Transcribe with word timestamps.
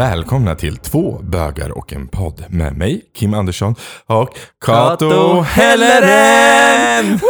välkomna 0.00 0.54
till 0.54 0.76
två 0.76 1.20
bögar 1.22 1.78
och 1.78 1.92
en 1.92 2.08
podd 2.08 2.44
med 2.48 2.76
mig, 2.76 3.02
Kim 3.16 3.34
Andersson 3.34 3.74
och 4.06 4.28
Kato 4.66 5.40
Helleren! 5.40 7.04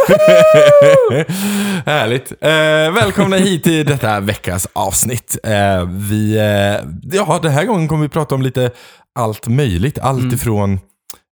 Härligt. 1.85 2.31
Eh, 2.31 2.93
välkomna 3.03 3.35
hit 3.35 3.63
till 3.63 3.85
detta 3.85 4.19
veckas 4.19 4.67
avsnitt. 4.73 5.37
Eh, 5.43 5.85
vi, 5.85 6.37
eh, 6.37 6.89
ja, 7.11 7.39
den 7.43 7.51
här 7.51 7.65
gången 7.65 7.87
kommer 7.87 8.01
vi 8.01 8.09
prata 8.09 8.35
om 8.35 8.41
lite 8.41 8.71
allt 9.19 9.47
möjligt. 9.47 9.99
Allt 9.99 10.19
Mm. 10.21 10.33
ifrån 10.35 10.79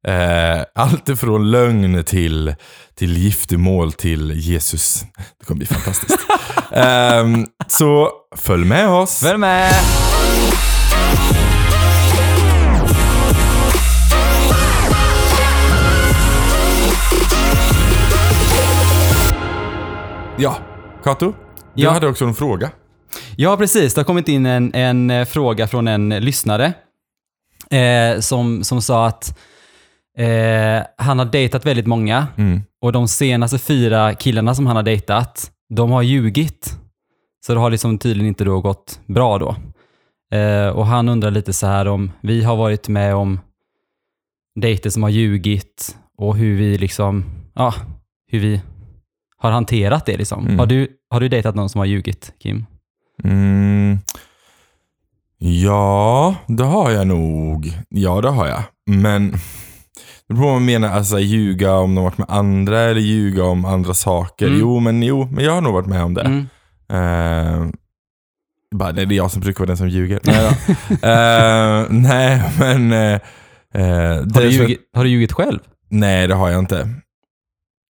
Eh, 0.08 0.64
allt 0.76 1.10
ifrån 1.10 1.52
lögn 1.52 2.04
till, 2.04 2.56
till 2.96 3.18
giftermål 3.18 3.92
till 3.92 4.32
Jesus. 4.32 5.04
Det 5.40 5.46
kommer 5.46 5.58
bli 5.58 5.68
fantastiskt. 5.68 6.20
Ehm, 6.72 7.46
så 7.68 8.10
följ 8.38 8.66
med 8.66 8.90
oss. 8.90 9.20
Följ 9.20 9.38
med! 9.38 9.74
Ja, 20.40 20.58
Kato. 21.04 21.34
Du 21.74 21.84
Ja. 21.84 21.92
hade 21.92 22.08
också 22.08 22.26
en 22.26 22.34
fråga. 22.34 22.72
Ja, 23.36 23.58
precis. 23.58 23.94
Det 23.94 24.00
har 24.02 24.06
kommit 24.06 24.28
in 24.28 24.46
en, 24.46 24.74
en 24.76 25.10
eh, 25.10 25.26
fråga 25.26 25.68
från 25.68 25.88
en 25.88 26.10
lyssnare 26.10 26.74
eh, 27.72 28.20
som, 28.20 28.64
som 28.64 28.82
sa 28.82 29.08
att 29.08 29.38
eh, 30.18 30.84
han 30.98 31.20
har 31.20 31.26
dejtat 31.26 31.66
väldigt 31.66 31.88
många 31.88 32.28
Mm. 32.38 32.62
och 32.82 32.92
de 32.92 33.08
senaste 33.08 33.60
fyra 33.60 34.14
killarna 34.16 34.56
som 34.56 34.68
han 34.68 34.76
har 34.76 34.84
dejtat, 34.84 35.52
de 35.70 35.92
har 35.92 36.02
ljugit. 36.02 36.76
Så 37.46 37.54
det 37.54 37.60
har 37.60 37.70
liksom 37.70 37.98
tydligen 37.98 38.28
inte 38.28 38.44
då 38.44 38.62
gått 38.62 39.00
bra 39.06 39.38
då. 39.38 39.56
Eh, 40.38 40.68
och 40.70 40.86
han 40.86 41.10
undrar 41.10 41.32
lite 41.32 41.54
så 41.54 41.68
här 41.68 41.88
om 41.88 42.12
vi 42.22 42.44
har 42.44 42.56
varit 42.56 42.88
med 42.88 43.16
om 43.16 43.40
dejter 44.60 44.90
som 44.90 45.04
har 45.04 45.10
ljugit 45.10 45.98
och 46.18 46.36
hur 46.38 46.58
vi 46.58 46.78
liksom, 46.78 47.26
ja, 47.56 47.74
hur 48.32 48.40
vi 48.40 48.62
har 49.40 49.52
hanterat 49.52 50.06
det 50.06 50.18
liksom. 50.18 50.46
Mm. 50.46 50.60
Har, 50.60 50.66
du, 50.66 50.88
har 51.10 51.20
du 51.20 51.30
dejtat 51.30 51.56
någon 51.56 51.70
som 51.70 51.80
har 51.80 51.86
ljugit, 51.86 52.34
Kim? 52.40 52.66
Mm. 53.24 54.00
Ja, 55.38 56.36
det 56.48 56.64
har 56.64 56.92
jag 56.92 57.08
nog. 57.08 57.74
Ja, 57.90 58.22
det 58.22 58.30
har 58.30 58.48
jag. 58.48 58.64
Men 58.86 59.32
det 60.28 60.34
beror 60.34 60.38
på 60.38 60.46
vad 60.46 60.54
man 60.54 60.66
menar. 60.66 60.90
Alltså 60.90 61.20
ljuga 61.20 61.74
om 61.74 61.96
de 61.96 62.04
varit 62.04 62.18
med 62.18 62.28
andra 62.30 62.80
eller 62.80 63.02
ljuga 63.02 63.44
om 63.44 63.66
andra 63.66 63.94
saker. 63.94 64.48
Mm. 64.48 64.60
Jo, 64.60 64.80
men 64.80 65.04
jo, 65.04 65.28
men 65.32 65.44
jag 65.44 65.52
har 65.52 65.62
nog 65.62 65.74
varit 65.74 65.88
med 65.88 66.04
om 66.04 66.14
det. 66.14 66.22
Mm. 66.22 66.48
Eh, 66.92 67.70
bara, 68.76 68.92
nej, 68.92 69.06
det 69.06 69.16
är 69.16 69.18
jag 69.18 69.32
som 69.32 69.42
brukar 69.42 69.60
vara 69.60 69.68
den 69.68 69.78
som 69.78 69.90
ljuger. 69.90 70.20
Nej. 70.24 70.58
Eh, 70.90 71.86
nej 71.90 72.44
men... 72.60 72.90
det 72.90 74.36
Har, 74.36 74.42
du 74.42 74.50
ljugit, 74.50 74.80
har 74.94 75.04
du 75.04 75.10
ljugit 75.10 75.32
själv? 75.32 75.60
Nej, 75.90 76.28
det 76.28 76.34
har 76.34 76.50
jag 76.50 76.60
inte. 76.60 76.90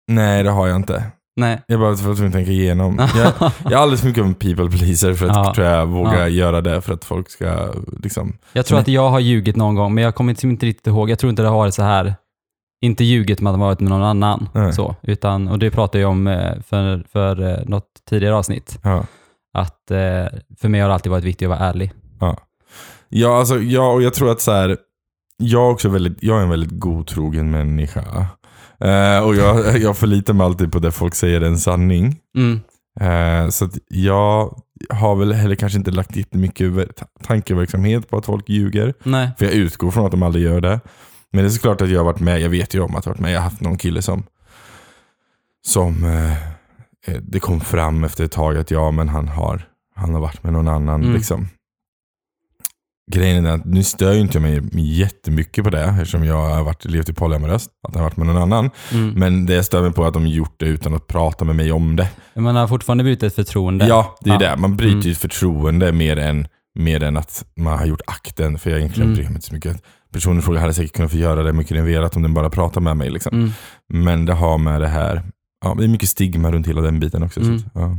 Nej, 0.09 0.43
det 0.43 0.51
har 0.51 0.67
jag 0.67 0.77
inte. 0.77 1.05
Nej. 1.41 1.63
Jag 1.67 1.81
bara 1.81 1.97
för 1.97 2.13
att 2.13 2.19
jag 2.19 2.33
tänka 2.33 2.51
igenom. 2.51 3.09
Jag, 3.17 3.33
jag 3.65 3.73
är 3.73 3.77
alldeles 3.77 4.01
för 4.01 4.09
mycket 4.09 4.21
av 4.21 4.27
en 4.27 4.35
people 4.35 4.71
pleaser 4.71 5.15
för 5.15 5.27
att 5.29 5.37
Ja. 5.37 5.55
tror 5.55 5.67
jag 5.67 5.87
våga 5.87 6.19
Ja. 6.19 6.29
göra 6.29 6.61
det 6.61 6.81
för 6.81 6.95
att 6.95 7.05
folk 7.05 7.31
ska 7.31 7.73
liksom... 8.03 8.39
Jag 8.53 8.67
tror 8.67 8.79
att 8.79 8.89
jag 8.89 9.09
har 9.11 9.21
ljugit 9.21 9.57
någon 9.57 9.75
gång, 9.75 9.95
men 9.95 10.05
jag 10.05 10.15
kommer 10.15 10.31
inte, 10.31 10.47
inte 10.47 10.67
riktigt 10.67 10.87
ihåg. 10.87 11.11
Jag 11.11 11.19
tror 11.19 11.31
inte 11.31 11.43
det 11.43 11.49
har 11.49 11.57
varit 11.57 11.75
så 11.75 11.83
här. 11.83 12.15
Inte 12.83 13.05
ljugit 13.05 13.41
med 13.41 13.51
att 13.53 13.59
man 13.59 13.67
varit 13.69 13.81
med 13.81 13.91
någon 13.91 14.03
annan. 14.03 14.49
Så, 14.75 14.97
utan, 15.03 15.49
och 15.49 15.59
det 15.59 15.71
pratade 15.71 16.03
jag 16.03 16.11
om 16.11 16.27
eh, 16.27 16.61
för, 16.67 17.05
för 17.13 17.51
eh, 17.51 17.59
något 17.67 17.87
tidigare 18.11 18.35
avsnitt. 18.35 18.79
Ja. 18.83 19.05
Att 19.55 19.91
eh, 19.91 20.39
för 20.61 20.69
mig 20.69 20.81
har 20.81 20.89
det 20.89 20.95
alltid 20.95 21.13
varit 21.13 21.25
viktigt 21.25 21.47
att 21.47 21.59
vara 21.59 21.69
ärlig. 21.69 21.93
Ja, 23.09 23.39
alltså, 23.39 23.59
ja, 23.59 23.93
och 23.93 24.03
jag 24.03 24.15
tror 24.15 24.31
att 24.31 24.41
så 24.41 24.53
här, 24.53 24.77
jag, 25.37 25.63
är 25.67 25.71
också 25.71 25.89
väldigt, 25.89 26.23
jag 26.23 26.39
är 26.39 26.43
en 26.43 26.51
väldigt 26.51 26.79
godtrogen 26.81 27.51
människa. 27.51 28.27
Eh, 28.81 29.19
och 29.25 29.37
jag, 29.37 29.79
jag 29.83 29.97
förlitar 29.97 30.35
mig 30.35 30.45
alltid 30.45 30.73
på 30.73 30.79
det 30.79 30.91
folk 30.93 31.15
säger 31.15 31.41
är 31.41 31.47
en 31.47 31.59
sanning. 31.59 32.17
Mm. 32.37 32.61
Eh, 33.01 33.49
så 33.51 33.69
jag 33.89 34.61
har 34.91 35.17
väl 35.17 35.33
heller 35.33 35.55
kanske 35.55 35.79
inte 35.79 35.91
lagt 35.91 36.17
jättemycket 36.17 37.03
tankeverksamhet 37.23 38.11
på 38.11 38.17
att 38.19 38.27
folk 38.27 38.49
ljuger. 38.49 38.95
Nej. 39.03 39.31
För 39.39 39.45
jag 39.45 39.55
utgår 39.55 39.91
från 39.91 40.05
att 40.05 40.11
de 40.11 40.23
aldrig 40.23 40.45
gör 40.45 40.61
det. 40.61 40.81
Men 41.33 41.45
det 41.45 41.49
är 41.49 41.51
såklart 41.51 41.81
att 41.81 41.91
jag 41.91 41.99
har 42.01 42.05
varit 42.05 42.21
med, 42.21 42.41
jag 42.41 42.49
vet 42.51 42.75
ju 42.75 42.81
om 42.81 42.97
att 42.97 43.07
jag 43.07 43.11
har 43.11 43.15
varit 43.15 43.21
med, 43.23 43.33
jag 43.33 43.39
har 43.39 43.45
haft 43.45 43.61
någon 43.61 43.77
kille 43.79 44.03
som 44.03 44.23
som 45.67 46.05
eh, 46.05 47.17
det 47.23 47.41
kom 47.41 47.61
fram 47.61 48.05
efter 48.05 48.25
ett 48.25 48.33
tag 48.33 48.57
att 48.57 48.71
ja 48.71 48.91
men 48.91 49.09
han 49.09 49.29
har, 49.29 49.63
han 49.95 50.15
har 50.15 50.21
varit 50.21 50.43
med 50.43 50.53
någon 50.53 50.69
annan 50.69 51.03
Mm. 51.03 51.15
liksom. 51.15 51.49
Grejen 53.11 53.47
är 53.47 53.51
att 53.51 53.65
nu 53.65 53.83
stör 53.85 54.13
ju 54.13 54.21
inte 54.21 54.39
jag 54.39 54.43
mig 54.43 54.61
jättemycket 55.01 55.65
på 55.65 55.71
det 55.71 55.83
eftersom 55.85 56.25
jag 56.25 56.37
har 56.55 56.65
varit, 56.65 56.85
levt 56.85 57.09
i 57.09 57.13
polyamoröst, 57.13 57.71
att 57.89 57.95
han 57.95 58.03
har 58.03 58.11
varit 58.11 58.17
med 58.17 58.27
någon 58.27 58.37
annan. 58.43 58.71
Mm. 58.93 59.11
Men 59.17 59.47
det 59.47 59.63
stör 59.63 59.83
mig 59.83 59.93
på 59.93 60.05
att 60.05 60.15
de 60.15 60.27
gjort 60.27 60.55
det 60.57 60.67
utan 60.67 60.95
att 60.95 61.07
prata 61.07 61.45
med 61.45 61.57
mig 61.57 61.73
om 61.73 61.97
det. 61.97 62.09
Man 62.35 62.57
har 62.57 62.67
fortfarande 62.69 63.05
brutit 63.05 63.23
ett 63.23 63.35
förtroende. 63.35 63.87
Ja, 63.87 64.17
det 64.21 64.31
är 64.31 64.35
Ja. 64.35 64.39
det. 64.51 64.57
Man 64.57 64.77
bryter 64.77 64.97
Mm. 64.99 65.11
ett 65.11 65.19
förtroende 65.19 65.93
mer 65.93 66.17
än, 66.17 66.47
mer 66.79 67.03
än 67.03 67.17
att 67.17 67.45
man 67.57 67.79
har 67.79 67.87
gjort 67.87 68.01
akten. 68.07 68.59
För 68.59 68.71
jag 68.71 68.79
egentligen 68.79 69.09
Mm. 69.09 69.15
bryr 69.17 69.25
mig 69.25 69.35
inte 69.35 69.47
så 69.47 69.55
mycket. 69.55 69.83
Personen 70.13 70.39
i 70.39 70.43
fråga 70.43 70.61
hade 70.61 70.75
säkert 70.75 70.93
kunnat 70.97 71.11
få 71.11 71.17
göra 71.17 71.43
det 71.43 71.53
mycket 71.53 71.85
velat 71.85 72.17
om 72.17 72.23
den 72.23 72.35
bara 72.35 72.51
pratar 72.51 72.81
med 72.81 72.97
mig. 72.97 73.11
Liksom. 73.11 73.39
Mm. 73.39 73.51
Men 73.89 74.25
det 74.27 74.33
har 74.33 74.59
med 74.59 74.81
det 74.81 74.89
här, 74.89 75.23
ja, 75.65 75.75
det 75.79 75.85
är 75.85 75.89
mycket 75.89 76.09
stigma 76.09 76.51
runt 76.53 76.67
hela 76.69 76.81
den 76.81 77.01
biten 77.01 77.23
också. 77.23 77.41
Mm. 77.41 77.59
Så 77.59 77.67
att, 77.67 77.73
ja. 77.75 77.97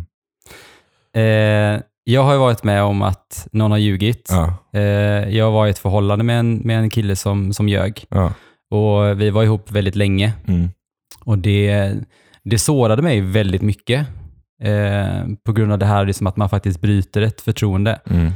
Eh, 1.22 1.82
jag 2.12 2.24
har 2.24 2.34
ju 2.34 2.40
varit 2.40 2.64
med 2.64 2.84
om 2.84 3.02
att 3.02 3.48
någon 3.52 3.72
har 3.72 3.78
ljugit. 3.78 4.30
Ja, 4.32 4.58
Eh, 4.74 4.82
jag 5.30 5.52
var 5.52 5.68
i 5.68 5.70
ett 5.70 5.80
förhållande 5.80 6.24
med 6.24 6.40
en, 6.40 6.56
med 6.56 6.80
en 6.80 6.90
kille 6.90 7.16
som, 7.16 7.54
som 7.54 7.70
ljög. 7.70 8.06
ja. 8.10 8.34
Och 8.74 9.22
vi 9.22 9.30
var 9.30 9.44
ihop 9.44 9.72
väldigt 9.72 9.96
länge. 9.96 10.34
Mm. 10.48 10.70
Och 11.26 11.38
det, 11.38 11.94
det 12.44 12.58
sårade 12.60 13.02
mig 13.02 13.22
väldigt 13.22 13.62
mycket. 13.62 14.08
Eh, 14.64 15.26
på 15.46 15.54
grund 15.54 15.72
av 15.72 15.80
det 15.80 15.86
här 15.86 16.06
liksom 16.06 16.28
att 16.28 16.38
man 16.38 16.50
faktiskt 16.50 16.82
bryter 16.82 17.22
ett 17.22 17.42
förtroende. 17.42 18.00
Mm. 18.10 18.32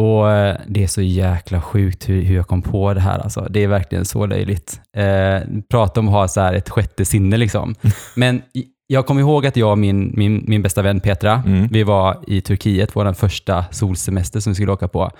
Och 0.00 0.30
eh, 0.30 0.56
det 0.66 0.82
är 0.82 0.86
så 0.86 1.02
jäkla 1.02 1.62
sjukt 1.62 2.08
hur, 2.08 2.22
hur 2.22 2.36
jag 2.36 2.46
kom 2.46 2.62
på 2.62 2.94
det 2.94 3.00
här. 3.00 3.18
Alltså. 3.18 3.46
Det 3.50 3.62
är 3.62 3.68
verkligen 3.68 4.04
så 4.04 4.26
löjligt. 4.26 4.80
Eh, 4.96 5.40
prata 5.70 6.00
om 6.00 6.08
att 6.08 6.14
ha 6.14 6.28
så 6.28 6.40
här 6.40 6.54
ett 6.54 6.70
sjätte 6.70 7.04
sinne 7.04 7.36
liksom. 7.36 7.74
Men 8.16 8.42
jag 8.86 9.06
kommer 9.06 9.20
ihåg 9.20 9.46
att 9.46 9.56
jag 9.56 9.70
och 9.70 9.78
min, 9.78 10.12
min, 10.16 10.44
min 10.48 10.62
bästa 10.62 10.82
vän 10.82 11.00
Petra, 11.00 11.42
Mm. 11.46 11.68
vi 11.70 11.82
var 11.82 12.24
i 12.26 12.40
Turkiet, 12.40 12.96
vår 12.96 13.12
första 13.12 13.64
solsemester 13.70 14.40
som 14.40 14.50
vi 14.50 14.54
skulle 14.54 14.72
åka 14.72 14.88
på. 14.88 15.10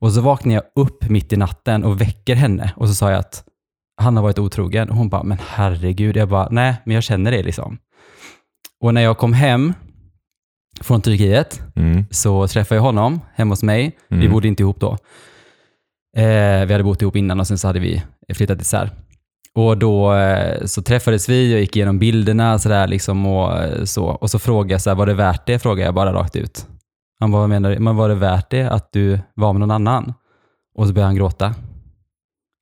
Och 0.00 0.12
så 0.12 0.20
vaknade 0.20 0.54
jag 0.54 0.84
upp 0.84 1.08
mitt 1.10 1.32
i 1.32 1.36
natten 1.36 1.84
och 1.84 2.00
väcker 2.00 2.34
henne 2.34 2.72
och 2.76 2.88
så 2.88 2.94
sa 2.94 3.10
jag 3.10 3.18
att 3.18 3.44
han 4.00 4.16
har 4.16 4.22
varit 4.22 4.38
otrogen. 4.38 4.90
Och 4.90 4.96
hon 4.96 5.08
bara, 5.08 5.22
men 5.22 5.38
herregud. 5.48 6.16
Jag 6.16 6.28
bara, 6.28 6.48
nej, 6.50 6.76
men 6.84 6.94
jag 6.94 7.04
känner 7.04 7.30
det 7.30 7.42
liksom. 7.42 7.78
Och 8.84 8.94
när 8.94 9.00
jag 9.02 9.18
kom 9.18 9.32
hem 9.32 9.72
från 10.80 11.00
Turkiet 11.02 11.62
Mm. 11.76 12.04
så 12.10 12.48
träffade 12.48 12.76
jag 12.76 12.82
honom 12.82 13.20
hemma 13.34 13.52
hos 13.52 13.62
mig. 13.62 13.96
Vi 14.08 14.16
Mm. 14.16 14.32
bodde 14.32 14.48
inte 14.48 14.62
ihop 14.62 14.80
då. 14.80 14.92
Eh, 16.16 16.66
vi 16.66 16.72
hade 16.72 16.84
bott 16.84 17.02
ihop 17.02 17.16
innan 17.16 17.40
och 17.40 17.46
sen 17.46 17.58
så 17.58 17.66
hade 17.66 17.80
vi 17.80 18.02
flyttat 18.34 18.60
isär. 18.60 18.90
Och 19.54 19.78
då 19.78 20.14
eh, 20.14 20.64
så 20.64 20.82
träffades 20.82 21.28
vi 21.28 21.54
och 21.54 21.60
gick 21.60 21.76
igenom 21.76 21.98
bilderna 21.98 22.58
så 22.58 22.68
där 22.68 22.86
liksom 22.88 23.26
och 23.26 23.58
eh, 23.58 23.84
så. 23.84 24.04
Och 24.04 24.30
så 24.30 24.38
frågade 24.38 24.74
jag 24.74 24.80
så 24.80 24.90
här, 24.90 24.94
var 24.94 25.06
det 25.06 25.14
värt 25.14 25.46
det? 25.46 25.58
Frågade 25.58 25.82
jag 25.86 25.94
bara 25.94 26.12
rakt 26.12 26.36
ut. 26.36 26.66
Han 27.20 27.30
bara, 27.30 27.40
vad 27.40 27.48
menar 27.48 27.70
du? 27.70 27.78
Men 27.78 27.96
var 27.96 28.08
det 28.08 28.14
värt 28.14 28.50
det 28.50 28.62
att 28.70 28.88
du 28.92 29.20
var 29.34 29.52
med 29.52 29.60
någon 29.60 29.70
annan? 29.70 30.14
Och 30.76 30.86
så 30.86 30.92
började 30.92 31.08
han 31.08 31.16
gråta. 31.16 31.54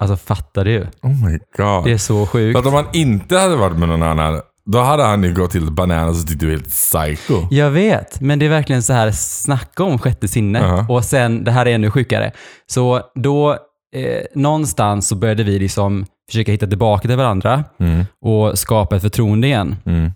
Alltså 0.01 0.17
fattar 0.17 0.65
du? 0.65 0.87
Oh 1.03 1.25
my 1.27 1.39
god. 1.57 1.85
Det 1.85 1.93
är 1.93 1.99
så 1.99 2.27
För 2.27 2.33
sjukt. 2.33 2.59
att 2.59 2.67
om 2.67 2.75
han 2.75 2.87
inte 2.93 3.39
hade 3.39 3.57
varit 3.57 3.79
med 3.79 3.89
någon 3.89 4.03
annan, 4.03 4.41
då 4.73 4.79
hade 4.79 5.03
han 5.03 5.23
ju 5.23 5.35
gått 5.35 5.51
till 5.51 5.73
bananas 5.73 6.23
och 6.23 6.29
tyckt 6.29 6.41
du 6.41 6.47
är 6.47 6.51
helt 6.51 6.69
psycho. 6.71 7.35
Jag 7.51 7.71
vet, 7.71 8.21
men 8.21 8.39
det 8.39 8.47
är 8.47 8.51
verkligen 8.51 8.83
så 8.83 8.93
här, 8.93 9.11
snacka 9.11 9.85
om 9.85 9.99
sjätte 9.99 10.29
sinne. 10.29 10.59
Ja. 10.59 10.87
Och 10.89 11.05
sen, 11.05 11.45
det 11.45 11.51
här 11.51 11.67
är 11.67 11.75
ännu 11.75 11.91
sjukare. 11.91 12.33
Så 12.67 13.01
då, 13.15 13.57
eh, 13.97 14.23
någonstans 14.35 15.09
så 15.09 15.17
började 15.17 15.43
vi 15.43 15.59
liksom 15.59 16.07
försöka 16.31 16.53
hitta 16.53 16.67
tillbaka 16.67 17.09
till 17.09 17.17
varandra 17.17 17.65
Mm. 17.79 18.05
och 18.21 18.59
skapa 18.59 18.97
ett 18.97 19.03
förtroende 19.03 19.47
igen. 19.47 19.77
Mm. 19.87 20.11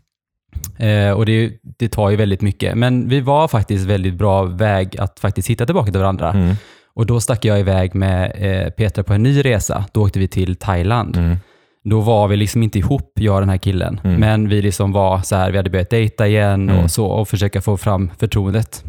Eh, 0.78 1.12
och 1.12 1.26
det, 1.26 1.52
det 1.78 1.88
tar 1.88 2.10
ju 2.10 2.16
väldigt 2.16 2.40
mycket. 2.42 2.74
Men 2.74 3.08
vi 3.08 3.20
var 3.20 3.48
faktiskt 3.48 3.86
väldigt 3.86 4.14
bra 4.14 4.42
väg 4.42 5.00
att 5.00 5.20
faktiskt 5.20 5.48
hitta 5.50 5.66
tillbaka 5.66 5.90
till 5.92 6.00
varandra. 6.00 6.30
Mm. 6.32 6.54
Och 6.94 7.06
då 7.06 7.20
stack 7.20 7.44
jag 7.44 7.60
iväg 7.60 7.94
med 7.94 8.32
eh, 8.38 8.70
Petra 8.70 9.02
på 9.04 9.12
en 9.14 9.22
ny 9.22 9.42
resa. 9.44 9.84
Då 9.92 10.02
åkte 10.02 10.18
vi 10.18 10.28
till 10.28 10.56
Thailand. 10.56 11.16
Mm. 11.16 11.36
Då 11.84 12.00
var 12.00 12.28
vi 12.28 12.36
liksom 12.36 12.62
inte 12.62 12.78
ihop, 12.78 13.12
jag 13.14 13.34
och 13.34 13.40
den 13.40 13.48
här 13.48 13.56
killen. 13.56 14.00
Mm. 14.04 14.20
Men 14.20 14.48
vi 14.48 14.62
liksom 14.62 14.92
var 14.92 15.18
så 15.22 15.36
här, 15.36 15.50
vi 15.50 15.56
hade 15.56 15.70
börjat 15.70 15.90
dejta 15.90 16.26
igen 16.26 16.68
Mm. 16.68 16.84
och 16.84 16.90
så 16.90 17.06
och 17.06 17.28
försöka 17.28 17.60
få 17.60 17.76
fram 17.76 18.10
förtroendet. 18.18 18.84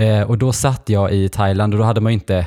Eh, 0.00 0.20
och 0.22 0.38
då 0.38 0.52
satt 0.52 0.88
jag 0.88 1.12
i 1.12 1.28
Thailand 1.28 1.74
och 1.74 1.78
då 1.78 1.84
hade 1.84 2.00
man 2.00 2.12
ju 2.12 2.14
inte 2.14 2.46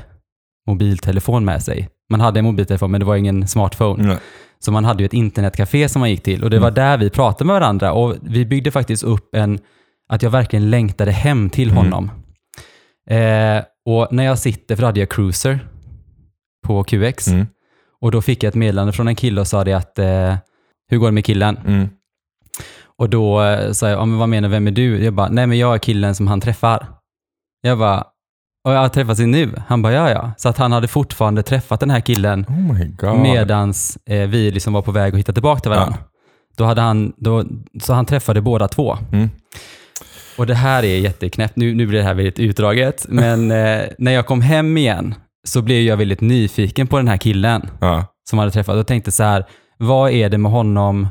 mobiltelefon 0.67 1.45
med 1.45 1.63
sig. 1.63 1.89
Man 2.09 2.21
hade 2.21 2.39
en 2.39 2.45
mobiltelefon 2.45 2.91
men 2.91 2.99
det 2.99 3.05
var 3.05 3.15
ingen 3.15 3.47
smartphone. 3.47 4.03
Nej. 4.07 4.17
Så 4.59 4.71
man 4.71 4.85
hade 4.85 5.03
ju 5.03 5.05
ett 5.05 5.13
internetcafé 5.13 5.89
som 5.89 5.99
man 5.99 6.09
gick 6.09 6.23
till 6.23 6.43
och 6.43 6.49
det 6.49 6.59
var 6.59 6.71
där 6.71 6.97
vi 6.97 7.09
pratade 7.09 7.45
med 7.47 7.53
varandra 7.53 7.93
och 7.93 8.15
vi 8.21 8.45
byggde 8.45 8.71
faktiskt 8.71 9.03
upp 9.03 9.35
en, 9.35 9.59
att 10.09 10.21
jag 10.23 10.29
verkligen 10.29 10.69
längtade 10.69 11.11
hem 11.11 11.49
till 11.49 11.69
Mm. 11.71 11.77
honom. 11.83 12.11
Eh, 13.09 13.63
Och 13.85 14.07
när 14.11 14.23
jag 14.23 14.39
sitter, 14.39 14.75
för 14.75 14.81
då 14.81 14.87
hade 14.87 14.99
jag 14.99 15.09
cruiser 15.09 15.59
på 16.67 16.83
QX, 16.83 17.27
Mm. 17.27 17.47
och 18.01 18.11
då 18.11 18.21
fick 18.21 18.43
jag 18.43 18.49
ett 18.49 18.55
meddelande 18.55 18.93
från 18.93 19.07
en 19.07 19.15
kille 19.15 19.41
och 19.41 19.47
sa 19.47 19.63
det 19.63 19.73
att, 19.73 19.99
eh, 19.99 20.35
hur 20.89 20.97
går 20.97 21.07
det 21.07 21.11
med 21.11 21.25
killen? 21.25 21.57
Mm. 21.67 21.89
Och 22.97 23.09
då 23.09 23.41
eh, 23.43 23.71
sa 23.71 23.89
jag, 23.89 23.99
ja, 23.99 24.05
men 24.05 24.17
vad 24.19 24.29
menar 24.29 24.47
du, 24.49 24.51
vem 24.51 24.67
är 24.67 24.71
du? 24.71 25.03
Jag 25.03 25.13
bara, 25.13 25.29
nej 25.29 25.47
men 25.47 25.57
jag 25.57 25.73
är 25.73 25.79
killen 25.79 26.15
som 26.15 26.27
han 26.27 26.41
träffar. 26.41 26.87
Jag 27.61 27.77
bara, 27.79 28.03
och 28.67 28.73
jag 28.73 28.79
har 28.79 28.89
träffat 28.89 29.17
sig 29.17 29.25
nu? 29.27 29.53
Han 29.67 29.81
bara, 29.81 29.93
ja 29.93 30.09
ja. 30.09 30.31
Så 30.37 30.49
att 30.49 30.57
han 30.57 30.71
hade 30.71 30.87
fortfarande 30.87 31.43
träffat 31.43 31.79
den 31.79 31.89
här 31.89 31.99
killen 31.99 32.45
Oh 32.49 32.73
my 32.73 32.85
god. 32.97 33.19
medans 33.19 33.97
eh, 34.09 34.27
vi 34.27 34.51
liksom 34.51 34.73
var 34.73 34.81
på 34.81 34.91
väg 34.91 35.13
att 35.13 35.19
hitta 35.19 35.33
tillbaka 35.33 35.59
till 35.61 35.71
varandra. 35.71 35.97
Då 36.57 36.63
hade 36.65 36.81
han, 36.81 37.13
då, 37.17 37.43
så 37.81 37.93
han 37.93 38.05
träffade 38.05 38.41
båda 38.41 38.67
två. 38.67 38.97
Mm. 39.11 39.29
Och 40.37 40.47
det 40.47 40.55
här 40.55 40.83
är 40.83 40.97
jätteknäppt. 40.99 41.55
Nu, 41.55 41.73
nu 41.75 41.87
blir 41.87 41.99
det 41.99 42.05
här 42.05 42.13
väldigt 42.13 42.39
utdraget, 42.39 43.05
men 43.09 43.51
eh, 43.51 43.81
när 43.97 44.11
jag 44.11 44.25
kom 44.25 44.41
hem 44.41 44.77
igen 44.77 45.15
så 45.47 45.61
blev 45.61 45.81
jag 45.81 45.97
väldigt 45.97 46.21
nyfiken 46.21 46.87
på 46.87 46.97
den 46.97 47.07
här 47.07 47.17
killen 47.17 47.69
Ja. 47.79 48.05
som 48.29 48.39
hade 48.39 48.51
träffat 48.51 48.75
och 48.75 48.87
tänkte 48.87 49.11
så 49.11 49.23
här, 49.23 49.45
vad 49.77 50.11
är 50.11 50.29
det 50.29 50.37
med 50.37 50.51
honom 50.51 51.07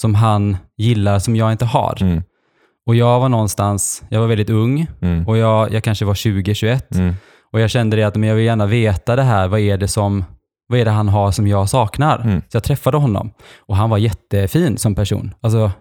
som 0.00 0.14
han 0.14 0.56
gillar 0.76 1.18
som 1.18 1.36
jag 1.36 1.52
inte 1.52 1.64
har? 1.64 1.98
Mm. 2.00 2.22
Och 2.90 2.96
jag 2.96 3.20
var 3.20 3.28
någonstans, 3.28 4.02
jag 4.08 4.20
var 4.20 4.26
väldigt 4.26 4.50
ung 4.50 4.86
Mm. 5.02 5.28
och 5.28 5.36
jag, 5.38 5.72
jag 5.72 5.84
kanske 5.84 6.04
var 6.04 6.14
20-21 6.14 6.82
Mm. 6.94 7.14
och 7.52 7.60
jag 7.60 7.70
kände 7.70 7.96
det 7.96 8.02
att 8.04 8.16
men 8.16 8.28
jag 8.28 8.36
vill 8.36 8.44
gärna 8.44 8.66
veta 8.66 9.16
det 9.16 9.22
här, 9.22 9.48
vad 9.48 9.60
är 9.60 9.78
det 9.78 9.88
som 9.88 10.24
vad 10.68 10.80
är 10.80 10.84
det 10.84 10.90
han 10.90 11.08
har 11.08 11.32
som 11.32 11.46
jag 11.46 11.68
saknar? 11.68 12.18
Mm. 12.20 12.40
Så 12.40 12.56
jag 12.56 12.62
träffade 12.64 12.96
honom 12.96 13.30
och 13.68 13.76
han 13.76 13.90
var 13.90 13.98
jättefin 13.98 14.78
som 14.78 14.94
person. 14.94 15.34
Alltså 15.40 15.72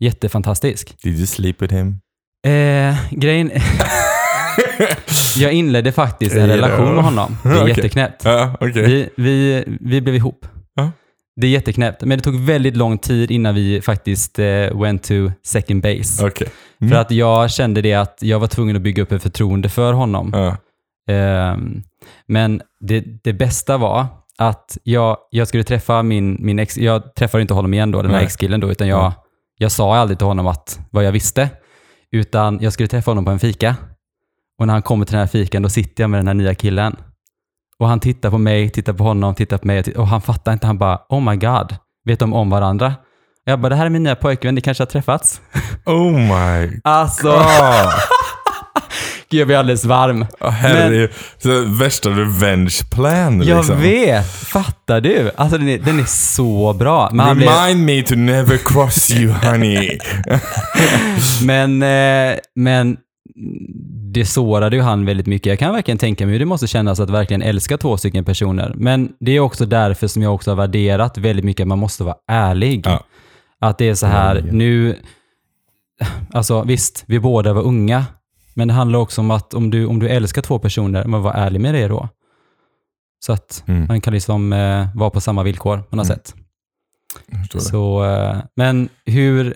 jättefantastisk. 0.00 1.02
Did 1.02 1.16
you 1.16 1.26
sleep 1.26 1.62
with 1.62 1.74
him? 1.74 2.00
Eh, 2.46 2.96
grejen... 3.10 3.50
jag 5.36 5.52
inledde 5.52 5.92
faktiskt 5.92 6.36
en 6.36 6.48
relation 6.48 6.94
med 6.94 7.04
honom. 7.04 7.36
Det 7.42 7.48
är 7.48 7.54
Okej. 7.62 7.68
jätteknäppt. 7.68 8.24
Ja, 8.24 8.54
okej. 8.60 8.82
Vi, 8.86 9.08
vi, 9.16 9.64
vi 9.80 10.00
blev 10.00 10.14
ihop. 10.14 10.46
Ja. 10.74 10.90
Det 11.36 11.46
är 11.46 11.50
jätteknäppt, 11.50 12.02
men 12.02 12.18
det 12.18 12.24
tog 12.24 12.40
väldigt 12.40 12.76
lång 12.76 12.98
tid 12.98 13.30
innan 13.30 13.54
vi 13.54 13.80
faktiskt 13.80 14.38
eh, 14.38 14.80
went 14.80 15.02
to 15.02 15.14
second 15.42 15.82
base. 15.82 16.26
Okej. 16.26 16.48
Mm. 16.80 16.90
För 16.90 17.00
att 17.00 17.10
jag 17.10 17.50
kände 17.50 17.82
det 17.82 17.94
att 17.94 18.18
jag 18.20 18.38
var 18.38 18.46
tvungen 18.46 18.76
att 18.76 18.82
bygga 18.82 19.02
upp 19.02 19.12
ett 19.12 19.22
förtroende 19.22 19.68
för 19.68 19.92
honom. 19.92 20.30
Ja. 20.34 20.56
Ehm, 21.14 21.82
men 22.26 22.62
det, 22.80 23.04
det 23.24 23.32
bästa 23.32 23.76
var 23.78 24.06
att 24.38 24.78
jag, 24.82 25.16
jag 25.30 25.48
skulle 25.48 25.64
träffa 25.64 26.02
min, 26.02 26.36
min 26.40 26.58
ex, 26.58 26.78
jag 26.78 27.14
träffade 27.14 27.42
inte 27.42 27.54
honom 27.54 27.74
igen 27.74 27.90
då, 27.90 28.02
den 28.02 28.10
här 28.10 28.20
ex-killen 28.20 28.60
då, 28.60 28.70
utan 28.70 28.88
jag, 28.88 28.98
Ja. 28.98 29.12
jag 29.58 29.72
sa 29.72 29.96
aldrig 29.96 30.18
till 30.18 30.26
honom 30.26 30.46
att, 30.46 30.80
vad 30.90 31.04
jag 31.04 31.12
visste. 31.12 31.50
Utan 32.12 32.58
jag 32.62 32.72
skulle 32.72 32.88
träffa 32.88 33.10
honom 33.10 33.24
på 33.24 33.30
en 33.30 33.38
fika. 33.38 33.76
Och 34.58 34.66
när 34.66 34.72
han 34.74 34.82
kommer 34.82 35.04
till 35.04 35.12
den 35.12 35.20
här 35.20 35.26
fikan, 35.26 35.62
då 35.62 35.68
sitter 35.68 36.02
jag 36.02 36.10
med 36.10 36.18
den 36.18 36.26
här 36.26 36.34
nya 36.34 36.54
killen. 36.54 36.96
Och 37.80 37.88
han 37.88 38.00
tittar 38.00 38.30
på 38.30 38.38
mig, 38.38 38.70
tittar 38.70 38.92
på 38.92 39.04
honom, 39.04 39.34
tittar 39.34 39.58
på 39.58 39.66
mig 39.66 39.82
och 39.96 40.08
han 40.08 40.20
fattar 40.22 40.52
inte. 40.52 40.66
Han 40.66 40.78
bara, 40.78 40.98
oh 41.08 41.20
my 41.20 41.36
god, 41.36 41.76
vet 42.04 42.18
de 42.18 42.32
om 42.32 42.50
varandra? 42.50 42.94
Jag 43.44 43.60
bara, 43.60 43.68
det 43.68 43.76
här 43.76 43.86
är 43.86 43.90
min 43.90 44.02
nya 44.02 44.16
pojkvän, 44.16 44.54
ni 44.54 44.60
kanske 44.60 44.82
har 44.82 44.86
träffats? 44.86 45.40
Oh 45.84 46.12
my 46.12 46.80
Alltså, 46.84 47.30
god. 47.30 47.36
gud 49.30 49.40
jag 49.40 49.46
blir 49.46 49.56
alldeles 49.56 49.84
varm. 49.84 50.26
Oh, 50.40 50.50
herre, 50.50 51.08
så 51.38 51.60
värsta 51.64 52.10
revenge 52.10 52.80
plan 52.92 53.42
Jag 53.42 53.56
liksom. 53.56 53.80
vet, 53.80 54.26
fattar 54.26 55.00
du? 55.00 55.30
Alltså 55.36 55.58
den 55.58 55.68
är, 55.68 55.78
den 55.78 56.00
är 56.00 56.04
så 56.04 56.72
bra. 56.72 57.10
Men, 57.12 57.36
blev, 57.36 57.48
Remind 57.48 57.84
me 57.86 58.02
to 58.02 58.14
never 58.14 58.56
cross 58.56 59.10
you 59.10 59.32
honey. 59.32 59.98
men, 61.44 61.82
eh, 61.82 62.38
men 62.54 62.96
det 64.12 64.24
sårade 64.26 64.76
ju 64.76 64.82
han 64.82 65.04
väldigt 65.04 65.26
mycket. 65.26 65.46
Jag 65.46 65.58
kan 65.58 65.72
verkligen 65.74 65.98
tänka 65.98 66.26
mig 66.26 66.32
hur 66.32 66.38
det 66.38 66.44
måste 66.44 66.66
kännas 66.66 67.00
att 67.00 67.10
verkligen 67.10 67.42
älska 67.42 67.78
två 67.78 67.96
stycken 67.96 68.24
personer. 68.24 68.72
Men 68.76 69.12
det 69.20 69.32
är 69.32 69.40
också 69.40 69.66
därför 69.66 70.06
som 70.06 70.22
jag 70.22 70.34
också 70.34 70.50
har 70.50 70.56
värderat 70.56 71.18
väldigt 71.18 71.44
mycket 71.44 71.64
att 71.64 71.68
man 71.68 71.78
måste 71.78 72.04
vara 72.04 72.16
ärlig. 72.28 72.82
Ja. 72.86 73.04
Att 73.58 73.78
det 73.78 73.88
är 73.88 73.94
så 73.94 74.06
här, 74.06 74.36
Ja. 74.36 74.52
nu... 74.52 74.96
Alltså 76.32 76.62
visst, 76.62 77.04
vi 77.06 77.20
båda 77.20 77.52
var 77.52 77.62
unga. 77.62 78.04
Men 78.54 78.68
det 78.68 78.74
handlar 78.74 78.98
också 78.98 79.20
om 79.20 79.30
att 79.30 79.54
om 79.54 79.70
du, 79.70 79.86
om 79.86 79.98
du 79.98 80.08
älskar 80.08 80.42
två 80.42 80.58
personer, 80.58 81.04
men 81.04 81.22
var 81.22 81.32
ärlig 81.32 81.60
med 81.60 81.74
det 81.74 81.88
då. 81.88 82.08
Så 83.26 83.32
att 83.32 83.64
Mm. 83.66 83.86
man 83.86 84.00
kan 84.00 84.12
liksom 84.12 84.52
eh, 84.52 84.86
vara 84.94 85.10
på 85.10 85.20
samma 85.20 85.42
villkor 85.42 85.78
på 85.90 85.96
något 85.96 86.06
Mm. 86.10 86.18
det. 87.52 87.60
Så, 87.60 88.04
eh, 88.04 88.36
men 88.56 88.88
hur, 89.06 89.54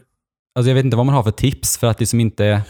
alltså 0.54 0.70
jag 0.70 0.74
vet 0.74 0.84
inte 0.84 0.96
vad 0.96 1.06
man 1.06 1.14
har 1.14 1.22
för 1.22 1.30
tips 1.30 1.78
för 1.78 1.86
att 1.86 2.00
liksom 2.00 2.20
inte, 2.20 2.62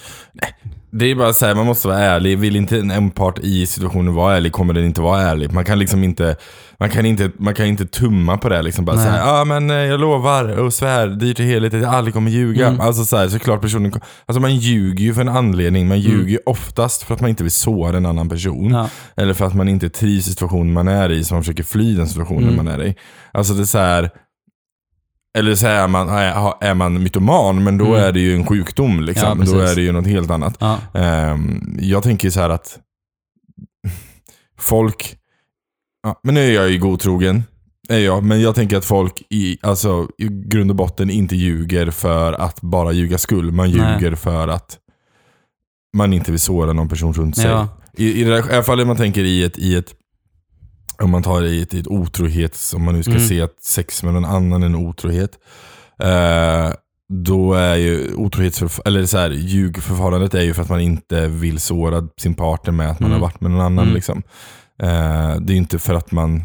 Det 0.91 1.05
är 1.11 1.15
bara 1.15 1.33
så 1.33 1.47
här, 1.47 1.55
man 1.55 1.67
måste 1.67 1.89
vara 1.89 1.99
ärlig. 1.99 2.39
Vill 2.39 2.57
inte 2.57 2.79
en 2.79 3.11
part 3.11 3.39
i 3.39 3.67
situationen 3.67 4.15
vara 4.15 4.37
ärlig 4.37 4.53
kommer 4.53 4.75
den 4.75 4.85
inte 4.85 5.01
vara 5.01 5.23
ärlig. 5.23 5.53
Man 5.53 5.65
kan 5.65 5.79
liksom 5.79 6.05
inte, 6.05 6.37
man 6.79 6.91
kan 6.91 7.07
inte, 7.07 7.31
man 7.39 7.55
kan 7.55 7.67
inte 7.67 7.87
tumma 7.87 8.37
på 8.39 8.49
det 8.49 8.63
liksom. 8.63 8.85
Bara 8.85 8.97
Nej. 8.97 9.05
säga, 9.05 9.17
ja 9.17 9.41
ah, 9.41 9.45
men 9.45 9.71
eh, 9.71 9.77
jag 9.77 10.01
lovar 10.01 10.59
och 10.59 10.75
svär 10.75 11.07
dyrt 11.09 11.39
och 11.39 11.45
heligt 11.45 11.75
att 11.75 11.81
jag 11.81 11.95
aldrig 11.95 12.15
kommer 12.15 12.31
ljuga. 12.31 12.67
Mm. 12.69 12.81
Alltså 12.81 13.05
så 13.05 13.17
här, 13.17 13.29
såklart 13.29 13.61
personen, 13.61 13.93
alltså 14.27 14.41
man 14.41 14.57
ljuger 14.57 15.05
ju 15.05 15.15
för 15.15 15.21
en 15.21 15.29
anledning. 15.29 15.89
Man 15.89 16.01
ljuger 16.01 16.31
ju 16.31 16.39
oftast 16.47 17.03
för 17.03 17.15
att 17.15 17.21
man 17.21 17.31
inte 17.31 17.43
vill 17.43 17.53
såra 17.53 17.97
en 17.97 18.07
annan 18.07 18.29
person. 18.29 18.71
ja, 18.71 18.89
Eller 19.17 19.35
för 19.35 19.45
att 19.47 19.55
man 19.55 19.69
inte 19.69 19.89
trivs 19.91 20.29
i 20.29 20.31
situationen 20.31 20.73
man 20.73 20.89
är 20.89 21.11
i, 21.13 21.25
så 21.25 21.35
man 21.35 21.43
försöker 21.43 21.63
fly 21.63 21.95
den 21.95 22.09
situationen 22.09 22.43
Mm. 22.53 22.57
man 22.57 22.69
är 22.69 22.85
i. 22.85 22.95
Alltså 23.33 23.55
det 23.55 23.63
är 23.63 23.65
så 23.65 23.79
här. 23.79 24.11
Eller 25.39 25.55
så 25.55 25.67
är 25.67 25.89
man, 25.89 26.09
är, 26.09 26.75
man 26.75 27.03
mytoman, 27.03 27.65
men 27.65 27.79
då 27.79 27.85
Mm. 27.87 28.01
är 28.05 28.13
det 28.13 28.21
ju 28.21 28.35
en 28.35 28.47
sjukdom. 28.47 29.01
Liksom. 29.01 29.39
Ja, 29.41 29.53
då 29.53 29.59
är 29.59 29.75
det 29.75 29.83
ju 29.83 29.93
något 29.93 30.07
helt 30.07 30.31
annat. 30.31 30.57
ja, 30.61 30.79
Ehm, 30.95 31.77
jag 31.81 32.03
tänker 32.03 32.31
så 32.31 32.41
här 32.41 32.51
att 32.51 32.79
folk, 34.59 35.17
ja, 36.03 36.21
men 36.23 36.35
nu 36.35 36.41
är 36.41 36.51
jag 36.55 36.71
ju 36.71 36.79
godtrogen, 36.79 37.43
är 37.89 37.99
jag, 37.99 38.25
men 38.25 38.41
jag 38.41 38.55
tänker 38.55 38.77
att 38.77 38.85
folk 38.85 39.23
i, 39.31 39.59
alltså, 39.63 40.09
i 40.19 40.29
grund 40.29 40.71
och 40.71 40.77
botten 40.77 41.11
inte 41.11 41.37
ljuger 41.37 41.91
för 41.91 42.33
att 42.33 42.61
bara 42.61 42.93
ljuga 42.93 43.19
skull. 43.19 43.53
Man 43.53 43.71
Nej. 43.71 43.93
ljuger 44.01 44.15
för 44.15 44.49
att 44.49 44.79
man 45.97 46.13
inte 46.13 46.31
vill 46.31 46.41
såra 46.41 46.73
någon 46.73 46.89
person 46.89 47.13
runt 47.13 47.37
sig. 47.37 47.51
I, 47.97 48.21
i 48.21 48.25
det 48.25 48.43
här 48.43 48.63
fallet 48.63 48.87
man 48.87 48.97
tänker 48.97 49.25
i 49.25 49.45
ett, 49.45 49.59
i 49.59 49.75
ett 49.77 49.95
om 51.03 51.11
man 51.11 51.23
tar 51.23 51.41
det 51.43 51.49
i 51.49 51.63
ett, 51.63 51.75
i 51.75 51.81
ett 51.81 51.87
otrohets, 51.89 52.75
om 52.75 52.83
man 52.85 52.95
nu 52.95 53.03
ska 53.03 53.13
Mm. 53.13 53.29
se 53.29 53.41
att 53.41 53.63
sex 53.63 54.03
med 54.03 54.15
någon 54.15 54.25
annan 54.25 54.63
är 54.63 54.67
en 54.67 54.75
otrohet. 54.75 55.39
Eh, 56.03 56.73
då 57.13 57.55
är 57.55 57.77
ju 57.77 58.15
otrohetsförf- 58.15 58.81
eller 58.85 59.07
så 59.07 59.19
här, 59.19 59.31
ljugförfarandet 59.31 60.35
är 60.35 60.43
ju 60.43 60.55
för 60.55 60.63
att 60.63 60.69
man 60.69 60.81
inte 60.81 61.29
vill 61.29 61.61
såra 61.61 62.09
sin 62.17 62.35
partner 62.35 62.73
med 62.73 62.91
att 62.91 63.01
man 63.01 63.11
Mm. 63.11 63.21
har 63.21 63.29
varit 63.29 63.41
med 63.41 63.51
någon 63.51 63.61
annan. 63.61 63.85
Mm. 63.85 63.95
Liksom. 63.95 64.23
Eh, 64.83 65.37
det 65.41 65.53
är 65.53 65.55
ju 65.55 65.57
inte 65.57 65.79
för 65.79 65.95
att 65.95 66.13
man, 66.13 66.43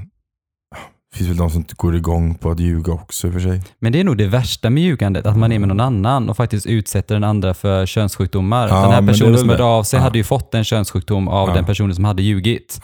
finns 1.15 1.29
väl 1.29 1.37
de 1.37 1.49
som 1.49 1.65
går 1.77 1.95
igång 1.95 2.35
på 2.35 2.51
att 2.51 2.59
ljuga 2.59 2.93
också 2.93 3.27
i 3.27 3.29
och 3.29 3.33
för 3.33 3.39
sig. 3.39 3.61
men 3.79 3.91
det 3.91 3.99
är 3.99 4.03
nog 4.03 4.17
det 4.17 4.27
värsta 4.27 4.69
med 4.69 4.83
ljugandet, 4.83 5.25
att 5.25 5.37
man 5.37 5.51
är 5.51 5.59
med 5.59 5.67
någon 5.67 5.79
annan 5.79 6.29
och 6.29 6.37
faktiskt 6.37 6.65
utsätter 6.65 7.15
den 7.15 7.23
andra 7.23 7.53
för 7.53 7.85
könssjukdomar. 7.85 8.67
Ja, 8.67 8.81
den 8.81 8.91
här 8.91 9.07
personen 9.07 9.37
som 9.37 9.49
hörde 9.49 9.63
av 9.63 9.83
sig 9.83 9.97
Ja. 9.97 10.03
hade 10.03 10.17
ju 10.17 10.23
fått 10.23 10.53
en 10.53 10.63
könssjukdom 10.63 11.27
av 11.27 11.49
Ja. 11.49 11.55
den 11.55 11.65
personen 11.65 11.95
som 11.95 12.05
hade 12.05 12.23
ljugit. 12.23 12.79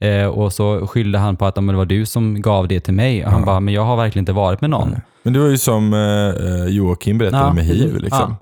Eh, 0.00 0.26
och 0.26 0.52
så 0.52 0.86
skyllde 0.86 1.18
han 1.18 1.36
på 1.36 1.46
att 1.46 1.56
"Ja, 1.56 1.60
men 1.62 1.72
det 1.74 1.78
var 1.78 1.84
du 1.86 2.06
som 2.06 2.40
gav 2.42 2.68
det 2.68 2.80
till 2.80 2.94
mig. 2.94 3.24
Och 3.26 3.32
han 3.32 3.44
bara, 3.44 3.60
men 3.60 3.74
jag 3.74 3.84
har 3.84 3.96
verkligen 3.96 4.22
inte 4.22 4.32
varit 4.32 4.60
med 4.60 4.70
någon. 4.70 4.94
Men 5.22 5.32
det 5.32 5.38
var 5.38 5.48
ju 5.48 5.58
som 5.58 5.92
eh, 5.94 6.66
Joakim 6.74 7.18
berättade 7.18 7.54
med 7.54 7.64
hiv. 7.64 7.96
Liksom. 7.96 8.34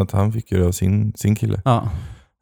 Att 0.00 0.12
han 0.12 0.32
fick 0.32 0.52
ju 0.52 0.58
det 0.58 0.66
av 0.66 0.72
sin, 0.72 1.12
sin 1.16 1.36
kille. 1.36 1.60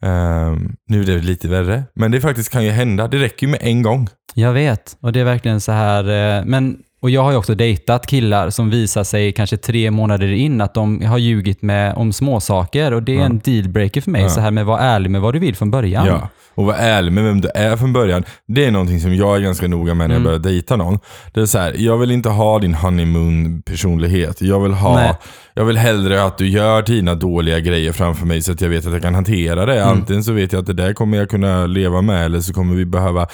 Ehm, 0.05 0.77
nu 0.89 1.01
är 1.03 1.07
det 1.07 1.19
lite 1.19 1.49
värre. 1.49 1.83
Men 1.95 2.11
det 2.11 2.21
faktiskt 2.21 2.51
kan 2.53 2.65
ju 2.65 2.71
hända. 2.71 3.09
Det 3.09 3.19
räcker 3.19 3.47
ju 3.47 3.51
med 3.51 3.61
en 3.63 3.83
gång. 3.83 4.09
Jag 4.35 4.53
vet, 4.53 4.97
och 5.01 5.12
det 5.12 5.21
är 5.21 5.25
verkligen 5.25 5.61
så 5.61 5.73
här, 5.73 6.05
eh, 6.39 6.45
men 6.45 6.83
och 7.03 7.11
jag 7.11 7.23
har 7.23 7.31
ju 7.31 7.37
också 7.37 7.55
dejtat 7.55 8.07
killar 8.07 8.51
som 8.51 8.71
visar 8.71 9.05
sig 9.05 9.33
kanske 9.33 9.57
tre 9.57 9.91
månader 9.91 10.33
in 10.33 10.61
att 10.61 10.75
de 10.75 11.03
har 11.05 11.19
ljugit 11.19 11.63
med, 11.63 11.95
om 11.95 12.13
småsaker 12.13 12.93
och 12.95 13.03
det 13.03 13.13
är 13.13 13.17
Ja. 13.19 13.25
en 13.25 13.39
dealbreaker 13.45 14.01
för 14.01 14.11
mig. 14.11 14.23
Ja. 14.23 14.29
Så 14.29 14.41
här 14.41 14.51
med 14.51 14.67
vara 14.67 14.81
ärlig 14.81 15.11
med 15.11 15.21
vad 15.21 15.35
du 15.35 15.39
vill 15.39 15.57
från 15.57 15.71
början. 15.71 16.07
Ja. 16.07 16.29
Och 16.55 16.65
vara 16.65 16.77
ärlig 16.77 17.13
med 17.13 17.25
vem 17.25 17.41
du 17.41 17.49
är 17.55 17.77
från 17.77 17.93
början. 17.93 18.25
Det 18.49 18.65
är 18.65 18.71
någonting 18.71 19.01
som 19.01 19.15
jag 19.15 19.37
är 19.37 19.41
ganska 19.41 19.69
noga 19.69 19.95
med 19.95 20.09
när 20.09 20.15
jag 20.15 20.21
Mm. 20.21 20.25
börjar 20.25 20.39
dejta 20.39 20.77
någon. 20.77 20.99
Det 21.35 21.41
är 21.41 21.47
så 21.47 21.59
här, 21.59 21.75
jag 21.79 21.99
vill 21.99 22.11
inte 22.11 22.29
ha 22.29 22.59
din 22.59 22.75
honeymoon 22.75 23.63
personlighet. 23.63 24.43
Jag 24.43 24.61
vill 24.61 24.73
ha, 24.73 24.95
Nej. 24.97 25.13
jag 25.55 25.65
vill 25.65 25.77
hellre 25.77 26.25
att 26.25 26.39
du 26.39 26.49
gör 26.49 26.83
dina 26.83 27.15
dåliga 27.15 27.61
grejer 27.61 27.93
framför 27.93 28.27
mig 28.27 28.43
så 28.43 28.53
att 28.53 28.61
jag 28.61 28.69
vet 28.69 28.87
att 28.87 28.93
jag 28.93 29.03
kan 29.03 29.15
hantera 29.15 29.67
det. 29.67 29.81
Mm. 29.83 29.89
Antingen 29.89 30.25
så 30.25 30.33
vet 30.33 30.53
jag 30.53 30.61
att 30.61 30.67
det 30.67 30.73
där 30.73 30.93
kommer 30.93 31.19
jag 31.19 31.31
kunna 31.31 31.67
leva 31.67 32.03
med 32.03 32.25
eller 32.25 32.41
så 32.41 32.53
kommer 32.53 32.75
vi 32.75 32.85
behöva 32.85 33.27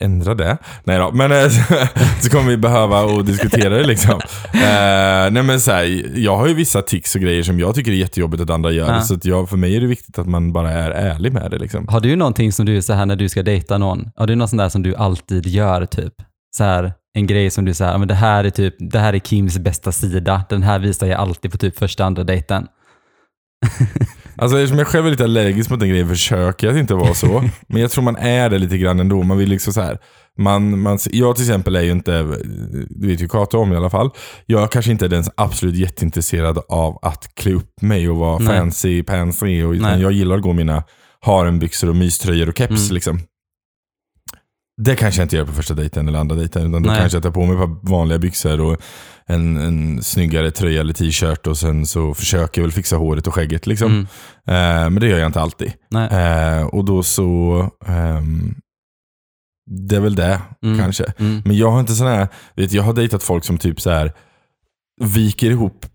ändra 0.00 0.34
det. 0.34 0.56
Nej 0.84 0.98
då, 0.98 1.10
men 1.12 1.32
eh, 1.32 1.48
så 2.22 2.30
kommer 2.30 2.50
vi 2.50 2.56
behöva 2.56 3.02
och 3.14 3.24
diskutera 3.24 3.76
det 3.76 3.86
liksom. 3.86 4.20
Eh, 4.54 5.30
nej 5.30 5.42
men 5.42 5.60
så 5.60 5.72
här, 5.72 6.10
jag 6.18 6.36
har 6.36 6.46
ju 6.46 6.54
vissa 6.54 6.82
tics 6.82 7.14
och 7.14 7.20
grejer 7.20 7.42
som 7.42 7.60
jag 7.60 7.74
tycker 7.74 7.92
är 7.92 7.96
jättejobbigt 7.96 8.42
att 8.42 8.50
andra 8.50 8.70
gör. 8.70 8.92
Ja. 8.92 9.00
Så 9.00 9.18
jag, 9.22 9.48
för 9.48 9.56
mig 9.56 9.76
är 9.76 9.80
det 9.80 9.86
viktigt 9.86 10.18
att 10.18 10.26
man 10.26 10.52
bara 10.52 10.72
är 10.72 10.90
ärlig 10.90 11.32
med 11.32 11.50
det 11.50 11.58
liksom. 11.58 11.88
Har 11.88 12.00
du 12.00 12.16
någonting 12.16 12.52
som 12.52 12.66
du, 12.66 12.82
så 12.82 12.92
här 12.92 13.06
när 13.06 13.16
du 13.16 13.28
ska 13.28 13.42
dejta 13.42 13.78
någon, 13.78 14.10
har 14.16 14.26
du 14.26 14.34
något 14.34 14.50
sånt 14.50 14.60
där 14.60 14.68
som 14.68 14.82
du 14.82 14.94
alltid 14.94 15.46
gör 15.46 15.86
typ? 15.86 16.12
Så 16.56 16.64
här, 16.64 16.92
en 17.14 17.26
grej 17.26 17.50
som 17.50 17.64
du 17.64 17.74
säger, 17.74 17.98
men 17.98 18.08
det 18.08 18.14
här 18.14 18.44
är 18.44 18.50
typ, 18.50 18.74
det 18.78 18.98
här 18.98 19.12
är 19.12 19.18
Kims 19.18 19.58
bästa 19.58 19.92
sida, 19.92 20.44
den 20.48 20.62
här 20.62 20.78
visar 20.78 21.06
jag 21.06 21.20
alltid 21.20 21.52
på 21.52 21.58
typ 21.58 21.78
första, 21.78 22.04
andra 22.04 22.24
dejten. 22.24 22.66
Alltså 24.36 24.58
eftersom 24.58 24.78
jag 24.78 24.86
själv 24.86 25.06
är 25.06 25.10
lite 25.10 25.24
allergisk 25.24 25.70
mot 25.70 25.80
den 25.80 25.88
grejen 25.88 26.08
försöker 26.08 26.66
jag 26.66 26.74
att 26.74 26.80
inte 26.80 26.94
vara 26.94 27.14
så. 27.14 27.44
Men 27.68 27.80
jag 27.82 27.90
tror 27.90 28.04
man 28.04 28.16
är 28.16 28.50
det 28.50 28.58
lite 28.58 28.78
grann 28.78 29.00
ändå. 29.00 29.22
Man 29.22 29.38
vill 29.38 29.48
liksom 29.48 29.72
så 29.72 29.80
här. 29.80 29.98
Man, 30.38 30.80
man, 30.80 30.98
jag 31.10 31.36
till 31.36 31.44
exempel 31.44 31.76
är 31.76 31.82
ju 31.82 31.90
inte, 31.90 32.22
du 32.90 33.06
vet 33.08 33.22
ju 33.22 33.28
Kato 33.28 33.58
om 33.58 33.72
i 33.72 33.76
alla 33.76 33.90
fall. 33.90 34.10
Jag 34.46 34.72
kanske 34.72 34.90
inte 34.90 35.04
är 35.04 35.08
den 35.08 35.24
absolut 35.34 35.76
jätteintresserad 35.76 36.58
av 36.68 36.98
att 37.02 37.34
klä 37.34 37.52
upp 37.52 37.82
mig 37.82 38.10
och 38.10 38.16
vara 38.16 38.38
Nej. 38.38 38.46
fancy 38.46 39.02
pansy. 39.02 39.64
Och, 39.64 39.72
utan 39.72 39.90
Nej. 39.90 40.02
jag 40.02 40.12
gillar 40.12 40.36
att 40.36 40.42
gå 40.42 40.52
mina 40.52 40.82
harenbyxor 41.20 41.88
och 41.88 41.96
myströjor 41.96 42.48
och 42.48 42.58
keps. 42.58 42.82
Mm. 42.82 42.94
Liksom. 42.94 43.20
Det 44.82 44.96
kanske 44.96 45.20
jag 45.20 45.24
inte 45.24 45.36
gör 45.36 45.44
på 45.44 45.52
första 45.52 45.74
dejten 45.74 46.08
eller 46.08 46.18
andra 46.18 46.36
dejten. 46.36 46.62
Utan 46.62 46.82
då 46.82 46.90
Nej. 46.90 46.98
kanske 47.00 47.16
jag 47.16 47.22
tar 47.22 47.30
på 47.30 47.46
mig 47.46 47.52
ett 47.54 47.58
par 47.60 47.90
vanliga 47.90 48.18
byxor 48.18 48.60
och 48.60 48.76
en, 49.26 49.56
en 49.56 50.02
snyggare 50.02 50.50
tröja 50.50 50.80
eller 50.80 50.92
t-shirt. 50.92 51.46
Och 51.46 51.58
sen 51.58 51.86
så 51.86 52.14
försöker 52.14 52.60
jag 52.60 52.64
väl 52.66 52.72
fixa 52.72 52.96
håret 52.96 53.26
och 53.26 53.34
skägget. 53.34 53.66
Liksom. 53.66 53.92
Mm. 53.92 54.04
Eh, 54.84 54.90
men 54.90 54.94
det 55.00 55.08
gör 55.08 55.18
jag 55.18 55.26
inte 55.28 55.40
alltid. 55.40 55.72
Eh, 56.10 56.66
och 56.66 56.84
då 56.84 57.02
så, 57.02 57.70
ehm, 57.86 58.54
det 59.70 59.96
är 59.96 60.00
väl 60.00 60.14
det 60.14 60.40
Mm. 60.62 60.78
kanske. 60.78 61.04
Mm. 61.18 61.42
Men 61.44 61.56
jag 61.56 61.70
har 61.70 61.80
inte 61.80 61.94
sån 61.94 62.06
här, 62.06 62.28
vet, 62.56 62.72
jag 62.72 62.82
har 62.82 62.92
dejtat 62.92 63.22
folk 63.22 63.44
som 63.44 63.58
typ 63.58 63.80
så 63.80 63.90
här 63.90 64.12
viker 65.00 65.50
ihop 65.50 65.86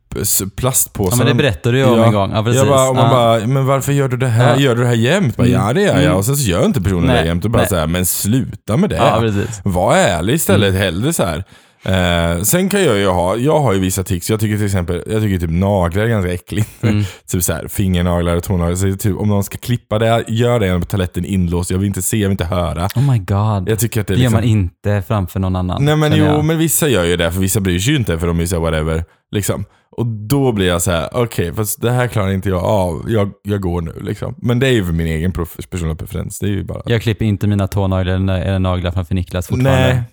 plastpåsar. 0.56 1.18
Ja, 1.18 1.18
men 1.18 1.28
det 1.28 1.44
berättade 1.44 1.76
du 1.76 1.80
ju 1.80 1.86
om 1.86 1.98
Ja. 2.00 2.06
en 2.06 2.14
gång. 2.14 2.32
Ja, 2.34 2.44
precis. 2.44 2.60
jag 2.60 2.68
bara, 2.68 2.90
och 2.90 2.96
man 2.96 3.06
ja. 3.06 3.12
bara, 3.12 3.48
men 3.48 3.66
varför 3.66 3.92
gör 3.94 4.08
du 4.08 4.18
det 4.18 4.28
här? 4.28 4.54
Ja. 4.54 4.60
Gör 4.60 4.76
du 4.76 4.82
det 4.82 4.88
här 4.88 4.96
jämt? 4.96 5.38
Bara. 5.38 5.48
Ja 5.48 5.74
det 5.74 5.82
gör 5.82 5.94
jag. 5.96 6.04
Mm. 6.04 6.16
Och 6.18 6.26
sen 6.26 6.38
så 6.38 6.50
gör 6.50 6.66
inte 6.66 6.82
personen 6.82 7.06
Nej. 7.06 7.22
det 7.22 7.28
jämt. 7.28 7.46
Och 7.46 7.52
bara 7.52 7.58
Nej. 7.58 7.70
så 7.70 7.76
här, 7.76 7.88
men 7.88 8.06
sluta 8.06 8.78
med 8.78 8.90
det. 8.90 8.96
ja, 8.96 9.18
precis. 9.20 9.62
Var 9.64 9.96
ärlig 9.96 10.34
istället, 10.34 10.70
Mm. 10.70 10.82
hellre 10.82 11.14
så 11.14 11.24
här. 11.24 11.44
Eh, 11.84 12.42
sen 12.42 12.70
kan 12.70 12.84
jag 12.84 12.98
ju 12.98 13.08
ha, 13.08 13.36
jag 13.36 13.60
har 13.60 13.74
ju 13.74 13.80
vissa 13.80 14.04
tics. 14.04 14.30
Jag 14.30 14.40
tycker 14.40 14.56
till 14.58 14.66
exempel, 14.66 15.04
jag 15.08 15.22
tycker 15.22 15.40
typ 15.40 15.50
naglar 15.52 16.04
är 16.04 16.08
ganska 16.08 16.34
äckligt. 16.34 16.84
Mm. 16.84 17.04
typ 17.32 17.44
så 17.44 17.54
här, 17.54 17.68
fingernaglar 17.68 18.36
och 18.36 18.44
tånaglar. 18.44 18.76
Så 18.76 18.98
typ, 18.98 19.18
om 19.18 19.28
någon 19.28 19.44
ska 19.44 19.58
klippa 19.58 20.00
det, 20.00 20.24
gör 20.28 20.60
det 20.60 20.66
genom 20.66 20.86
toaletten 20.86 21.26
inlåst. 21.26 21.72
Jag 21.72 21.78
vill 21.78 21.88
inte 21.88 22.02
se, 22.02 22.18
jag 22.18 22.30
vill 22.30 22.32
inte 22.34 22.46
höra. 22.46 22.86
Oh 22.96 23.12
my 23.12 23.18
god. 23.20 23.70
Jag 23.70 23.80
tycker 23.80 24.02
att 24.02 24.08
det 24.08 24.16
det 24.16 24.22
gör 24.22 24.30
man 24.30 24.42
liksom, 24.42 24.60
inte 24.60 25.04
framför 25.08 25.40
någon 25.40 25.56
annan. 25.56 25.86
Nej 25.86 25.96
men 25.96 26.14
jo, 26.16 26.26
jag. 26.26 26.46
men 26.46 26.58
vissa 26.58 26.88
gör 26.88 27.04
ju 27.04 27.18
det, 27.18 27.32
för 27.32 27.40
vissa 27.40 27.60
bryr 27.60 27.80
sig 27.80 27.92
ju 27.94 28.00
inte, 28.00 28.20
för 28.20 28.28
de 28.28 28.38
är 28.38 28.42
ju 28.42 28.48
såhär 28.48 28.62
whatever. 28.62 29.04
Liksom. 29.32 29.66
Och 30.00 30.06
då 30.06 30.52
blir 30.52 30.68
jag 30.68 30.82
så 30.82 30.92
här: 30.92 31.10
okej, 31.14 31.54
fast 31.54 31.82
det 31.82 31.92
här 31.92 32.08
klarar 32.08 32.32
inte 32.32 32.50
jag 32.50 32.64
av. 32.64 33.06
Jag, 33.08 33.32
jag 33.44 33.62
går 33.62 33.82
nu 33.82 33.94
liksom. 34.02 34.36
Men 34.38 34.60
det 34.60 34.68
är 34.68 34.72
ju 34.72 34.92
min 34.92 35.08
egen 35.08 35.32
personliga 35.70 35.96
preferens. 35.96 36.40
Det 36.40 36.46
är 36.46 36.50
ju 36.50 36.64
bara... 36.64 36.82
Jag 36.86 37.02
klipper 37.02 37.26
inte 37.26 37.48
mina 37.48 37.68
tånaglar 37.68 38.14
eller, 38.14 38.60
naglar 38.60 38.92
framför 38.92 39.16
Niklas 39.16 39.48
fortfarande. 39.48 39.88
Nej. 39.88 40.04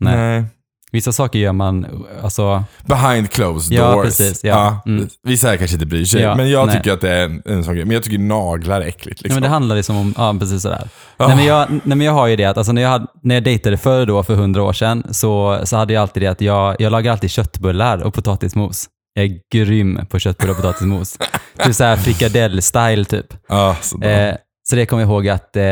Nej. 0.00 0.16
Nej. 0.16 0.44
Vissa 0.92 1.12
saker 1.12 1.38
gör 1.38 1.52
man, 1.52 1.86
alltså, 2.22 2.64
Behind 2.86 3.30
closed 3.30 3.78
Ja, 3.78 3.92
doors. 3.92 4.04
precis, 4.04 4.44
ja. 4.44 4.82
Mm. 4.86 5.08
Vissa 5.22 5.48
här 5.48 5.56
kanske 5.56 5.74
inte 5.76 5.86
bryr 5.86 6.04
sig, 6.04 6.22
Ja, 6.22 6.34
men 6.36 6.50
jag 6.50 6.66
nej. 6.66 6.76
tycker 6.76 6.92
att 6.92 7.00
det 7.00 7.10
är 7.10 7.24
en, 7.24 7.42
en 7.44 7.64
sån 7.64 7.74
grej. 7.74 7.84
Men 7.84 7.94
jag 7.94 8.02
tycker 8.02 8.18
naglar 8.18 8.80
är 8.80 8.86
äckligt. 8.86 9.06
nej, 9.06 9.14
Liksom. 9.22 9.34
men 9.34 9.42
det 9.42 9.48
handlar 9.48 9.76
liksom 9.76 9.96
om, 9.96 10.14
ja 10.16 10.36
precis 10.40 10.62
sådär. 10.62 10.88
Ah. 11.16 11.26
Nej, 11.26 11.36
men 11.36 11.44
jag, 11.46 11.70
nej 11.70 11.80
men 11.96 12.00
jag 12.00 12.12
har 12.12 12.26
ju 12.26 12.36
det 12.36 12.44
att 12.44 12.56
alltså, 12.58 12.72
när, 12.72 12.82
jag 12.82 12.88
hade, 12.88 13.06
när 13.22 13.34
jag 13.34 13.44
dejtade 13.44 13.76
förr 13.76 14.06
då 14.06 14.22
för 14.22 14.34
hundra 14.34 14.62
år 14.62 14.72
sedan 14.72 15.02
så, 15.10 15.60
så 15.64 15.76
hade 15.76 15.92
jag 15.92 16.00
alltid 16.02 16.22
det 16.22 16.26
att 16.26 16.40
jag, 16.40 16.76
jag 16.78 16.92
lagar 16.92 17.12
alltid 17.12 17.30
köttbullar 17.30 18.02
och 18.02 18.14
potatismos. 18.14 18.86
Jag 19.14 19.24
är 19.24 19.38
grym 19.52 20.00
på 20.10 20.18
köttbullar 20.18 20.50
och 20.50 20.56
potatismos. 20.56 21.18
typ 21.64 21.74
såhär 21.74 21.96
frikadell-style 21.96 23.04
typ. 23.04 23.26
Ja, 23.48 23.76
sådär. 23.80 24.28
Eh, 24.28 24.34
så 24.68 24.76
det 24.76 24.86
kommer 24.86 25.02
jag 25.02 25.10
ihåg 25.10 25.28
att 25.28 25.56
eh, 25.56 25.62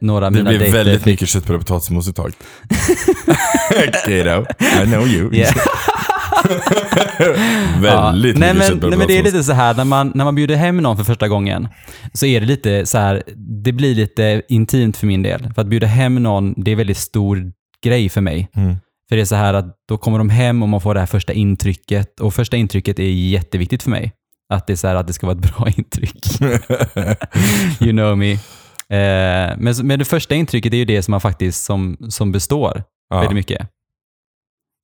några 0.00 0.26
av 0.26 0.32
det 0.32 0.38
mina 0.38 0.50
blir 0.50 0.58
dejter 0.58 0.78
väldigt 0.78 1.02
fick- 1.02 1.06
mycket 1.06 1.28
köttbullar 1.28 1.58
och 1.60 1.66
potatismos 1.66 2.08
i 2.08 2.12
taget. 2.12 2.36
Kiddo, 4.06 4.46
I 4.82 4.86
know 4.86 5.06
you. 5.08 5.34
Yeah. 5.34 5.54
väldigt 7.80 8.38
nej, 8.38 8.54
mycket 8.54 8.70
men, 8.70 8.90
nej, 8.90 8.98
men 8.98 9.06
det 9.06 9.18
är 9.18 9.22
lite 9.22 9.44
så 9.44 9.52
här 9.52 9.74
när 9.74 9.84
man, 9.84 10.12
när 10.14 10.24
man 10.24 10.34
bjuder 10.34 10.56
hem 10.56 10.76
någon 10.76 10.96
för 10.96 11.04
första 11.04 11.28
gången 11.28 11.68
så 12.12 12.26
är 12.26 12.40
det 12.40 12.46
lite 12.46 12.86
så 12.86 12.98
här, 12.98 13.22
det 13.64 13.72
blir 13.72 13.94
lite 13.94 14.42
intimt 14.48 14.96
för 14.96 15.06
min 15.06 15.22
del. 15.22 15.52
För 15.54 15.62
att 15.62 15.68
bjuda 15.68 15.86
hem 15.86 16.14
någon, 16.22 16.54
det 16.56 16.70
är 16.70 16.72
en 16.72 16.78
väldigt 16.78 16.98
stor 16.98 17.52
grej 17.84 18.08
för 18.08 18.20
mig. 18.20 18.48
Mm. 18.56 18.76
För 19.12 19.16
det 19.16 19.22
är 19.22 19.26
så 19.26 19.34
här 19.36 19.54
att 19.54 19.76
då 19.88 19.98
kommer 19.98 20.18
de 20.18 20.30
hem 20.30 20.62
och 20.62 20.68
man 20.68 20.80
får 20.80 20.94
det 20.94 21.00
här 21.00 21.06
första 21.06 21.32
intrycket 21.32 22.20
och 22.20 22.34
första 22.34 22.56
intrycket 22.56 22.98
är 22.98 23.02
jätteviktigt 23.10 23.82
för 23.82 23.90
mig. 23.90 24.12
Att 24.54 24.66
det 24.66 24.72
är 24.72 24.76
så 24.76 24.88
här 24.88 24.94
att 24.94 25.06
det 25.06 25.12
ska 25.12 25.26
vara 25.26 25.36
ett 25.38 25.56
bra 25.56 25.68
intryck. 25.76 26.40
you 27.80 27.90
know 27.92 28.18
me. 28.18 28.32
Eh, 28.32 29.56
men, 29.58 29.74
men 29.82 29.98
det 29.98 30.04
första 30.04 30.34
intrycket 30.34 30.72
är 30.72 30.76
ju 30.76 30.84
det 30.84 31.02
som 31.02 31.10
man 31.12 31.20
faktiskt 31.20 31.64
som, 31.64 31.96
som 32.08 32.32
består 32.32 32.84
Ja. 33.10 33.16
väldigt 33.16 33.34
mycket. 33.34 33.68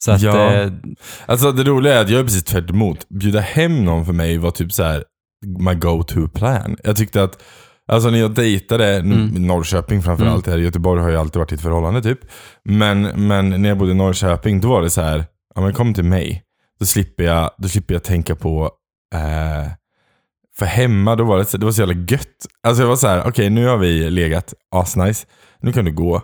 Så 0.05 0.13
att, 0.13 0.23
Ja. 0.23 0.53
eh, 0.53 0.73
Alltså 1.27 1.53
det 1.53 1.65
roliga 1.65 1.95
är 1.95 2.01
att 2.05 2.11
jag 2.11 2.21
är 2.21 2.25
precis 2.25 2.45
tvärt 2.45 2.71
emot. 2.71 3.09
Bjuda 3.09 3.41
hem 3.41 3.85
någon 3.85 4.07
för 4.07 4.13
mig 4.13 4.39
var 4.39 4.51
typ 4.51 4.73
så 4.73 4.83
här 4.83 5.05
my 5.59 5.75
go-to 5.75 6.29
plan. 6.29 6.77
Jag 6.85 6.97
tyckte 6.97 7.23
att, 7.23 7.43
alltså 7.89 8.11
när 8.11 8.19
jag 8.19 8.35
dejtade, 8.35 8.97
Mm. 8.97 9.47
Norrköping 9.47 10.03
framförallt, 10.03 10.47
här 10.47 10.59
i 10.59 10.63
Göteborg 10.63 11.03
har 11.03 11.11
jag 11.11 11.21
alltid 11.21 11.39
varit 11.39 11.53
i 11.53 11.55
ett 11.55 11.61
förhållande 11.61 12.03
typ. 12.03 12.19
Men, 12.65 13.03
men 13.03 13.63
när 13.63 13.69
jag 13.69 13.79
bodde 13.79 13.91
i 13.91 13.95
Norrköping, 13.95 14.61
då 14.61 14.69
var 14.69 14.83
det 14.83 14.91
så 14.91 15.01
här, 15.01 15.25
ja 15.55 15.61
men 15.61 15.73
kom 15.73 15.95
till 15.95 16.05
mig. 16.05 16.43
Då 16.81 16.87
slipper 16.87 17.25
jag, 17.25 17.51
då 17.59 17.69
slipper 17.69 17.95
jag 17.95 18.03
tänka 18.05 18.35
på, 18.37 18.71
eh, 19.15 19.71
för 20.59 20.67
hemma 20.67 21.17
då 21.17 21.25
var 21.25 21.39
det, 21.39 21.59
det 21.59 21.65
var 21.65 21.73
så 21.73 21.83
jävla 21.83 21.95
gött. 22.09 22.47
Alltså 22.63 22.83
jag 22.83 22.89
var 22.89 22.97
så 22.97 23.09
här, 23.09 23.29
okej 23.29 23.51
nu 23.51 23.67
har 23.67 23.77
vi 23.77 24.11
legat, 24.11 24.55
asnice. 24.75 25.27
Nu 25.61 25.73
kan 25.73 25.85
du 25.85 25.93
gå. 25.93 26.23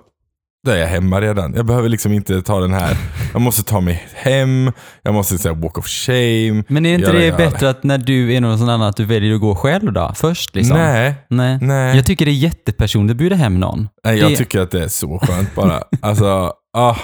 Då 0.64 0.70
är 0.70 0.76
jag 0.76 0.86
hemma 0.86 1.20
redan. 1.20 1.54
Jag 1.54 1.66
behöver 1.66 1.88
liksom 1.88 2.12
inte 2.12 2.42
ta 2.42 2.60
den 2.60 2.72
här, 2.72 2.96
jag 3.32 3.42
måste 3.42 3.62
ta 3.62 3.80
mig 3.80 4.06
hem, 4.14 4.72
jag 5.02 5.14
måste 5.14 5.38
säga 5.38 5.54
walk 5.54 5.78
of 5.78 5.86
shame. 5.86 6.64
Men 6.68 6.86
är 6.86 6.94
inte 6.94 7.12
det 7.12 7.24
göra 7.26 7.36
bättre 7.36 7.70
att 7.70 7.84
när 7.84 7.98
du 7.98 8.34
är 8.34 8.40
någon 8.40 8.58
sån 8.58 8.68
annan 8.68 8.88
att 8.88 8.96
du 8.96 9.04
väljer 9.04 9.34
att 9.34 9.40
gå 9.40 9.54
själv 9.54 9.92
då? 9.92 10.12
Först 10.14 10.54
liksom? 10.54 10.76
Nej, 10.76 11.14
Nej. 11.28 11.58
nej. 11.60 11.96
Jag 11.96 12.06
tycker 12.06 12.24
det 12.24 12.30
är 12.30 12.34
jättepersonligt 12.34 13.10
att 13.12 13.16
bjuda 13.16 13.36
hem 13.36 13.60
någon. 13.60 13.88
nej 14.04 14.18
jag 14.18 14.30
det- 14.30 14.36
tycker 14.36 14.60
att 14.60 14.70
det 14.70 14.82
är 14.84 14.88
så 14.88 15.18
skönt 15.18 15.54
bara. 15.54 15.82
Alltså, 16.02 16.52
ah, 16.76 16.96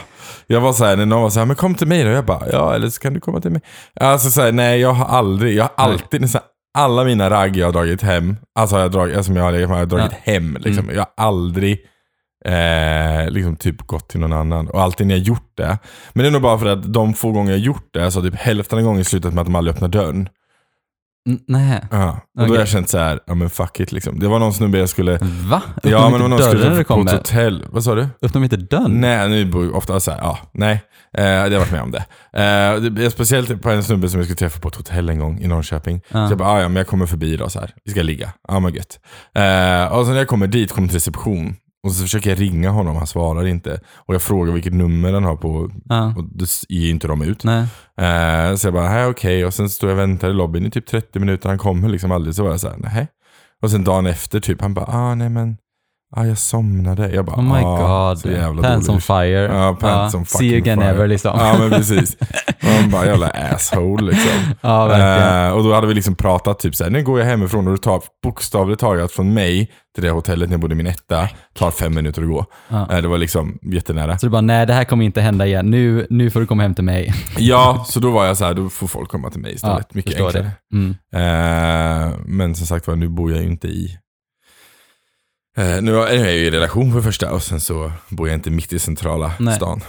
jag 0.46 0.60
var 0.60 0.72
såhär, 0.72 0.96
när 0.96 1.06
någon 1.06 1.22
var 1.22 1.30
såhär, 1.30 1.46
men 1.46 1.56
kom 1.56 1.74
till 1.74 1.86
mig 1.86 2.04
då. 2.04 2.10
Jag 2.10 2.24
bara, 2.24 2.50
ja 2.52 2.74
eller 2.74 2.88
så 2.88 3.00
kan 3.00 3.14
du 3.14 3.20
komma 3.20 3.40
till 3.40 3.50
mig. 3.50 3.60
Alltså 4.00 4.30
såhär, 4.30 4.52
nej 4.52 4.80
jag 4.80 4.92
har 4.92 5.18
aldrig, 5.18 5.54
jag 5.56 5.62
har 5.64 5.84
alltid, 5.84 6.20
nästan 6.20 6.42
alla 6.78 7.04
mina 7.04 7.30
ragg 7.30 7.56
jag 7.56 7.66
har 7.66 7.72
dragit 7.72 8.02
hem, 8.02 8.36
alltså 8.58 8.76
har 8.76 8.82
jag 8.82 8.92
dragit, 8.92 9.16
alltså, 9.16 9.28
som 9.28 9.36
jag 9.36 9.44
har 9.44 9.52
legat 9.52 9.68
med, 9.68 9.76
har 9.78 9.82
jag 9.82 9.88
dragit 9.88 10.12
hem. 10.22 10.56
Liksom. 10.60 10.84
Mm. 10.84 10.96
Jag 10.96 11.06
har 11.16 11.26
aldrig 11.26 11.78
eh, 12.44 13.30
liksom 13.30 13.56
typ 13.56 13.86
gått 13.86 14.08
till 14.08 14.20
någon 14.20 14.32
annan. 14.32 14.68
Och 14.68 14.82
alltid 14.82 15.06
när 15.06 15.14
jag 15.14 15.24
gjort 15.24 15.52
det. 15.56 15.78
Men 16.12 16.22
det 16.22 16.28
är 16.28 16.32
nog 16.32 16.42
bara 16.42 16.58
för 16.58 16.66
att 16.66 16.92
de 16.92 17.14
få 17.14 17.32
gånger 17.32 17.50
jag 17.50 17.60
gjort 17.60 17.88
det, 17.92 18.10
så 18.10 18.20
har 18.20 18.30
typ 18.30 18.40
hälften 18.40 18.78
av 18.78 18.84
gången 18.84 19.04
slutat 19.04 19.34
med 19.34 19.40
att 19.40 19.46
de 19.46 19.54
aldrig 19.54 19.74
öppnar 19.74 19.88
dörren. 19.88 20.28
Nej. 21.46 21.80
Ja. 21.90 22.20
Och 22.38 22.46
då 22.46 22.52
har 22.52 22.58
jag 22.58 22.68
känt 22.68 22.88
så 22.88 22.98
här, 22.98 23.20
ja 23.26 23.34
men 23.34 23.50
fuck 23.50 23.80
it 23.80 23.92
liksom. 23.92 24.18
Det 24.18 24.28
var 24.28 24.38
någon 24.38 24.54
snubbe 24.54 24.78
jag 24.78 24.88
skulle, 24.88 25.18
Va? 25.22 25.62
Öppnar 25.76 25.92
ja 25.92 26.10
men 26.10 26.12
det 26.12 26.18
var 26.18 26.24
inte 26.24 26.28
någon 26.28 26.56
skulle 26.56 26.74
på 26.74 26.80
ett 26.80 26.86
kommer? 26.86 27.12
hotell. 27.12 27.64
Vad 27.70 27.84
sa 27.84 27.94
du? 27.94 28.02
Öppnar 28.02 28.32
de 28.32 28.44
inte 28.44 28.56
dörren? 28.56 29.00
Nej, 29.00 29.28
nu 29.28 29.44
bor 29.44 29.64
jag 29.64 29.74
ofta 29.76 30.00
så 30.00 30.10
här, 30.10 30.18
ja, 30.18 30.38
nej. 30.52 30.82
Eh, 31.16 31.24
jag 31.24 31.50
har 31.50 31.58
varit 31.58 31.72
med 31.72 31.82
om 31.82 31.90
det. 31.90 32.04
Eh, 32.42 32.82
det 32.90 33.10
speciellt 33.10 33.62
på 33.62 33.70
en 33.70 33.84
snubbe 33.84 34.08
som 34.08 34.18
jag 34.20 34.26
skulle 34.26 34.36
träffa 34.36 34.60
på 34.60 34.68
ett 34.68 34.76
hotell 34.76 35.08
en 35.08 35.18
gång 35.18 35.40
i 35.40 35.46
Norrköping. 35.46 36.00
Ja. 36.08 36.26
Så 36.26 36.32
jag 36.32 36.38
bara, 36.38 36.48
ah, 36.48 36.60
ja 36.60 36.68
men 36.68 36.76
jag 36.76 36.86
kommer 36.86 37.06
förbi 37.06 37.36
då 37.36 37.48
så 37.48 37.60
här. 37.60 37.74
Vi 37.84 37.90
ska 37.90 38.02
ligga. 38.02 38.32
Ja 38.48 38.60
men 38.60 38.74
gött. 38.74 39.00
Eh, 39.34 39.92
och 39.92 40.06
så 40.06 40.10
när 40.10 40.18
jag 40.18 40.28
kommer 40.28 40.46
dit, 40.46 40.72
kommer 40.72 40.88
till 40.88 40.96
reception. 40.96 41.56
Och 41.82 41.92
så 41.92 42.02
försöker 42.02 42.30
jag 42.30 42.40
ringa 42.40 42.70
honom, 42.70 42.96
han 42.96 43.06
svarar 43.06 43.46
inte. 43.46 43.80
Och 43.94 44.14
jag 44.14 44.22
frågar 44.22 44.52
vilket 44.52 44.72
nummer 44.74 45.12
han 45.12 45.24
har 45.24 45.36
på, 45.36 45.70
Ja. 45.84 46.14
och 46.16 46.24
det 46.24 46.46
ger 46.68 46.90
inte 46.90 47.08
de 47.08 47.22
ut. 47.22 47.44
Nej. 47.44 47.60
Eh, 48.00 48.54
så 48.56 48.66
jag 48.66 48.74
bara, 48.74 49.08
okej. 49.08 49.44
Och 49.46 49.54
sen 49.54 49.68
står 49.70 49.90
jag 49.90 49.96
och 49.96 50.00
väntar 50.02 50.30
i 50.30 50.32
lobbyn 50.32 50.66
i 50.66 50.70
typ 50.70 50.86
30 50.86 51.18
minuter, 51.20 51.48
han 51.48 51.58
kommer 51.58 51.88
liksom 51.88 52.12
aldrig. 52.12 52.34
Så 52.34 52.42
var 52.42 52.50
jag 52.50 52.60
såhär, 52.60 52.76
nej. 52.78 53.08
Och 53.62 53.70
sen 53.70 53.84
dagen 53.84 54.06
efter 54.06 54.40
typ, 54.40 54.60
han 54.60 54.74
bara, 54.74 54.86
ah 54.86 55.14
nej 55.14 55.28
men, 55.30 55.56
ah 56.16 56.24
jag 56.24 56.38
somnade. 56.38 57.10
Jag 57.10 57.24
bara, 57.24 57.36
Oh 57.36 57.42
my 57.42 57.64
ah, 57.64 58.08
god. 58.08 58.18
så 58.18 58.30
jävla 58.30 58.62
Pants 58.62 58.86
dålig 58.86 58.94
on 58.94 59.00
fire. 59.00 59.56
Ja, 59.56 59.76
pants 59.80 60.14
on 60.14 60.26
See 60.26 60.46
you 60.46 60.58
again 60.58 60.78
fire. 60.78 60.90
ever 60.90 61.06
liksom. 61.06 61.38
Ja 61.38 61.56
men 61.58 61.70
precis. 61.70 62.16
Man 62.62 62.90
bara 62.90 63.06
jävla 63.06 63.28
asshole 63.28 64.02
liksom. 64.02 64.32
Ja, 64.60 64.86
verkligen. 64.86 65.46
Eh, 65.46 65.52
och 65.52 65.64
då 65.64 65.74
hade 65.74 65.86
vi 65.86 65.94
liksom 65.94 66.14
pratat 66.14 66.58
typ 66.58 66.74
såhär, 66.74 66.90
nu 66.90 67.02
går 67.02 67.18
jag 67.18 67.26
hemifrån 67.26 67.66
och 67.66 67.72
det 67.72 67.82
tar 67.82 68.02
bokstavligt 68.22 68.80
taget 68.80 69.12
från 69.12 69.34
mig 69.34 69.70
till 69.94 70.04
det 70.04 70.10
hotellet 70.10 70.48
när 70.48 70.54
jag 70.54 70.60
bodde 70.60 70.74
i 70.74 70.76
min 70.76 70.86
etta, 70.86 71.28
tar 71.54 71.70
fem 71.70 71.94
minuter 71.94 72.22
att 72.22 72.28
gå. 72.28 72.46
Ja. 72.68 72.92
Eh, 72.92 73.02
det 73.02 73.08
var 73.08 73.18
liksom 73.18 73.58
jättenära. 73.62 74.18
Så 74.18 74.26
du 74.26 74.30
bara, 74.30 74.40
nej 74.40 74.66
det 74.66 74.72
här 74.72 74.84
kommer 74.84 75.04
inte 75.04 75.20
hända 75.20 75.46
igen. 75.46 75.70
Nu, 75.70 76.06
nu 76.10 76.30
får 76.30 76.40
du 76.40 76.46
komma 76.46 76.62
hem 76.62 76.74
till 76.74 76.84
mig. 76.84 77.14
Ja, 77.38 77.84
så 77.88 78.00
då 78.00 78.10
var 78.10 78.26
jag 78.26 78.36
så 78.36 78.44
här, 78.44 78.54
då 78.54 78.68
får 78.68 78.86
folk 78.86 79.10
komma 79.10 79.30
till 79.30 79.40
mig 79.40 79.54
istället. 79.54 79.94
Mycket 79.94 80.12
förstår 80.12 80.26
enklare. 80.26 80.50
Mm. 80.72 80.90
Eh, 81.14 82.18
men 82.24 82.54
som 82.54 82.66
sagt 82.66 82.86
var, 82.86 82.96
nu 82.96 83.08
bor 83.08 83.32
jag 83.32 83.42
ju 83.42 83.46
inte 83.46 83.68
i 83.68 83.98
Eh, 85.58 85.82
nu 85.82 85.96
är 85.96 86.14
jag 86.24 86.32
ju 86.32 86.46
i 86.46 86.50
relation 86.50 86.92
för 86.92 87.00
första 87.00 87.32
och 87.32 87.42
sen 87.42 87.60
så 87.60 87.92
bor 88.08 88.28
jag 88.28 88.36
inte 88.36 88.50
mitt 88.50 88.72
i 88.72 88.78
centrala 88.78 89.32
Nej. 89.38 89.54
stan. 89.54 89.80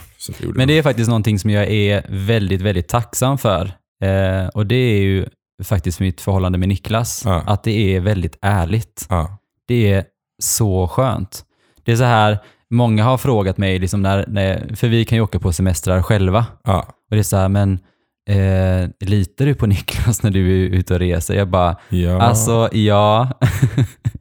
Men 0.56 0.68
det 0.68 0.78
är 0.78 0.84
faktiskt 0.84 1.08
någonting 1.10 1.40
som 1.40 1.50
jag 1.50 1.68
är 1.68 2.06
väldigt, 2.10 2.62
väldigt 2.62 2.88
tacksam 2.88 3.38
för. 3.38 3.72
Eh, 4.04 4.48
och 4.54 4.66
det 4.66 4.76
är 4.76 5.02
ju 5.02 5.26
faktiskt 5.64 6.00
mitt 6.00 6.22
förhållande 6.22 6.58
med 6.58 6.70
Niklas. 6.70 7.22
Ja. 7.26 7.44
Att 7.48 7.64
det 7.64 7.96
är 7.96 8.00
väldigt 8.00 8.38
ärligt. 8.42 9.06
ja. 9.10 9.38
Det 9.68 9.92
är 9.92 10.04
så 10.44 10.88
skönt. 10.88 11.44
Det 11.84 11.92
är 11.92 11.96
så 11.96 12.04
här, 12.04 12.40
många 12.70 13.04
har 13.04 13.18
frågat 13.18 13.58
mig, 13.58 13.80
liksom 13.80 14.02
när, 14.02 14.26
när, 14.28 14.76
för 14.76 14.88
vi 14.88 15.06
kan 15.06 15.16
ju 15.18 15.22
åka 15.22 15.40
på 15.40 15.54
semestrar 15.54 16.02
själva. 16.02 16.46
Ja. 16.64 16.80
Och 16.80 17.16
det 17.16 17.20
är 17.20 17.24
så 17.24 17.38
här, 17.38 17.50
men 17.50 17.80
eh, 18.30 18.90
litar 19.00 19.46
du 19.46 19.56
på 19.56 19.66
Niklas 19.68 20.24
när 20.24 20.32
du 20.32 20.52
är 20.66 20.70
ute 20.70 20.94
och 20.94 21.00
reser? 21.00 21.34
Jag 21.36 21.48
bara, 21.50 21.76
Ja. 21.90 22.22
alltså 22.22 22.70
ja. 22.74 23.30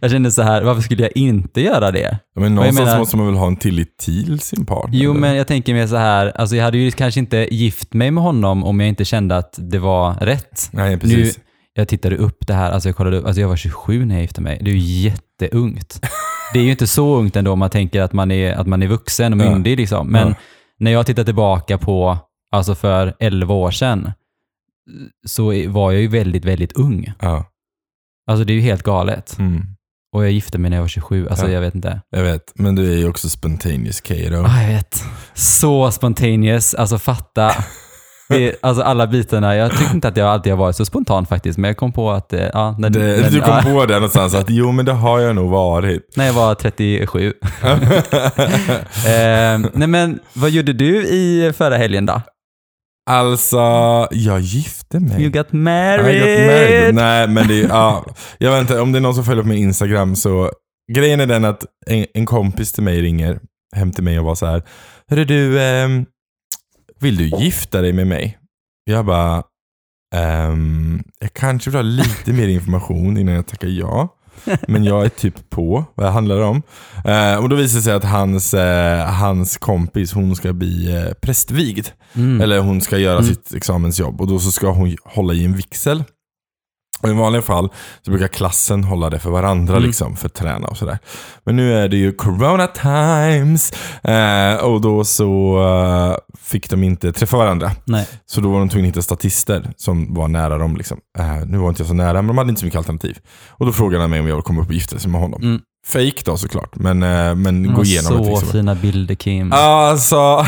jag 0.00 0.10
kände 0.10 0.30
så 0.30 0.42
här, 0.42 0.62
varför 0.62 0.82
skulle 0.82 1.02
jag 1.02 1.12
inte 1.16 1.60
göra 1.60 1.90
det? 1.90 2.18
Ja, 2.34 2.40
men 2.40 2.54
någonstans 2.54 2.86
menar- 2.86 2.98
måste 2.98 3.16
man 3.16 3.26
väl 3.26 3.34
ha 3.34 3.46
en 3.46 3.56
tillit 3.56 3.98
till 3.98 4.40
sin 4.40 4.66
partner? 4.66 4.98
Jo, 4.98 5.10
eller? 5.10 5.20
men 5.20 5.36
jag 5.36 5.46
tänker 5.46 5.74
mer 5.74 5.86
så 5.86 5.96
här, 5.96 6.32
alltså 6.36 6.56
jag 6.56 6.64
hade 6.64 6.78
ju 6.78 6.90
kanske 6.90 7.20
inte 7.20 7.54
gift 7.54 7.92
mig 7.94 8.10
med 8.10 8.22
honom 8.24 8.64
om 8.64 8.80
jag 8.80 8.88
inte 8.88 9.04
kände 9.04 9.36
att 9.36 9.54
det 9.58 9.78
var 9.78 10.14
rätt. 10.14 10.68
Nej, 10.72 10.98
precis. 10.98 11.38
Jag 11.74 11.88
tittade 11.88 12.16
upp 12.16 12.46
det 12.46 12.54
här, 12.54 12.70
alltså 12.70 12.88
jag 12.88 12.96
kollade 12.96 13.16
upp, 13.16 13.26
alltså 13.26 13.40
jag 13.40 13.48
var 13.48 13.56
27 13.56 14.04
när 14.04 14.14
jag 14.14 14.22
gifte 14.22 14.40
mig. 14.40 14.58
Det 14.62 14.70
är 14.70 14.74
ju 14.74 14.80
jätteungt. 15.10 16.00
Det 16.52 16.58
är 16.58 16.62
ju 16.62 16.70
inte 16.70 16.86
så 16.86 17.16
ungt 17.16 17.36
ändå 17.36 17.52
om 17.52 17.58
man 17.58 17.70
tänker 17.70 18.00
att 18.02 18.12
man 18.12 18.30
är, 18.30 18.52
att 18.54 18.66
man 18.66 18.82
är 18.82 18.86
vuxen 18.86 19.40
och 19.40 19.46
Ja. 19.46 19.50
myndig 19.50 19.76
liksom. 19.76 20.08
Men 20.08 20.28
Ja. 20.28 20.34
när 20.78 20.90
jag 20.90 21.06
tittar 21.06 21.24
tillbaka 21.24 21.78
på, 21.78 22.18
alltså 22.52 22.74
för 22.74 23.14
11 23.20 23.54
år 23.54 23.70
sedan, 23.70 24.12
så 25.26 25.44
var 25.68 25.92
jag 25.92 26.00
ju 26.00 26.08
väldigt, 26.08 26.44
väldigt 26.44 26.72
ung. 26.72 27.12
Ja. 27.20 27.44
Alltså 28.30 28.44
det 28.44 28.52
är 28.52 28.54
ju 28.54 28.60
helt 28.60 28.82
galet. 28.82 29.38
Mm. 29.38 29.62
Och 30.16 30.24
jag 30.24 30.32
gifte 30.32 30.58
mig 30.58 30.70
när 30.70 30.76
jag 30.76 30.82
var 30.82 30.88
27, 30.88 31.28
alltså 31.28 31.46
Ja. 31.46 31.52
jag 31.52 31.60
vet 31.60 31.74
inte. 31.74 32.00
Jag 32.10 32.22
vet, 32.22 32.52
men 32.54 32.74
du 32.74 32.92
är 32.92 32.96
ju 32.96 33.08
också 33.08 33.28
spontaneous 33.28 34.00
Kato. 34.00 34.44
Ah, 34.46 34.60
jag 34.62 34.68
vet. 34.68 35.04
Så 35.34 35.90
spontaneous, 35.90 36.74
alltså 36.74 36.98
fatta. 36.98 37.52
Det, 38.28 38.56
alltså 38.62 38.82
alla 38.82 39.06
bitarna, 39.06 39.56
jag 39.56 39.70
tycker 39.78 39.94
inte 39.94 40.08
att 40.08 40.16
jag 40.16 40.28
alltid 40.28 40.52
har 40.52 40.58
varit 40.58 40.76
så 40.76 40.84
spontan 40.84 41.26
faktiskt, 41.26 41.58
men 41.58 41.68
jag 41.68 41.76
kom 41.76 41.92
på 41.92 42.10
att, 42.10 42.32
eh, 42.32 42.40
ja, 42.52 42.74
när, 42.78 42.90
Det, 42.90 42.98
när, 42.98 43.30
du 43.30 43.40
kom 43.40 43.50
ja, 43.50 43.62
på 43.62 43.86
det 43.86 43.94
någonstans 43.94 44.34
att 44.34 44.50
jo 44.50 44.72
men 44.72 44.84
det 44.84 44.92
har 44.92 45.18
jag 45.20 45.34
nog 45.36 45.50
varit. 45.50 46.16
när 46.16 46.26
jag 46.26 46.32
var 46.32 46.54
37. 46.54 47.32
eh, 47.62 47.78
nej 49.72 49.88
men, 49.88 50.20
vad 50.32 50.50
gjorde 50.50 50.72
du 50.72 51.06
i 51.06 51.52
förra 51.56 51.76
helgen 51.76 52.06
då? 52.06 52.22
Alltså, 53.10 53.58
jag 54.10 54.40
gifte 54.40 55.00
mig. 55.00 55.22
You 55.22 55.30
got 55.30 55.46
I 55.52 55.56
married! 55.56 56.20
got 56.20 56.46
married. 56.46 56.94
Nej, 56.94 57.28
men 57.28 57.48
det 57.48 57.60
är, 57.62 57.68
ja, 57.68 58.04
jag 58.38 58.50
vet 58.52 58.60
inte, 58.60 58.80
om 58.80 58.92
det 58.92 58.98
är 58.98 59.00
någon 59.00 59.14
som 59.14 59.24
följer 59.24 59.42
på 59.42 59.48
min 59.48 59.58
Instagram 59.58 60.16
så, 60.16 60.50
grejen 60.92 61.20
är 61.20 61.26
den 61.26 61.44
att 61.44 61.64
en, 61.86 62.06
en 62.14 62.26
kompis 62.26 62.72
till 62.72 62.82
mig 62.82 63.02
ringer 63.02 63.40
hem 63.76 63.92
till 63.92 64.04
mig 64.04 64.18
och 64.18 64.24
var 64.24 64.34
så 64.34 64.46
här, 64.46 64.62
Hörru 65.08 65.24
du, 65.24 65.62
ehm, 65.62 66.06
vill 67.00 67.16
du 67.16 67.24
gifta 67.38 67.80
dig 67.80 67.92
med 67.92 68.06
mig? 68.06 68.38
Jag 68.84 69.06
bara, 69.06 69.42
ehm, 70.14 71.02
jag 71.20 71.32
kanske 71.32 71.70
vill 71.70 71.78
ha 71.78 71.82
lite 71.82 72.32
mer 72.32 72.48
information 72.48 73.16
innan 73.16 73.34
jag 73.34 73.46
tackar 73.46 73.68
ja. 73.68 74.08
Men 74.68 74.84
jag 74.84 75.04
är 75.04 75.08
typ 75.08 75.50
på 75.50 75.84
vad 75.94 76.06
det 76.06 76.10
handlar 76.10 76.40
om. 76.40 76.62
Eh, 77.04 77.36
och 77.36 77.48
då 77.48 77.56
visar 77.56 77.76
det 77.78 77.82
sig 77.82 77.92
att 77.92 78.04
hans, 78.04 78.54
eh, 78.54 79.04
hans 79.06 79.56
kompis, 79.56 80.12
hon 80.12 80.36
ska 80.36 80.52
bli 80.52 80.96
eh, 80.96 81.12
prästvigd. 81.14 81.88
Mm. 82.14 82.40
Eller 82.40 82.58
hon 82.58 82.80
ska 82.80 82.98
göra 82.98 83.18
Mm. 83.18 83.28
sitt 83.28 83.54
examensjobb 83.54 84.20
och 84.20 84.26
då 84.26 84.38
så 84.38 84.50
ska 84.52 84.70
hon 84.70 84.96
hålla 85.04 85.34
i 85.34 85.44
en 85.44 85.56
vigsel. 85.56 86.04
Och 87.02 87.08
I 87.08 87.12
vanliga 87.12 87.42
fall 87.42 87.68
så 88.02 88.10
brukar 88.10 88.28
klassen 88.28 88.84
hålla 88.84 89.10
det 89.10 89.18
för 89.18 89.30
varandra 89.30 89.72
Mm. 89.76 89.86
liksom, 89.86 90.16
för 90.16 90.26
att 90.26 90.34
träna 90.34 90.66
och 90.68 90.76
sådär. 90.76 90.98
Men 91.44 91.56
nu 91.56 91.74
är 91.74 91.88
det 91.88 91.96
ju 91.96 92.12
corona 92.12 92.66
times 92.66 93.72
eh, 94.04 94.64
och 94.64 94.80
då 94.80 95.04
så 95.04 95.58
eh, 95.62 96.16
fick 96.40 96.70
de 96.70 96.82
inte 96.84 97.12
träffa 97.12 97.36
varandra. 97.36 97.70
Nej. 97.84 98.08
Så 98.26 98.40
då 98.40 98.50
var 98.50 98.58
de 98.58 98.68
tvungna 98.68 98.88
att 98.88 98.94
hitta 98.94 99.02
statister 99.02 99.70
som 99.76 100.14
var 100.14 100.28
nära 100.28 100.58
dem. 100.58 100.76
Liksom. 100.76 100.98
Eh, 101.18 101.36
nu 101.46 101.58
var 101.58 101.68
inte 101.68 101.80
jag 101.82 101.88
så 101.88 101.94
nära, 101.94 102.12
men 102.12 102.26
de 102.26 102.38
hade 102.38 102.50
inte 102.50 102.60
så 102.60 102.64
mycket 102.66 102.78
alternativ. 102.78 103.18
Och 103.48 103.66
då 103.66 103.72
frågade 103.72 104.02
han 104.02 104.10
mig 104.10 104.20
om 104.20 104.26
jag 104.26 104.34
ville 104.34 104.42
komma 104.42 104.62
upp 104.62 104.68
och 104.68 104.74
gifta 104.74 104.98
sig 104.98 105.10
med 105.10 105.20
honom. 105.20 105.42
Mm. 105.42 105.60
Fake 105.86 106.22
då 106.24 106.36
såklart, 106.36 106.74
men, 106.76 107.02
eh, 107.02 107.34
men 107.34 107.74
gå 107.74 107.84
igenom 107.84 108.12
så 108.12 108.18
det. 108.24 108.30
Liksom. 108.30 108.48
fina 108.48 108.74
bilder 108.74 109.14
Kim. 109.14 109.52
Alltså, 109.52 110.46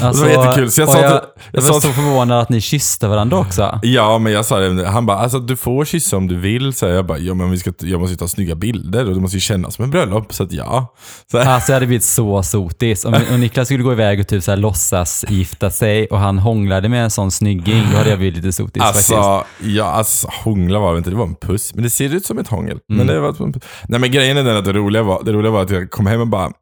det 0.00 0.20
var 0.20 0.28
jättekul. 0.28 0.70
Så 0.70 0.80
jag 0.80 0.88
sa 0.88 1.00
jag, 1.00 1.10
till- 1.10 1.28
jag, 1.52 1.62
jag 1.64 1.72
var 1.72 1.80
så 1.80 1.88
förvånad 1.88 2.40
att 2.42 2.48
ni 2.48 2.60
kysste 2.60 3.08
varandra 3.08 3.38
också. 3.38 3.78
Ja, 3.82 4.18
men 4.18 4.32
jag 4.32 4.44
sa 4.46 4.58
det. 4.58 4.88
Han 4.88 5.06
bara, 5.06 5.18
alltså 5.18 5.38
du 5.38 5.56
får 5.56 5.84
kyssa 5.84 6.16
om 6.16 6.28
du 6.28 6.36
vill. 6.38 6.74
Så 6.74 6.86
jag 6.86 7.06
bara, 7.06 7.18
ja 7.18 7.34
men 7.34 7.50
vi 7.50 7.58
ska, 7.58 7.72
jag 7.78 8.00
måste 8.00 8.12
ju 8.12 8.16
ta 8.16 8.28
snygga 8.28 8.54
bilder 8.54 9.08
och 9.08 9.14
det 9.14 9.20
måste 9.20 9.36
ju 9.36 9.40
kännas 9.40 9.74
som 9.74 9.84
en 9.84 9.90
bröllop. 9.90 10.34
Så 10.34 10.42
att 10.42 10.52
ja. 10.52 10.94
Så, 11.30 11.38
Alltså 11.38 11.72
jag 11.72 11.76
hade 11.76 11.86
blivit 11.86 12.04
så 12.04 12.42
sotis. 12.42 13.04
Om, 13.04 13.14
om 13.34 13.40
Niklas 13.40 13.68
skulle 13.68 13.82
gå 13.82 13.92
iväg 13.92 14.20
och 14.20 14.28
typ 14.28 14.42
så 14.44 14.50
här 14.50 14.58
låtsas 14.58 15.24
gifta 15.28 15.70
sig 15.70 16.06
och 16.06 16.18
han 16.18 16.38
hånglade 16.38 16.88
med 16.88 17.04
en 17.04 17.10
sån 17.10 17.30
snygging, 17.30 17.82
då 17.92 17.96
hade 17.98 18.10
jag 18.10 18.18
blivit 18.18 18.36
lite 18.36 18.52
sotis 18.52 18.82
faktiskt. 18.82 19.12
alltså, 19.12 19.44
ja, 19.60 19.84
alltså 19.84 20.28
hångla 20.44 20.78
var 20.78 20.92
det 20.92 20.98
inte, 20.98 21.10
det 21.10 21.16
var 21.16 21.26
en 21.26 21.34
puss. 21.34 21.74
Men 21.74 21.84
det 21.84 21.90
ser 21.90 22.14
ut 22.14 22.26
som 22.26 22.38
ett 22.38 22.48
hångel. 22.48 22.78
Men 22.88 23.00
Mm. 23.00 23.14
det 23.14 23.20
var. 23.20 23.52
Nej 23.88 24.00
men 24.00 24.10
grejen 24.10 24.36
är 24.36 24.42
den 24.44 24.56
att 24.56 24.71
det 24.72 24.78
roliga 24.78 25.02
var, 25.02 25.22
det 25.24 25.32
roliga 25.32 25.52
var 25.52 25.62
att 25.62 25.70
jag 25.70 25.90
kom 25.90 26.06
hem 26.06 26.20
och 26.20 26.28
bara, 26.28 26.52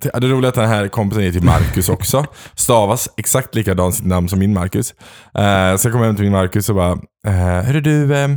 det 0.00 0.10
det 0.20 0.28
roliga 0.28 0.46
är 0.46 0.48
att 0.48 0.54
den 0.54 0.68
här 0.68 0.88
kompisen 0.88 1.24
heter 1.24 1.40
Marcus 1.40 1.88
också. 1.88 2.26
Stavas 2.54 3.08
exakt 3.16 3.54
likadant 3.54 3.94
sitt 3.94 4.06
namn 4.06 4.28
som 4.28 4.38
min 4.38 4.54
Marcus. 4.54 4.94
Uh, 5.38 5.76
så 5.76 5.86
jag 5.86 5.92
kom 5.92 6.02
hem 6.02 6.16
till 6.16 6.24
min 6.24 6.32
Marcus 6.32 6.68
och 6.68 6.74
bara, 6.74 6.92
uh, 6.92 7.64
hörru 7.64 7.80
du, 7.80 8.16
eh, 8.16 8.28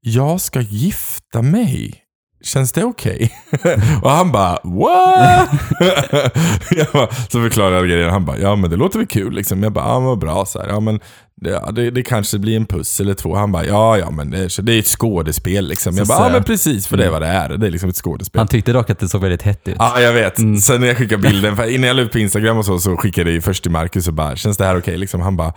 jag 0.00 0.40
ska 0.40 0.60
gifta 0.60 1.42
mig. 1.42 1.98
Känns 2.44 2.72
det 2.72 2.84
okej? 2.84 3.32
och 4.02 4.10
han 4.10 4.32
bara, 4.32 4.58
what? 4.62 5.50
jag 6.70 6.86
bara, 6.92 7.08
så 7.10 7.42
förklarade 7.42 7.76
jag 7.76 7.88
grejen. 7.88 8.10
Han 8.10 8.24
bara, 8.24 8.38
ja 8.38 8.56
men 8.56 8.70
det 8.70 8.76
låter 8.76 8.98
väl 8.98 9.08
kul 9.08 9.34
liksom. 9.34 9.62
Jag 9.62 9.72
bara, 9.72 9.84
ja 9.84 9.98
men 9.98 10.08
vad 10.08 10.18
bra. 10.18 10.44
Så 10.44 10.58
här, 10.58 10.68
ja, 10.68 10.80
men 10.80 11.00
det, 11.42 11.72
det, 11.72 11.90
det 11.90 12.02
kanske 12.02 12.38
blir 12.38 12.56
en 12.56 12.66
puss 12.66 13.00
eller 13.00 13.14
två. 13.14 13.34
Han 13.34 13.52
bara, 13.52 13.66
ja 13.66 13.98
ja 13.98 14.10
men 14.10 14.30
det 14.30 14.38
är, 14.38 14.48
så 14.48 14.62
det 14.62 14.72
är 14.72 14.78
ett 14.78 14.86
skådespel 14.86 15.68
liksom. 15.68 15.96
Jag 15.96 16.06
bara, 16.06 16.26
ja 16.26 16.32
men 16.32 16.44
precis 16.44 16.86
för 16.86 16.96
det 16.96 17.04
är 17.04 17.10
vad 17.10 17.22
det 17.22 17.28
är. 17.28 17.48
Det 17.48 17.66
är 17.66 17.70
liksom 17.70 17.90
ett 17.90 17.96
skådespel. 17.96 18.38
Han 18.38 18.48
tyckte 18.48 18.72
dock 18.72 18.90
att 18.90 18.98
det 18.98 19.08
såg 19.08 19.20
väldigt 19.20 19.42
hett 19.42 19.68
ut. 19.68 19.76
Ja, 19.78 20.00
jag 20.00 20.12
vet. 20.12 20.38
Mm. 20.38 20.58
Sen 20.58 20.80
när 20.80 20.88
jag 20.88 20.96
skickade 20.96 21.22
bilden, 21.28 21.56
för 21.56 21.74
innan 21.74 21.88
jag 21.88 21.96
la 21.96 22.02
ut 22.02 22.12
på 22.12 22.18
Instagram 22.18 22.58
och 22.58 22.64
så, 22.64 22.78
så 22.78 22.96
skickade 22.96 23.30
jag 23.30 23.34
ju 23.34 23.40
först 23.40 23.62
till 23.62 23.72
Marcus 23.72 24.08
och 24.08 24.14
bara, 24.14 24.36
känns 24.36 24.56
det 24.56 24.64
här 24.64 24.78
okej? 24.78 24.96
Liksom, 24.98 25.20
han 25.20 25.36
bara, 25.36 25.52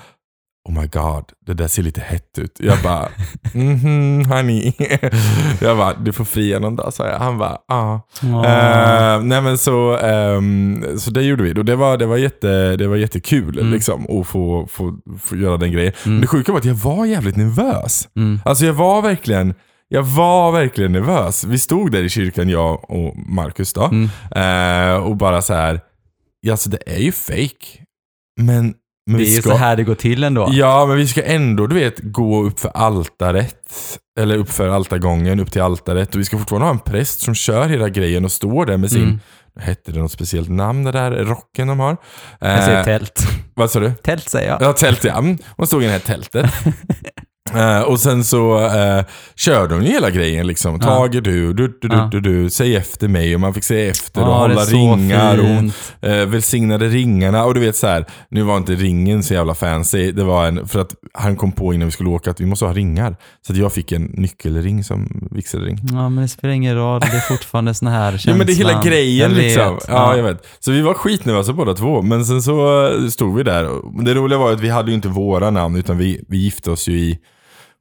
oh 0.65 0.81
my 0.81 0.87
god, 0.87 1.23
det 1.45 1.53
där 1.53 1.67
ser 1.67 1.83
lite 1.83 2.01
hett 2.01 2.37
ut. 2.39 2.57
Jag 2.59 2.77
bara, 2.83 3.09
mhm 3.53 4.25
honey. 4.25 4.73
jag 5.61 5.77
bara, 5.77 5.93
du 5.93 6.13
får 6.13 6.25
fria 6.25 6.59
någon 6.59 6.75
dag, 6.75 6.93
sa 6.93 7.07
jag. 7.07 7.19
Han 7.19 7.37
bara, 7.37 7.57
ja. 7.67 8.07
Åh. 8.23 8.45
Eh, 8.45 9.21
nej 9.23 9.41
men 9.41 9.57
så, 9.57 9.97
ehm, 9.97 10.85
så 10.99 11.11
det 11.11 11.21
gjorde 11.23 11.43
vi. 11.43 11.53
Och 11.53 11.65
det 11.65 11.75
var, 11.75 11.97
det 11.97 12.05
var, 12.05 12.17
jätte, 12.17 12.75
det 12.75 12.87
var 12.87 12.95
jättekul 12.95 13.59
Mm. 13.59 13.71
liksom, 13.73 14.19
att 14.19 14.27
få, 14.27 14.67
få, 14.71 14.97
få 15.21 15.35
göra 15.35 15.57
den 15.57 15.71
grejen. 15.71 15.93
Mm. 16.05 16.13
Men 16.15 16.21
det 16.21 16.27
sjuka 16.27 16.51
var 16.51 16.59
att 16.59 16.65
jag 16.65 16.73
var 16.75 17.05
jävligt 17.05 17.35
nervös. 17.35 18.07
Mm. 18.15 18.39
Alltså 18.45 18.65
jag 18.65 18.73
var 18.73 19.01
verkligen, 19.01 19.53
jag 19.87 20.03
var 20.03 20.51
verkligen 20.51 20.91
nervös. 20.91 21.43
Vi 21.43 21.59
stod 21.59 21.91
där 21.91 22.03
i 22.03 22.09
kyrkan, 22.09 22.49
jag 22.49 22.91
och 22.91 23.17
Marcus 23.17 23.73
då. 23.73 23.83
Mm. 23.91 24.09
Eh, 24.35 25.03
och 25.03 25.15
bara 25.17 25.41
så 25.41 25.53
här, 25.53 25.79
ja, 26.41 26.51
alltså 26.51 26.69
det 26.69 26.79
är 26.85 26.99
ju 26.99 27.11
fake. 27.11 27.65
Men, 28.41 28.73
men 29.05 29.17
Det 29.17 29.23
är 29.23 29.29
ju 29.35 29.41
ska, 29.41 29.49
så 29.49 29.55
här 29.55 29.75
det 29.75 29.83
går 29.83 29.95
till 29.95 30.23
ändå. 30.23 30.49
Ja, 30.51 30.85
men 30.85 30.97
vi 30.97 31.07
ska 31.07 31.23
ändå 31.23 31.67
du 31.67 31.75
vet, 31.75 31.99
gå 31.99 32.43
upp 32.43 32.59
för 32.59 32.69
altaret. 32.69 33.55
Eller 34.19 34.37
upp 34.37 34.49
för 34.51 34.67
altargången, 34.69 35.39
upp 35.39 35.51
till 35.51 35.61
altaret. 35.61 36.15
Och 36.15 36.19
vi 36.21 36.25
ska 36.25 36.37
fortfarande 36.37 36.65
ha 36.65 36.71
en 36.73 36.79
präst 36.79 37.19
som 37.21 37.35
kör 37.35 37.67
hela 37.67 37.89
grejen 37.89 38.25
och 38.25 38.31
står 38.31 38.65
där 38.65 38.77
med 38.77 38.91
sin, 38.91 39.01
Mm. 39.03 39.19
hette 39.59 39.91
det 39.91 39.99
något 39.99 40.11
speciellt 40.11 40.49
namn 40.49 40.83
det 40.83 40.91
där 40.91 41.11
rocken 41.11 41.67
de 41.67 41.79
har? 41.79 41.97
Jag 42.39 42.63
säger 42.63 42.79
Eh, 42.79 42.83
tält. 42.85 43.19
vad 43.53 43.71
sa 43.71 43.79
du? 43.79 43.91
Tält 44.03 44.29
säger 44.29 44.49
jag. 44.49 44.61
Ja, 44.61 44.73
tält 44.73 45.03
ja. 45.03 45.17
Mm. 45.17 45.37
Hon 45.57 45.67
stod 45.67 45.83
i 45.83 45.85
det 45.85 45.91
här 45.91 45.99
tältet. 45.99 46.51
Eh, 47.55 47.81
och 47.81 47.99
sen 47.99 48.23
så 48.23 48.59
uh, 48.59 49.03
körde 49.35 49.73
hon 49.73 49.83
ju 49.83 49.91
hela 49.91 50.09
grejen 50.09 50.47
liksom. 50.47 50.79
Ja. 50.81 50.87
Tage 50.87 51.11
du, 51.11 51.21
du, 51.21 51.53
du, 51.53 51.67
du, 51.81 52.07
du, 52.11 52.21
du, 52.21 52.49
säg 52.49 52.75
efter 52.75 53.07
mig. 53.07 53.35
Och 53.35 53.41
man 53.41 53.53
fick 53.53 53.63
säga 53.63 53.91
efter 53.91 54.21
och 54.21 54.33
hålla 54.33 54.61
ringar. 54.61 55.37
Och 55.37 55.63
uh, 56.09 56.25
välsignade 56.25 56.87
ringarna. 56.87 57.45
Och 57.45 57.53
du 57.53 57.59
vet 57.59 57.75
så 57.75 57.87
här, 57.87 58.05
nu 58.29 58.41
var 58.41 58.57
inte 58.57 58.73
ringen 58.73 59.23
så 59.23 59.33
jävla 59.33 59.55
fancy. 59.55 60.11
Det 60.11 60.23
var 60.23 60.47
en, 60.47 60.67
för 60.67 60.79
att 60.79 60.95
han 61.13 61.35
kom 61.35 61.51
på 61.51 61.73
innan 61.73 61.87
vi 61.87 61.91
skulle 61.91 62.09
åka 62.09 62.31
att 62.31 62.41
vi 62.41 62.45
måste 62.45 62.65
ha 62.65 62.73
ringar. 62.73 63.15
Så 63.47 63.53
jag 63.53 63.73
fick 63.73 63.91
en 63.91 64.03
nyckelring 64.03 64.83
som 64.83 65.27
vigselring. 65.31 65.79
Ja, 65.91 66.09
men 66.09 66.21
det 66.21 66.27
spelar 66.27 66.53
ingen 66.53 66.75
roll. 66.75 66.99
Det 66.99 67.07
är 67.07 67.19
fortfarande 67.19 67.73
sån 67.73 67.87
här 67.87 68.11
känslan. 68.11 68.33
Ja 68.33 68.37
men 68.37 68.47
det 68.47 68.53
är 68.53 68.55
hela 68.55 68.81
grejen 68.83 69.31
Jag 69.31 69.37
vet. 69.37 69.45
liksom. 69.45 69.79
Ja, 69.87 70.17
jag 70.17 70.23
vet. 70.23 70.45
Så 70.59 70.71
vi 70.71 70.81
var 70.81 70.93
skitnervösa 70.93 71.53
båda 71.53 71.73
två. 71.73 72.01
Men 72.01 72.25
sen 72.25 72.41
så 72.41 72.87
eh, 72.87 73.07
stod 73.07 73.35
vi 73.35 73.43
där. 73.43 73.69
Det 74.03 74.13
roliga 74.13 74.39
var 74.39 74.51
att 74.51 74.59
vi 74.59 74.69
hade 74.69 74.91
ju 74.91 74.95
inte 74.95 75.07
våra 75.07 75.49
namn 75.49 75.75
utan 75.75 75.97
vi, 75.97 76.25
vi 76.27 76.37
gifte 76.37 76.71
oss 76.71 76.87
ju 76.87 76.99
i 76.99 77.19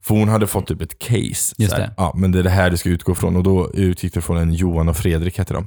för 0.06 0.14
hon 0.14 0.28
hade 0.28 0.46
fått 0.46 0.66
typ 0.66 0.82
ett 0.82 0.98
case. 0.98 1.54
Just 1.58 1.76
det. 1.76 1.90
Ja, 1.96 2.12
men 2.16 2.32
det 2.32 2.38
är 2.38 2.42
det 2.42 2.50
här 2.50 2.70
du 2.70 2.76
ska 2.76 2.88
utgå 2.88 3.14
från. 3.14 3.36
Och 3.36 3.42
då 3.42 3.70
utgick 3.74 4.14
det 4.14 4.20
från 4.20 4.36
en 4.36 4.52
Johan 4.54 4.88
och 4.88 4.96
Fredrik 4.96 5.38
hette 5.38 5.54
de. 5.54 5.66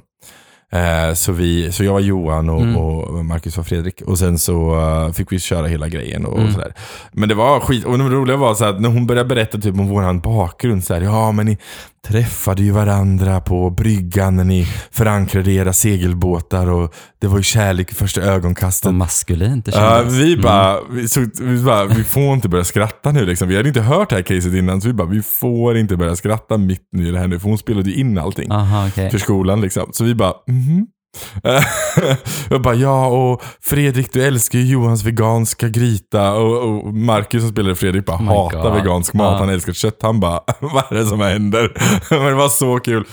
Eh, 0.72 1.14
så, 1.14 1.32
vi, 1.32 1.72
så 1.72 1.84
jag 1.84 1.92
var 1.92 2.00
Johan 2.00 2.50
och, 2.50 2.60
Mm. 2.62 2.76
och 2.76 3.24
Marcus 3.24 3.56
var 3.56 3.64
Fredrik. 3.64 4.02
Och 4.02 4.18
sen 4.18 4.38
så 4.38 4.78
eh, 4.80 5.12
fick 5.12 5.32
vi 5.32 5.38
köra 5.40 5.66
hela 5.66 5.88
grejen 5.88 6.24
och, 6.26 6.32
och 6.32 6.40
Mm. 6.40 6.52
sådär. 6.52 6.74
Men 7.12 7.28
det 7.28 7.34
var 7.34 7.60
skit. 7.60 7.84
Och 7.84 7.98
det 7.98 8.04
roliga 8.04 8.36
var 8.36 8.54
så 8.54 8.64
att 8.64 8.80
när 8.80 8.88
hon 8.88 9.06
började 9.06 9.28
berätta 9.28 9.58
typ 9.58 9.74
om 9.74 9.88
vår 9.88 10.20
bakgrund. 10.20 10.84
Så 10.84 10.94
här, 10.94 11.00
ja 11.00 11.32
men 11.32 11.46
ni 11.46 11.58
träffade 12.08 12.62
ju 12.62 12.70
varandra 12.70 13.40
på 13.40 13.70
bryggan 13.70 14.36
när 14.36 14.44
ni 14.44 14.66
förankrade 14.90 15.52
era 15.52 15.72
segelbåtar. 15.72 16.66
Och 16.70 16.94
det 17.18 17.26
var 17.26 17.36
ju 17.36 17.42
kärlek 17.42 17.92
i 17.92 17.94
första 17.94 18.20
ögonkastet. 18.20 18.88
Så 18.88 18.92
maskulint 18.92 19.64
det 19.64 19.72
kändes. 19.72 20.14
vi 20.14 20.32
Mm. 20.32 20.42
bara, 20.42 20.76
vi, 20.90 21.08
så, 21.08 21.26
vi 21.40 21.62
bara, 21.62 21.84
vi 21.84 22.04
får 22.04 22.34
inte 22.34 22.48
börja 22.48 22.64
skratta 22.64 23.12
nu 23.12 23.26
liksom. 23.26 23.48
Vi 23.48 23.56
hade 23.56 23.68
inte 23.68 23.80
hört 23.80 24.10
det 24.10 24.16
här 24.16 24.22
caset 24.22 24.54
innan, 24.54 24.80
så 24.80 24.88
vi 24.88 24.94
bara, 24.94 25.08
vi 25.08 25.22
får 25.22 25.76
inte 25.76 25.96
börja 25.96 26.16
skratta 26.16 26.58
mitt 26.58 26.88
nu 26.92 27.08
i 27.08 27.10
det 27.10 27.18
här 27.18 27.28
nu, 27.28 27.40
för 27.40 27.48
hon 27.48 27.58
spelade 27.58 27.90
ju 27.90 27.96
in 27.96 28.18
allting 28.18 28.50
Aha, 28.52 28.88
okej. 28.88 29.10
för 29.10 29.18
skolan 29.18 29.60
liksom. 29.60 29.90
Så 29.92 30.04
vi 30.04 30.14
bara, 30.14 30.32
mhm. 30.46 30.86
jag 32.50 32.62
bara, 32.62 32.74
ja 32.74 33.06
och 33.06 33.42
Fredrik 33.62 34.12
du 34.12 34.24
älskar 34.26 34.58
ju 34.58 34.64
Johans 34.72 35.04
veganska 35.04 35.68
gryta. 35.68 36.32
Och, 36.34 36.62
och 36.86 36.94
Marcus 36.94 37.42
som 37.42 37.50
spelade 37.50 37.74
Fredrik 37.74 38.04
bara 38.06 38.16
Oh 38.16 38.44
hatar 38.44 38.62
God. 38.62 38.74
vegansk 38.74 39.14
mat, 39.14 39.32
Ja. 39.32 39.38
han 39.38 39.48
älskar 39.48 39.72
kött. 39.72 39.98
Han 40.02 40.20
bara, 40.20 40.40
vad 40.60 40.84
är 40.90 40.94
det 40.94 41.06
som 41.06 41.20
händer? 41.20 41.72
Men 42.10 42.24
det 42.26 42.34
var 42.34 42.48
så 42.48 42.78
kul. 42.80 43.04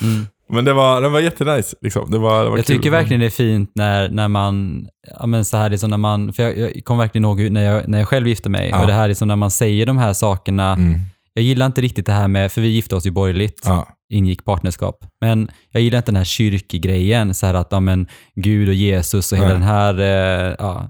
Men 0.50 0.66
det 0.66 0.74
var, 0.74 1.02
det 1.02 1.10
var 1.10 1.20
jättenice. 1.20 1.76
Liksom. 1.82 2.12
Det 2.12 2.18
var, 2.18 2.32
det 2.44 2.44
var 2.44 2.46
Mm. 2.46 2.58
Jag 2.58 2.66
kul. 2.66 2.76
tycker 2.76 2.90
verkligen 2.92 3.20
det 3.20 3.26
är 3.26 3.30
fint 3.30 3.72
när, 3.76 4.10
när 4.10 4.28
man, 4.28 4.86
ja 5.20 5.26
men 5.26 5.46
så 5.46 5.58
här 5.58 5.70
liksom 5.70 5.90
när 5.90 5.98
man, 5.98 6.34
för 6.34 6.44
jag, 6.44 6.58
jag 6.60 6.86
kommer 6.86 7.04
verkligen 7.04 7.26
ihåg 7.26 7.52
när 7.52 7.64
jag, 7.64 7.88
när 7.88 7.98
jag 8.00 8.08
själv 8.08 8.28
gifte 8.28 8.50
mig 8.50 8.70
Ja. 8.70 8.82
och 8.82 8.88
det 8.88 8.94
här 8.94 9.10
är 9.10 9.14
som 9.14 9.28
när 9.28 9.36
man 9.36 9.52
säger 9.52 9.86
de 9.86 9.98
här 9.98 10.14
sakerna, 10.14 10.74
Mm. 10.74 11.00
jag 11.34 11.44
gillar 11.44 11.66
inte 11.66 11.82
riktigt 11.82 12.06
det 12.06 12.12
här 12.14 12.28
med, 12.28 12.52
för 12.52 12.62
vi 12.62 12.68
gifte 12.68 12.96
oss 12.96 13.06
ju 13.06 13.12
borgerligt, 13.12 13.62
Ja. 13.66 13.88
Ingick 14.10 14.46
partnerskap, 14.46 15.06
men 15.22 15.52
jag 15.72 15.82
gillar 15.84 15.98
inte 15.98 16.12
den 16.12 16.16
här 16.18 16.24
kyrkgrejen, 16.24 17.34
så 17.34 17.46
här 17.46 17.54
att 17.54 17.68
ja, 17.72 17.80
men, 17.80 18.08
Gud 18.36 18.68
och 18.68 18.74
Jesus 18.74 19.32
och 19.32 19.38
hela 19.38 19.48
Nej. 19.48 19.58
den 19.58 19.68
här 19.68 20.00
eh, 20.00 20.56
ja, 20.60 20.90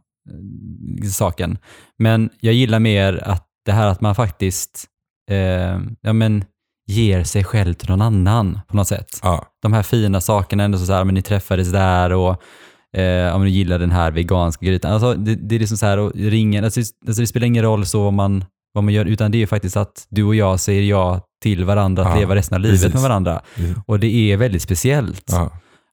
eh, 1.03 1.07
saken. 1.09 1.57
Men 1.97 2.29
jag 2.39 2.53
gillar 2.53 2.79
mer 2.79 3.21
att 3.25 3.47
det 3.65 3.71
här 3.71 3.87
att 3.87 4.01
man 4.01 4.15
faktiskt 4.15 4.85
eh, 5.31 5.79
ja, 6.01 6.13
men, 6.13 6.45
ger 6.87 7.23
sig 7.23 7.43
själv 7.43 7.73
till 7.73 7.89
någon 7.89 8.01
annan 8.01 8.59
på 8.67 8.77
något 8.77 8.87
sätt 8.87 9.19
Ja. 9.23 9.45
de 9.61 9.73
här 9.73 9.83
fina 9.83 10.21
sakerna, 10.21 10.63
ändå 10.63 10.77
så, 10.77 10.93
här, 10.93 11.03
men 11.03 11.15
ni 11.15 11.21
träffades 11.21 11.71
där 11.71 12.13
och 12.13 12.43
eh, 12.99 13.35
om 13.35 13.41
du 13.41 13.49
gillar 13.49 13.79
den 13.79 13.91
här 13.91 14.11
veganska 14.11 14.65
grytan. 14.65 14.91
Alltså, 14.91 15.13
det, 15.13 15.35
det 15.35 15.55
är 15.55 15.59
liksom 15.59 15.77
så 15.77 15.85
här, 15.85 15.97
och 15.97 16.11
ringen, 16.15 16.63
alltså, 16.63 16.79
alltså, 16.79 17.21
det 17.21 17.27
spelar 17.27 17.47
ingen 17.47 17.63
roll 17.63 17.85
så 17.85 18.03
vad 18.03 18.13
man, 18.13 18.45
vad 18.73 18.83
man 18.83 18.93
gör, 18.93 19.05
utan 19.05 19.31
det 19.31 19.41
är 19.41 19.47
faktiskt 19.47 19.77
att 19.77 20.07
du 20.09 20.23
och 20.23 20.35
jag 20.35 20.59
säger 20.59 20.83
ja 20.83 21.21
till 21.45 21.65
varandra, 21.65 22.03
att 22.03 22.09
Ja, 22.13 22.19
leva 22.19 22.35
resten 22.35 22.55
av 22.55 22.61
livet 22.61 22.79
precis. 22.81 22.93
med 22.93 23.01
varandra. 23.03 23.41
Och 23.87 23.99
det 23.99 24.31
är 24.31 24.37
väldigt 24.37 24.61
speciellt. 24.61 25.23
Ja. 25.31 25.51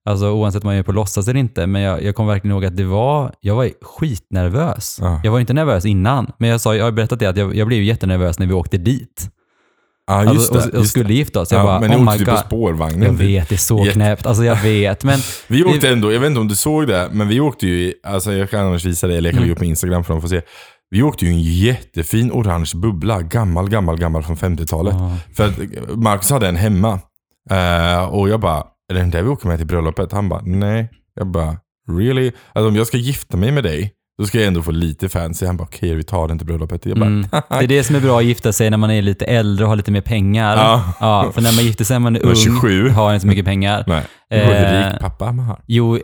Alltså 0.09 0.31
oavsett 0.31 0.63
om 0.63 0.67
man 0.69 0.77
gör 0.77 0.83
på 0.83 0.93
låtsas 0.93 1.29
eller 1.29 1.41
inte, 1.41 1.67
men 1.67 1.83
jag, 1.83 2.03
jag 2.03 2.15
kommer 2.15 2.33
verkligen 2.33 2.55
ihåg 2.55 2.65
att 2.65 2.77
det 2.77 2.85
var, 2.85 3.33
jag 3.41 3.55
var 3.55 3.71
skitnervös. 3.83 4.99
Ja. 5.01 5.21
Jag 5.25 5.33
var 5.33 5.41
inte 5.41 5.53
nervös 5.53 5.85
innan, 5.85 6.33
men 6.39 6.51
jag, 6.51 6.61
sa, 6.61 6.75
jag 6.77 6.85
har 6.85 6.93
berättat 6.93 7.19
det, 7.19 7.27
att 7.27 7.37
jag, 7.37 7.55
jag 7.57 7.67
blev 7.67 7.83
jättenervös 7.83 8.39
när 8.39 8.47
vi 8.47 8.53
åkte 8.53 8.79
dit. 8.79 9.29
Ja, 10.07 10.25
just 10.35 10.53
alltså, 10.53 10.69
och, 10.69 10.75
och 10.75 10.81
just 10.81 10.91
skulle 10.91 11.09
det. 11.09 11.15
gifta 11.15 11.41
oss. 11.41 11.53
Jag 11.53 11.61
Ja, 11.61 11.65
bara, 11.65 11.81
men 11.81 11.91
ni 11.91 11.97
oh 11.97 12.03
åkte 12.09 12.19
typ 12.19 12.29
på 12.29 12.37
spårvagnen. 12.37 13.03
Jag 13.03 13.13
vet, 13.13 13.49
det 13.49 13.55
är 13.55 13.57
så 13.57 13.79
Jätte- 13.79 13.93
knäppt. 13.93 14.27
Alltså 14.27 14.45
jag 14.45 14.63
vet, 14.63 15.05
men 15.05 15.19
Vi 15.47 15.65
åkte 15.65 15.89
ändå, 15.89 16.13
jag 16.13 16.21
vet 16.21 16.27
inte 16.27 16.41
om 16.41 16.49
du 16.49 16.57
såg 16.57 16.87
det, 16.87 17.09
men 17.13 17.29
vi 17.29 17.41
åkte 17.41 17.67
ju, 17.67 17.93
alltså 18.05 18.33
jag 18.33 18.51
kan 18.51 18.67
annars 18.67 18.85
visa 18.85 19.07
det, 19.07 19.17
eller 19.17 19.29
jag 19.29 19.35
kan 19.35 19.39
Mm. 19.39 19.45
lägga 19.49 19.53
upp 19.53 19.59
på 19.59 19.65
Instagram 19.65 20.05
för 20.05 20.15
att 20.15 20.23
de 20.23 20.29
får 20.29 20.37
se. 20.37 20.43
Vi 20.93 21.03
åkte 21.03 21.25
ju 21.25 21.31
en 21.31 21.43
jättefin 21.43 22.33
orange 22.33 22.73
bubbla, 22.75 23.23
gammal, 23.23 23.71
gammal, 23.71 23.99
gammal 23.99 24.23
från 24.23 24.37
50-talet. 24.37 24.95
Ja. 24.99 25.17
För 25.35 25.49
att 25.49 25.59
Marcus 25.99 26.31
hade 26.31 26.49
en 26.49 26.57
hemma. 26.57 27.01
Eh, 27.51 28.05
och 28.05 28.29
jag 28.29 28.41
bara, 28.41 28.59
är 28.59 28.95
det 28.95 29.01
den 29.01 29.11
där 29.11 29.23
vi 29.23 29.29
åker 29.29 29.49
med 29.49 29.59
till 29.59 29.67
bröllopet? 29.67 30.13
Han 30.13 30.29
bara, 30.29 30.43
nej. 30.45 30.91
Jag 31.15 31.27
bara, 31.27 31.57
really? 31.89 32.33
Alltså 32.53 32.69
om 32.69 32.77
jag 32.77 32.87
ska 32.87 32.97
gifta 32.97 33.37
mig 33.37 33.53
med 33.53 33.65
dig, 33.65 33.93
då 34.19 34.27
ska 34.27 34.39
jag 34.39 34.47
ändå 34.47 34.63
få 34.63 34.71
lite 34.71 35.09
fancy. 35.09 35.47
Han 35.47 35.57
bara, 35.57 35.65
okej 35.65 35.95
vi 35.95 36.03
tar 36.03 36.29
den 36.29 36.39
till 36.39 36.47
bröllopet. 36.47 36.87
Jag 36.87 36.97
bara, 36.99 37.07
Mm. 37.07 37.27
Det 37.49 37.55
är 37.57 37.67
det 37.67 37.85
som 37.85 37.97
är 37.97 38.01
bra 38.01 38.19
att 38.19 38.25
gifta 38.25 38.53
sig 38.53 38.71
när 38.71 38.77
man 38.79 38.91
är 38.91 39.03
lite 39.03 39.25
äldre 39.25 39.65
och 39.65 39.69
har 39.69 39.77
lite 39.77 39.91
mer 39.91 40.01
pengar. 40.01 40.57
Ja. 40.57 40.93
Ja, 41.01 41.31
för 41.35 41.41
när 41.43 41.53
man 41.57 41.65
gifter 41.65 41.85
sig 41.85 41.95
när 41.95 41.99
man 42.01 42.17
är 42.17 42.21
ung 42.27 42.37
27. 42.37 42.89
har 42.89 43.15
inte 43.15 43.21
så 43.21 43.27
mycket 43.27 43.45
pengar. 43.45 43.85
nej. 43.87 44.03
Eh, 44.31 44.91
rik 44.91 45.01
pappa 45.01 45.33
man 45.33 45.45
har. 45.47 45.61
Jo, 45.67 45.93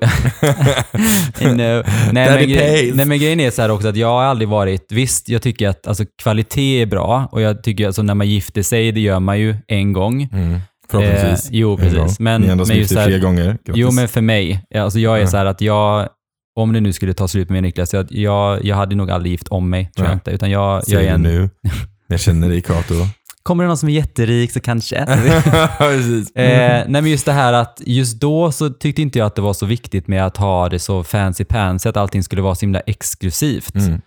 no. 1.40 1.47
nej, 1.47 1.83
men 2.12 2.49
grej, 2.49 2.92
nej 2.94 3.07
men 3.07 3.18
grejen 3.18 3.40
är 3.40 3.51
så 3.51 3.62
här 3.62 3.68
också 3.71 3.88
att 3.88 3.97
jag 3.97 4.09
har 4.09 4.23
aldrig 4.23 4.49
varit, 4.49 4.92
visst 4.92 5.29
jag 5.29 5.42
tycker 5.42 5.68
att 5.68 5.87
alltså, 5.87 6.05
kvalitet 6.23 6.83
är 6.83 6.87
bra 6.87 7.29
och 7.33 7.40
jag 7.40 7.62
tycker 7.62 7.87
alltså 7.87 8.03
när 8.03 8.14
man 8.14 8.29
gifter 8.29 8.62
sig, 8.62 8.92
det 8.92 9.01
gör 9.01 9.21
man 9.21 9.40
ju 9.40 9.55
en 9.68 9.92
gång. 9.92 10.29
Mm. 10.33 10.61
Förhoppningsvis. 10.90 11.51
Eh, 11.51 11.57
jo, 11.59 11.77
precis. 11.77 12.21
Men- 12.21 12.40
Ni 12.40 12.47
är 12.49 12.53
ändå 12.53 12.64
men 12.68 12.77
just 12.77 12.94
här- 12.97 13.07
fler 13.07 13.18
gånger. 13.18 13.44
Grattis. 13.44 13.75
Jo 13.75 13.90
men 13.90 14.09
för 14.09 14.21
mig, 14.21 14.64
alltså 14.75 14.99
jag 14.99 15.16
är 15.16 15.21
Ja. 15.21 15.27
så 15.27 15.37
här 15.37 15.47
att 15.47 15.61
jag, 15.61 16.09
om 16.59 16.73
det 16.73 16.81
nu 16.81 16.92
skulle 16.92 17.14
ta 17.14 17.29
slut 17.29 17.51
med 17.51 17.62
Niklas, 17.62 17.94
jag, 17.94 18.07
jag, 18.12 18.64
jag 18.64 18.77
hade 18.77 18.97
nog 18.97 19.11
aldrig 19.11 19.31
gift 19.31 19.49
om 19.49 19.71
mig, 19.71 19.90
tror 19.97 20.07
jag 20.07 20.11
Nej. 20.11 20.14
inte. 20.14 20.31
Utan 20.31 20.51
jag, 20.51 20.77
jag 20.77 20.85
Säger 20.85 20.99
är 20.99 21.05
du 21.05 21.09
en, 21.09 21.23
nu. 21.23 21.51
Jag 22.11 22.21
känner 22.21 22.49
dig 22.49 22.61
Kato. 22.61 22.94
kommer 23.42 23.64
det 23.64 23.68
någon 23.68 23.77
som 23.77 23.88
är 23.88 23.92
jätterik 23.92 24.53
så 24.53 24.61
kanske. 24.61 24.97
Eh, 26.35 26.85
nej 26.88 27.03
men 27.03 27.07
just 27.07 27.27
det 27.27 27.33
här 27.33 27.53
att 27.53 27.83
just 27.87 28.21
då 28.21 28.53
så 28.53 28.71
tyckte 28.71 29.03
inte 29.03 29.18
jag 29.18 29.27
att 29.27 29.35
det 29.35 29.42
var 29.42 29.53
så 29.53 29.66
viktigt 29.66 30.09
med 30.09 30.27
att 30.27 30.37
ha 30.37 30.68
det 30.68 30.79
så 30.79 31.05
fancy 31.05 31.44
pansy, 31.44 31.88
att 31.88 31.97
allting 31.97 32.23
skulle 32.23 32.42
vara 32.42 32.55
så 32.55 32.61
himla 32.61 32.81
exklusivt. 32.81 33.75
Mm. 33.75 34.01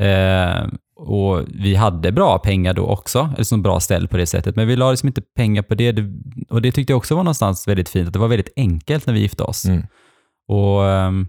Eh, 0.00 0.68
och 0.96 1.42
vi 1.48 1.74
hade 1.74 2.12
bra 2.12 2.38
pengar 2.38 2.74
då 2.74 2.86
också, 2.86 3.30
eller 3.34 3.44
som 3.44 3.62
bra 3.62 3.80
ställ 3.80 4.08
på 4.08 4.16
det 4.16 4.26
sättet, 4.26 4.56
men 4.56 4.68
vi 4.68 4.76
la 4.76 4.90
liksom 4.90 5.06
inte 5.06 5.22
pengar 5.36 5.62
på 5.62 5.74
det. 5.74 5.96
Och 6.50 6.62
det 6.62 6.72
tyckte 6.72 6.92
jag 6.92 6.98
också 6.98 7.14
var 7.14 7.22
någonstans 7.22 7.68
väldigt 7.68 7.88
fint, 7.88 8.06
att 8.06 8.12
det 8.12 8.18
var 8.18 8.28
väldigt 8.28 8.52
enkelt 8.56 9.06
när 9.06 9.14
vi 9.14 9.20
gifte 9.20 9.42
oss. 9.42 9.64
Mm. 9.64 9.82
Och 10.48 10.86
ehm, 10.86 11.26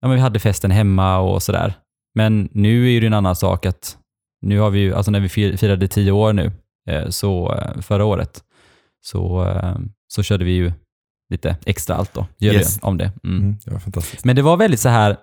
ja, 0.00 0.08
men 0.08 0.14
vi 0.14 0.20
hade 0.20 0.38
festen 0.38 0.70
hemma 0.70 1.18
och 1.18 1.42
sådär. 1.42 1.74
Men 2.14 2.48
nu 2.52 2.92
är 2.96 3.00
det 3.00 3.06
en 3.06 3.14
annan 3.14 3.36
sak 3.36 3.66
att 3.66 3.96
nu 4.42 4.58
har 4.58 4.70
vi 4.70 4.78
ju, 4.80 4.94
alltså 4.94 5.10
när 5.10 5.20
vi 5.20 5.28
fir- 5.28 5.56
firade 5.56 5.88
tio 5.88 6.12
år 6.12 6.32
nu, 6.32 6.52
eh, 6.90 7.08
så 7.08 7.54
eh, 7.54 7.80
förra 7.80 8.04
året, 8.04 8.42
så, 9.06 9.44
eh, 9.48 9.76
så 10.08 10.22
körde 10.22 10.44
vi 10.44 10.50
ju 10.52 10.72
lite 11.30 11.56
extra 11.66 11.96
allt 11.96 12.14
då. 12.14 12.26
Gör 12.38 12.54
Yes. 12.54 12.74
det 12.74 12.86
om 12.86 12.98
det. 12.98 13.12
Mm. 13.24 13.38
Mm. 13.42 13.56
Det 13.64 13.70
var 13.70 13.78
fantastiskt. 13.78 14.24
Men 14.24 14.36
det 14.36 14.42
var 14.42 14.56
väldigt 14.56 14.80
så 14.80 14.88
här, 14.88 15.16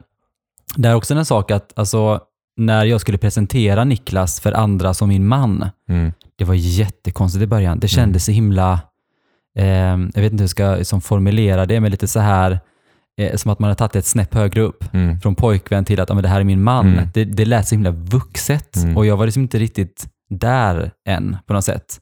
det 0.75 0.89
är 0.89 0.95
också 0.95 1.13
en 1.13 1.25
sak 1.25 1.51
att 1.51 1.73
alltså, 1.75 2.21
när 2.57 2.85
jag 2.85 3.01
skulle 3.01 3.17
presentera 3.17 3.83
Niklas 3.83 4.39
för 4.41 4.51
andra 4.51 4.93
som 4.93 5.09
min 5.09 5.27
man, 5.27 5.69
Mm. 5.89 6.11
det 6.35 6.45
var 6.45 6.53
jättekonstigt 6.53 7.43
i 7.43 7.47
början. 7.47 7.79
Det 7.79 7.87
kändes 7.87 8.25
så 8.25 8.31
himla, 8.31 8.79
eh, 9.57 9.65
jag 10.13 10.21
vet 10.21 10.31
inte 10.31 10.35
hur 10.35 10.41
jag 10.41 10.49
ska 10.49 10.83
som 10.85 11.01
formulera 11.01 11.65
det, 11.65 11.79
men 11.79 11.91
lite 11.91 12.07
så 12.07 12.19
här, 12.19 12.59
eh, 13.21 13.35
som 13.35 13.51
att 13.51 13.59
man 13.59 13.67
har 13.67 13.75
tagit 13.75 13.95
ett 13.95 14.05
snäpp 14.05 14.33
högre 14.33 14.61
upp. 14.61 14.93
Mm. 14.93 15.19
Från 15.19 15.35
pojkvän 15.35 15.85
till 15.85 15.99
att 15.99 16.09
ja, 16.09 16.15
men 16.15 16.23
det 16.23 16.29
här 16.29 16.39
är 16.39 16.43
min 16.43 16.63
man. 16.63 16.87
Mm. 16.87 17.07
Det, 17.13 17.23
det 17.25 17.45
lät 17.45 17.67
så 17.67 17.75
himla 17.75 17.91
vuxet 17.91 18.75
Mm. 18.77 18.97
och 18.97 19.05
jag 19.05 19.17
var 19.17 19.25
liksom 19.25 19.41
inte 19.43 19.59
riktigt 19.59 20.07
där 20.29 20.91
än 21.09 21.37
på 21.47 21.53
något 21.53 21.65
sätt. 21.65 21.99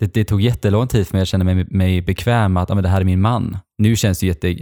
Det, 0.00 0.14
det 0.14 0.24
tog 0.24 0.40
jättelång 0.40 0.88
tid 0.88 1.06
för 1.08 1.14
mig 1.14 1.22
att 1.22 1.28
känna 1.28 1.44
mig, 1.44 1.66
mig 1.70 2.00
bekväm 2.02 2.52
med 2.52 2.62
att 2.62 2.68
ja, 2.68 2.74
men 2.74 2.84
det 2.84 2.90
här 2.90 3.00
är 3.00 3.04
min 3.04 3.20
man. 3.20 3.58
Nu 3.78 3.96
känns 3.96 4.18
det 4.20 4.26
jätte, 4.26 4.56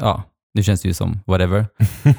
ja, 0.00 0.22
nu 0.54 0.62
känns 0.62 0.82
det 0.82 0.88
ju 0.88 0.94
som 0.94 1.20
whatever. 1.26 1.58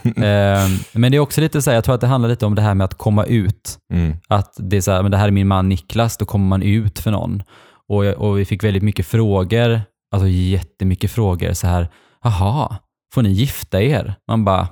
eh, 0.03 0.69
men 0.93 1.11
det 1.11 1.15
är 1.15 1.19
också 1.19 1.41
lite 1.41 1.61
så 1.61 1.69
här, 1.69 1.75
jag 1.75 1.83
tror 1.83 1.95
att 1.95 2.01
det 2.01 2.07
handlar 2.07 2.29
lite 2.29 2.45
om 2.45 2.55
det 2.55 2.61
här 2.61 2.73
med 2.73 2.85
att 2.85 2.93
komma 2.93 3.25
ut. 3.25 3.77
Mm. 3.93 4.13
Att 4.27 4.55
det 4.57 4.77
är 4.77 4.81
så 4.81 4.91
här, 4.91 5.01
men 5.01 5.11
det 5.11 5.17
här 5.17 5.27
är 5.27 5.31
min 5.31 5.47
man 5.47 5.69
Niklas, 5.69 6.17
då 6.17 6.25
kommer 6.25 6.47
man 6.47 6.61
ut 6.61 6.99
för 6.99 7.11
någon. 7.11 7.43
Och, 7.87 8.03
och 8.05 8.39
vi 8.39 8.45
fick 8.45 8.63
väldigt 8.63 8.83
mycket 8.83 9.05
frågor, 9.05 9.81
alltså 10.11 10.27
jättemycket 10.27 11.11
frågor 11.11 11.53
så 11.53 11.67
här, 11.67 11.87
jaha, 12.25 12.77
får 13.13 13.21
ni 13.21 13.29
gifta 13.29 13.81
er? 13.81 14.15
Man 14.27 14.45
bara, 14.45 14.67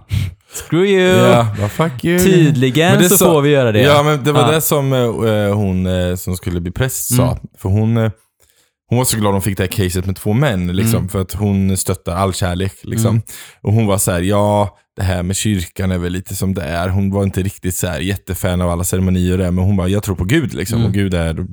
screw 0.54 0.86
you! 0.86 1.46
Vad 1.62 1.72
fuck 1.72 2.06
you. 2.06 2.20
Tydligen 2.20 3.10
så, 3.10 3.18
sa- 3.18 3.26
får 3.26 3.42
vi 3.42 3.50
göra 3.50 3.72
det. 3.72 3.82
Ja, 3.82 4.04
men 4.04 4.24
det 4.24 4.32
var 4.32 4.42
Ja. 4.42 4.52
det 4.52 4.62
som 4.62 4.94
eh, 4.94 5.56
hon 5.56 5.86
eh, 5.86 6.16
som 6.16 6.38
skulle 6.38 6.62
bli 6.62 6.72
präst 6.72 7.16
sa. 7.16 7.24
Mm. 7.32 7.38
För 7.58 7.70
hon, 7.70 7.98
eh, 7.98 8.12
hon 8.90 8.98
var 8.98 9.06
så 9.06 9.18
glad 9.18 9.34
hon 9.34 9.42
fick 9.42 9.58
det 9.58 9.64
här 9.64 9.68
caset 9.72 10.06
med 10.06 10.16
två 10.16 10.34
män. 10.34 10.68
Liksom, 10.76 10.98
Mm. 10.98 11.10
För 11.10 11.22
att 11.22 11.34
hon 11.34 11.78
stöttar 11.78 12.16
all 12.16 12.34
kärlek. 12.34 12.74
Liksom. 12.84 13.10
Mm. 13.10 13.22
Och 13.62 13.74
hon 13.74 13.86
var 13.88 13.98
så 13.98 14.12
här, 14.12 14.22
ja, 14.22 14.78
det 14.96 15.04
här 15.04 15.24
med 15.24 15.36
kyrkan 15.36 15.92
är 15.92 15.98
väl 15.98 16.12
lite 16.12 16.36
som 16.36 16.54
det 16.54 16.64
är. 16.64 16.90
Hon 16.90 17.12
var 17.12 17.24
inte 17.24 17.42
riktigt 17.42 17.76
så 17.76 17.88
här 17.88 18.00
jättefan 18.00 18.62
av 18.62 18.70
alla 18.70 18.84
ceremonier 18.84 19.32
och 19.32 19.38
det, 19.38 19.52
men 19.52 19.64
hon 19.66 19.76
bara, 19.78 19.88
jag 19.88 20.04
tror 20.04 20.16
på 20.16 20.24
Gud. 20.26 20.54
Liksom. 20.54 20.76
Mm. 20.78 20.88
Och 20.88 20.94
Gud 20.94 21.14
är 21.14 21.46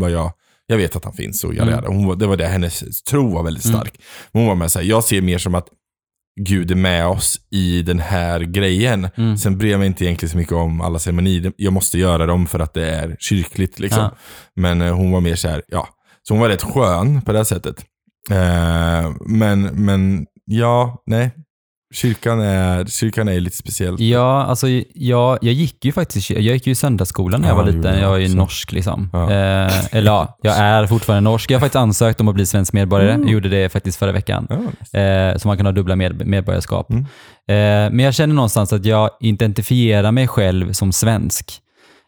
vad 0.00 0.10
jag, 0.10 0.32
jag 0.70 0.76
vet 0.76 0.96
att 0.96 1.04
han 1.04 1.12
finns. 1.14 1.44
Och 1.44 1.54
yada, 1.54 1.78
Mm. 1.78 1.94
hon 1.96 2.18
det 2.18 2.26
var 2.26 2.36
det, 2.36 2.46
hennes 2.46 3.02
tro 3.02 3.34
var 3.34 3.42
väldigt 3.42 3.64
Mm. 3.64 3.76
stark. 3.80 3.94
Men 4.32 4.40
hon 4.42 4.48
var 4.48 4.54
med 4.54 4.70
så 4.72 4.78
här, 4.78 4.86
jag 4.86 5.04
ser 5.04 5.20
mer 5.22 5.38
som 5.38 5.54
att 5.54 5.68
Gud 6.40 6.70
är 6.70 6.74
med 6.74 7.06
oss 7.06 7.40
i 7.50 7.82
den 7.82 7.98
här 7.98 8.40
grejen. 8.40 9.08
Mm. 9.16 9.38
Sen 9.38 9.58
bryr 9.58 9.70
jag 9.70 9.78
mig 9.78 9.86
inte 9.86 10.04
egentligen 10.04 10.30
så 10.30 10.36
mycket 10.38 10.52
om 10.52 10.80
alla 10.80 10.98
ceremonier. 10.98 11.52
Jag 11.56 11.72
måste 11.72 11.98
göra 11.98 12.26
dem 12.26 12.46
för 12.46 12.58
att 12.58 12.74
det 12.74 12.90
är 12.90 13.16
kyrkligt. 13.20 13.78
Liksom. 13.78 14.02
Ja. 14.02 14.16
Men 14.56 14.82
eh, 14.82 14.94
hon 14.96 15.10
var 15.10 15.20
mer 15.20 15.34
så 15.36 15.48
här, 15.48 15.62
ja. 15.68 15.88
Så 16.22 16.34
hon 16.34 16.40
var 16.40 16.48
rätt 16.48 16.62
skön 16.62 17.22
på 17.22 17.32
det 17.32 17.44
sättet. 17.44 17.84
Eh, 18.30 19.12
men, 19.26 19.62
men 19.62 20.26
ja, 20.44 21.02
nej. 21.06 21.30
Kyrkan 21.94 22.40
är, 22.40 22.84
kyrkan 22.86 23.28
är 23.28 23.40
lite 23.40 23.56
speciell. 23.56 23.96
Ja, 24.02 24.42
alltså 24.44 24.66
jag, 24.94 25.38
jag 25.42 25.54
gick 25.54 25.84
ju 25.84 25.92
faktiskt 25.92 26.30
jag 26.30 26.40
gick 26.42 26.66
ju 26.66 26.72
i 26.72 26.74
söndagsskolan 26.74 27.40
när 27.40 27.48
jag 27.48 27.58
Ja, 27.58 27.62
var 27.62 27.70
liten. 27.72 27.98
jag 27.98 28.02
Jag 28.02 28.14
är 28.22 28.28
ju 28.28 28.34
norsk 28.34 28.72
liksom. 28.72 29.10
Ja. 29.12 29.22
Eh, 29.30 29.94
eller 29.96 30.10
ja, 30.10 30.38
jag 30.42 30.56
är 30.56 30.86
fortfarande 30.86 31.30
norsk. 31.30 31.50
Jag 31.50 31.56
har 31.56 31.60
faktiskt 31.60 31.76
ansökt 31.76 32.20
om 32.20 32.28
att 32.28 32.34
bli 32.34 32.46
svensk 32.46 32.72
medborgare. 32.72 33.10
Mm. 33.12 33.22
Jag 33.26 33.32
gjorde 33.32 33.48
det 33.48 33.68
faktiskt 33.68 33.98
förra 33.98 34.12
veckan. 34.12 34.46
Ja, 34.50 34.98
Eh, 35.00 35.36
så 35.36 35.48
man 35.48 35.56
kan 35.56 35.66
ha 35.66 35.72
dubbla 35.72 35.96
med, 35.96 36.26
medborgarskap. 36.26 36.90
Mm. 36.90 37.02
Eh, 37.48 37.94
men 37.94 37.98
jag 37.98 38.14
känner 38.14 38.34
någonstans 38.34 38.72
att 38.72 38.84
jag 38.84 39.10
identifierar 39.20 40.12
mig 40.12 40.28
själv 40.28 40.72
som 40.72 40.92
svensk. 40.92 41.52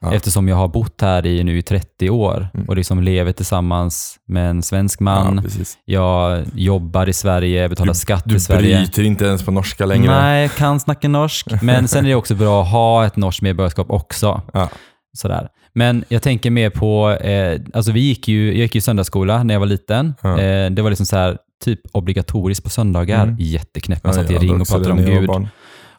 Ja. 0.01 0.15
Eftersom 0.15 0.49
jag 0.49 0.57
har 0.57 0.69
bott 0.69 1.01
här 1.01 1.27
i 1.27 1.45
nu 1.45 1.59
i 1.59 1.63
30 1.63 2.11
år 2.11 2.49
Mm. 2.55 2.67
och 2.69 2.77
liksom 2.77 3.03
lever 3.03 3.33
tillsammans 3.33 4.17
med 4.29 4.51
en 4.51 4.63
svensk 4.63 5.01
man. 5.01 5.43
ja, 5.45 5.61
jag 5.85 6.45
jobbar 6.55 7.09
i 7.09 7.13
Sverige, 7.13 7.69
betalar 7.69 7.93
skatt 7.93 8.23
Du 8.27 8.37
i 8.37 8.41
Sverige. 8.41 8.77
bryter 8.77 9.03
inte 9.03 9.25
ens 9.25 9.43
på 9.43 9.51
norska 9.51 9.87
längre. 9.87 10.11
Nej, 10.21 10.43
jag 10.43 10.53
kan 10.55 10.81
snacka 10.81 11.09
norsk. 11.09 11.47
Men 11.63 11.89
sen 11.89 12.05
är 12.05 12.09
det 12.09 12.15
också 12.15 12.35
bra 12.35 12.63
att 12.63 12.69
ha 12.71 13.07
ett 13.07 13.17
norskt 13.17 13.43
medborgarskap 13.43 13.91
också. 13.91 14.43
Ja. 14.53 14.69
Sådär. 15.17 15.49
Men 15.73 16.05
jag 16.09 16.23
tänker 16.23 16.51
mer 16.51 16.71
på, 16.71 17.11
eh, 17.11 17.61
alltså 17.75 17.93
vi 17.93 18.01
gick 18.01 18.29
ju, 18.29 18.47
jag 18.47 18.57
gick 18.57 18.75
ju 18.75 18.79
i 18.79 18.83
söndagsskola 18.83 19.43
när 19.43 19.55
jag 19.55 19.61
var 19.61 19.67
liten. 19.67 20.15
Ja. 20.23 20.41
Eh, 20.41 20.71
det 20.71 20.83
var 20.83 20.91
liksom 20.91 21.07
så 21.07 21.17
här, 21.17 21.39
typ 21.65 21.81
obligatoriskt 21.93 22.65
på 22.65 22.71
söndagar. 22.71 23.23
Mm. 23.23 23.37
Jätteknäpp. 23.39 24.05
Man 24.05 24.15
satt 24.15 24.31
i 24.31 24.35
ring 24.39 24.61
och 24.61 24.69
pratade 24.69 24.91
om 24.93 25.05
Gud. 25.05 25.31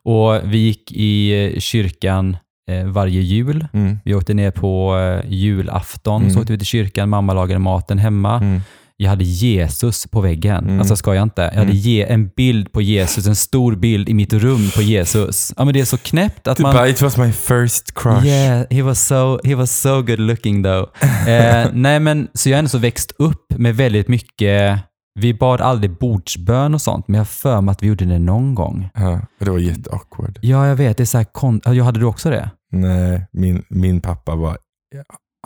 Och 0.04 0.40
vi 0.54 0.58
gick 0.58 0.92
i 0.92 1.32
eh, 1.54 1.60
kyrkan 1.60 2.38
varje 2.86 3.22
jul. 3.22 3.68
Mm. 3.74 4.00
Vi 4.06 4.14
åkte 4.14 4.34
ner 4.34 4.52
på 4.52 4.98
eh, 5.26 5.32
julafton, 5.32 6.22
Mm. 6.22 6.34
så 6.34 6.40
åkte 6.40 6.52
vi 6.54 6.58
till 6.58 6.68
kyrkan, 6.68 7.10
mamma 7.10 7.34
lagade 7.34 7.60
maten 7.60 7.98
hemma. 7.98 8.38
Mm. 8.38 8.62
Jag 8.98 9.10
hade 9.10 9.24
Jesus 9.24 10.08
på 10.08 10.22
väggen. 10.22 10.64
Mm. 10.66 10.80
Alltså 10.80 10.96
ska 10.96 11.16
jag 11.16 11.24
inte. 11.24 11.42
Jag 11.42 11.50
hade 11.50 11.62
Mm. 11.64 11.76
ge, 11.76 12.04
en 12.04 12.28
bild 12.28 12.72
på 12.72 12.82
Jesus, 12.82 13.28
en 13.28 13.36
stor 13.36 13.76
bild 13.76 14.10
i 14.10 14.14
mitt 14.14 14.34
rum 14.34 14.70
på 14.76 14.82
Jesus. 14.82 15.54
Ja 15.58 15.66
men 15.66 15.74
det 15.74 15.80
är 15.80 15.86
så 15.86 15.98
knäppt 15.98 16.48
att 16.48 16.58
Du 16.58 16.64
man... 16.64 16.88
it 16.90 17.02
was 17.02 17.18
my 17.18 17.32
first 17.32 17.94
crush. 17.96 18.26
Yeah, 18.26 18.64
he 18.70 18.82
was 18.82 19.08
so, 19.08 19.40
he 19.48 19.56
was 19.56 19.82
so 19.82 20.02
good 20.02 20.20
looking 20.20 20.64
though. 20.64 20.90
eh, 21.28 21.68
nej 21.74 22.00
men, 22.00 22.28
så 22.34 22.50
jag 22.50 22.56
har 22.56 22.60
ändå 22.60 22.70
så 22.70 22.78
växt 22.78 23.12
upp 23.20 23.46
med 23.58 23.76
väldigt 23.76 24.08
mycket, 24.08 24.80
vi 25.20 25.34
bad 25.34 25.62
aldrig 25.62 25.98
bordsbön 25.98 26.74
och 26.74 26.82
sånt, 26.82 27.08
men 27.08 27.16
jag 27.16 27.20
har 27.20 27.26
för 27.26 27.62
mig 27.62 27.72
att 27.72 27.84
vi 27.84 27.88
gjorde 27.88 28.06
det 28.06 28.20
någon 28.20 28.56
gång. 28.56 28.90
Ja, 28.94 29.20
det 29.40 29.50
var 29.52 29.58
jätteawkward. 29.60 30.40
Ja, 30.42 30.68
jag 30.68 30.76
vet. 30.76 30.98
Det 30.98 31.04
är 31.04 31.06
så 31.06 31.18
här 31.18 31.26
kon- 31.32 31.62
ja, 31.66 31.84
hade 31.84 32.00
du 32.00 32.06
också 32.06 32.30
det? 32.30 32.52
Nej, 32.72 33.28
min, 33.32 33.64
min 33.70 34.02
pappa 34.02 34.36
var 34.36 34.58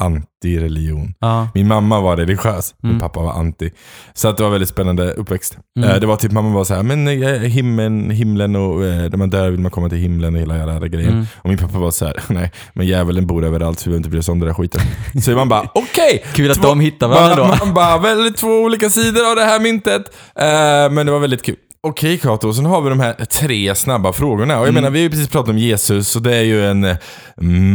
anti-religion. 0.02 1.14
Ja. 1.20 1.48
Min 1.54 1.68
mamma 1.68 2.02
var 2.02 2.18
religiös, 2.18 2.76
min 2.82 2.90
Mm. 2.92 3.00
pappa 3.02 3.20
var 3.20 3.32
anti. 3.34 3.70
Så 4.14 4.28
att 4.28 4.38
det 4.38 4.44
var 4.44 4.50
väldigt 4.50 4.70
spännande 4.70 5.12
uppväxt. 5.14 5.58
Mm. 5.80 5.90
Eh, 5.90 5.96
Det 6.00 6.08
var 6.08 6.16
typ, 6.16 6.32
mamma 6.32 6.50
var 6.50 6.64
så 6.64 6.74
här, 6.76 6.84
men 6.84 7.08
eh, 7.08 7.40
himlen, 7.40 8.10
himlen 8.10 8.56
och 8.56 8.80
när 8.80 9.18
man 9.18 9.30
dör 9.30 9.50
vill 9.50 9.60
man 9.60 9.72
komma 9.72 9.90
till 9.90 9.98
himlen 9.98 10.36
och 10.36 10.42
hela 10.42 10.58
jävla 10.58 10.88
grejen. 10.88 11.12
Mm. 11.14 11.26
Och 11.38 11.50
min 11.50 11.58
pappa 11.58 11.78
var 11.80 11.92
så 11.92 12.06
här, 12.06 12.16
nej, 12.30 12.52
men 12.74 12.88
djävulen 12.88 13.28
bor 13.28 13.46
överallt 13.46 13.80
så 13.80 13.84
vi 13.84 13.90
behöver 13.90 13.98
inte 14.00 14.10
bry 14.10 14.20
oss 14.20 14.30
om 14.30 14.40
den 14.40 14.48
där 14.48 14.54
skiten. 14.54 14.82
så 15.22 15.32
man 15.32 15.50
bara, 15.50 15.70
okej! 15.74 16.24
Kul 16.34 16.52
att 16.52 16.58
Två- 16.58 16.64
de 16.68 16.80
hittar 16.80 17.08
varandra 17.08 17.36
då. 17.36 17.44
Man, 17.48 17.58
man 17.60 17.74
bara, 17.74 17.98
väldigt 17.98 18.38
två 18.38 18.48
olika 18.62 18.90
sidor 18.90 19.30
av 19.30 19.36
det 19.36 19.44
här 19.46 19.60
myntet. 19.60 20.02
Eh, 20.36 20.92
men 20.96 21.06
det 21.06 21.12
var 21.12 21.20
väldigt 21.20 21.44
kul. 21.44 21.56
Okej 21.88 22.18
Kato, 22.18 22.54
sen 22.54 22.66
har 22.66 22.82
vi 22.82 22.90
de 22.90 23.00
här 23.00 23.14
tre 23.14 23.76
snabba 23.76 24.14
frågorna. 24.14 24.54
Och 24.54 24.60
jag 24.60 24.70
Mm. 24.70 24.76
menar, 24.76 24.90
vi 24.90 25.00
har 25.00 25.04
ju 25.04 25.10
precis 25.10 25.28
pratat 25.30 25.50
om 25.50 25.58
Jesus 25.58 26.16
och 26.16 26.22
det 26.22 26.36
är 26.36 26.42
ju 26.42 26.66
en 26.70 26.84
eh, 26.84 26.98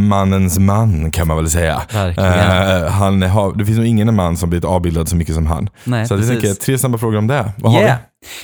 mannens 0.08 0.58
man 0.58 1.10
kan 1.10 1.26
man 1.28 1.36
väl 1.36 1.50
säga. 1.50 1.82
Eh, 1.92 2.90
han 2.90 3.22
har, 3.22 3.54
det 3.58 3.64
finns 3.66 3.78
nog 3.78 3.86
ingen 3.86 4.14
man 4.14 4.36
som 4.36 4.50
blivit 4.50 4.64
avbildad 4.64 5.08
så 5.08 5.16
mycket 5.16 5.34
som 5.34 5.46
han. 5.46 5.68
Nej, 5.84 6.06
så 6.08 6.14
jag 6.14 6.28
tänker, 6.28 6.54
tre 6.54 6.78
snabba 6.78 6.98
frågor 6.98 7.18
om 7.18 7.26
det. 7.26 7.52
Vad 7.58 7.72
har 7.72 7.80
Yeah. 7.80 7.98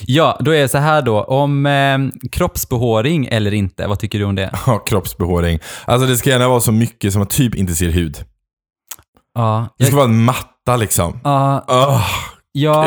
Ja, 0.07 0.37
då 0.41 0.51
är 0.51 0.61
det 0.61 0.69
så 0.69 0.79
här 0.79 1.03
då. 1.03 1.23
Om 1.23 1.67
eh, 1.67 2.29
kroppsbehåring 2.33 3.27
eller 3.27 3.55
inte, 3.55 3.87
vad 3.87 3.99
tycker 3.99 4.19
du 4.19 4.25
om 4.25 4.35
det? 4.35 4.51
vi? 4.53 4.59
Ja, 4.73 4.79
kroppsbehåring. 4.79 5.59
Alltså 5.85 6.07
det 6.07 6.17
ska 6.17 6.31
gärna 6.31 6.49
vara 6.49 6.61
så 6.61 6.73
mycket 6.73 7.13
som 7.13 7.21
man 7.21 7.27
typ 7.27 7.55
inte 7.55 7.75
ser 7.75 7.89
hud. 7.89 8.17
Ja, 9.35 9.69
Det 9.79 9.85
jag, 9.85 9.89
ska 9.89 9.97
vara 9.97 10.09
en 10.09 10.25
matta 10.25 10.77
liksom. 10.77 11.21
ja, 11.25 11.65
Oh, 11.69 12.03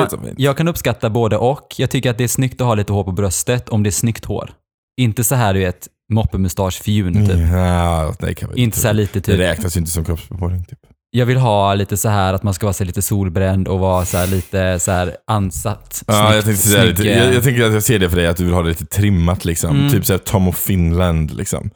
så 0.09 0.17
fint. 0.17 0.33
jag 0.37 0.57
kan 0.57 0.67
uppskatta 0.67 1.09
både 1.09 1.37
och. 1.37 1.75
Jag 1.77 1.89
tycker 1.89 2.09
att 2.09 2.17
det 2.17 2.23
är 2.23 2.27
snyggt 2.27 2.61
att 2.61 2.67
ha 2.67 2.75
lite 2.75 2.93
hår 2.93 3.03
på 3.03 3.11
bröstet 3.11 3.69
om 3.69 3.83
det 3.83 3.89
är 3.89 3.91
snyggt 3.91 4.25
hår. 4.25 4.51
Inte 5.01 5.23
så 5.23 5.35
här 5.35 5.53
du 5.53 5.59
vet, 5.59 5.87
moppemustasch 6.13 6.81
fjun 6.81 7.27
typ. 7.27 7.37
ja, 7.51 8.13
nej, 8.19 8.35
kan 8.35 8.49
vi 8.53 8.61
Inte 8.61 8.79
så 8.79 8.87
här 8.87 8.93
lite 8.93 9.19
Det 9.19 9.21
typ. 9.21 9.39
räknas 9.39 9.75
ju 9.75 9.79
inte 9.79 9.91
som 9.91 10.05
kroppsbehåring. 10.05 10.63
Typ. 10.63 10.79
Jag 11.11 11.25
vill 11.25 11.37
ha 11.37 11.73
lite 11.73 11.97
så 11.97 12.09
här 12.09 12.33
att 12.33 12.43
man 12.43 12.53
ska 12.53 12.65
vara 12.65 12.73
så 12.73 12.83
här 12.83 12.87
lite 12.87 13.01
solbränd 13.01 13.67
och 13.67 13.79
vara 13.79 14.05
så 14.05 14.17
här 14.17 14.27
lite 14.27 14.79
så 14.79 14.91
här 14.91 15.15
ansatt. 15.27 16.03
Ja, 16.07 16.13
Snyggt, 16.13 16.35
jag, 16.35 16.43
tänkte 16.45 16.67
snygg, 16.67 16.85
lite, 16.89 17.09
eh, 17.11 17.17
jag, 17.25 17.33
jag 17.33 17.43
tänker 17.43 17.63
att 17.63 17.73
jag 17.73 17.83
ser 17.83 17.99
det 17.99 18.09
för 18.09 18.17
dig, 18.17 18.27
att 18.27 18.37
du 18.37 18.45
vill 18.45 18.53
ha 18.53 18.61
det 18.61 18.69
lite 18.69 18.85
trimmat 18.85 19.45
liksom. 19.45 19.77
Mm. 19.77 19.91
Typ 19.91 20.05
såhär 20.05 20.17
Tom 20.17 20.47
of 20.47 20.57
Finland 20.57 21.31
liksom. 21.37 21.69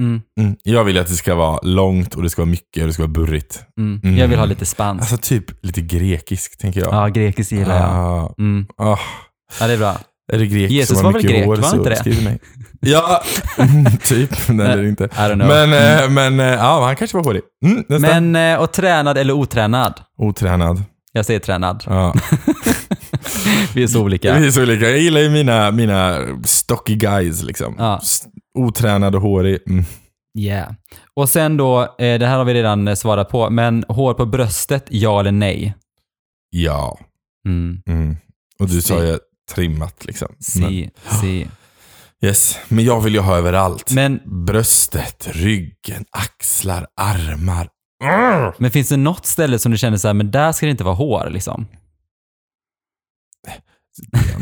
Mm, 0.00 0.20
Mm. 0.40 0.56
Jag 0.62 0.84
vill 0.84 0.98
att 0.98 1.06
det 1.06 1.14
ska 1.14 1.34
vara 1.34 1.60
långt 1.62 2.14
och 2.14 2.22
det 2.22 2.30
ska 2.30 2.42
vara 2.42 2.50
mycket 2.50 2.80
och 2.82 2.86
det 2.86 2.92
ska 2.92 3.02
vara 3.02 3.12
burrigt. 3.12 3.62
mm. 3.78 4.00
Mm. 4.04 4.18
Jag 4.18 4.28
vill 4.28 4.38
ha 4.38 4.46
lite 4.46 4.66
spans. 4.66 5.00
Alltså 5.00 5.16
typ 5.16 5.64
lite 5.64 5.80
grekisk, 5.80 6.58
tänker 6.58 6.80
jag. 6.80 6.92
Ja, 6.94 7.08
grekiskt 7.08 7.52
gillar 7.52 7.76
jag. 7.76 7.88
Ah, 7.90 8.34
Mm. 8.38 8.66
ah. 8.76 8.98
Ja, 9.60 9.66
det 9.66 9.72
är 9.72 9.78
bra. 9.78 9.96
Är 10.32 10.38
det 10.38 10.46
grek 10.46 10.70
Jesus 10.70 10.98
som 10.98 11.04
var 11.04 11.12
väl 11.12 11.22
grek, 11.22 11.44
hår 11.46 11.56
var 11.56 11.76
inte 11.76 11.90
det? 12.04 12.22
mig. 12.24 12.40
Ja, 12.84 13.22
mm, 13.58 13.84
typ. 13.98 14.48
Nej, 14.48 14.66
det 14.66 14.72
är 14.72 14.76
det 14.76 14.88
inte. 14.88 15.08
Men, 15.36 15.72
eh, 15.72 16.10
men 16.10 16.40
eh, 16.40 16.46
ja, 16.46 16.84
han 16.86 16.96
kanske 16.96 17.16
var 17.16 17.24
hårig. 17.24 17.42
Mm, 17.64 17.84
nästa. 17.88 18.20
Men, 18.20 18.54
eh, 18.54 18.60
och 18.60 18.72
tränad 18.72 19.18
eller 19.18 19.32
otränad? 19.34 20.00
Otränad. 20.18 20.82
Jag 21.12 21.26
säger 21.26 21.40
tränad. 21.40 21.84
Ja. 21.86 22.14
Vi 23.74 23.82
är 23.82 23.86
så 23.86 24.00
olika. 24.02 24.38
Vi 24.38 24.46
är 24.46 24.50
så 24.50 24.62
olika. 24.62 24.90
Jag 24.90 24.98
gillar 24.98 25.20
ju 25.20 25.30
mina, 25.30 25.70
mina 25.70 26.18
stocky 26.44 26.94
guys 26.94 27.42
liksom. 27.42 27.74
Ja. 27.78 28.00
Otränad 28.58 29.14
och 29.14 29.22
hårig. 29.22 29.58
Mm. 29.68 29.84
Yeah. 30.38 30.72
Och 31.16 31.28
sen 31.28 31.56
då, 31.56 31.80
eh, 31.82 32.18
det 32.18 32.26
här 32.26 32.38
har 32.38 32.44
vi 32.44 32.54
redan 32.54 32.88
eh, 32.88 32.94
svarat 32.94 33.28
på, 33.28 33.50
men 33.50 33.84
hår 33.88 34.14
på 34.14 34.26
bröstet, 34.26 34.86
ja 34.90 35.20
eller 35.20 35.32
nej? 35.32 35.74
Ja. 36.50 36.98
Mm. 37.48 37.82
Mm. 37.86 38.16
Och 38.58 38.68
du 38.68 38.82
sa 38.82 38.98
Si. 39.00 39.06
ju 39.06 39.18
trimmat 39.54 40.04
liksom. 40.04 40.28
Men, 40.30 40.42
Si, 40.70 40.90
si. 41.20 41.46
yes. 42.24 42.58
Men 42.68 42.84
jag 42.84 43.00
vill 43.00 43.14
ju 43.14 43.20
ha 43.20 43.36
överallt. 43.36 43.90
Men, 43.92 44.20
Bröstet, 44.46 45.28
ryggen, 45.32 46.04
axlar, 46.10 46.86
armar. 47.00 47.68
Men 48.58 48.70
finns 48.70 48.88
det 48.88 48.96
något 48.96 49.26
ställe 49.26 49.58
som 49.58 49.72
du 49.72 49.78
känner 49.78 49.96
så 49.96 50.08
här, 50.08 50.14
men 50.14 50.30
där 50.30 50.52
ska 50.52 50.66
det 50.66 50.70
inte 50.70 50.84
vara 50.84 50.94
hår 50.94 51.28
liksom? 51.30 51.66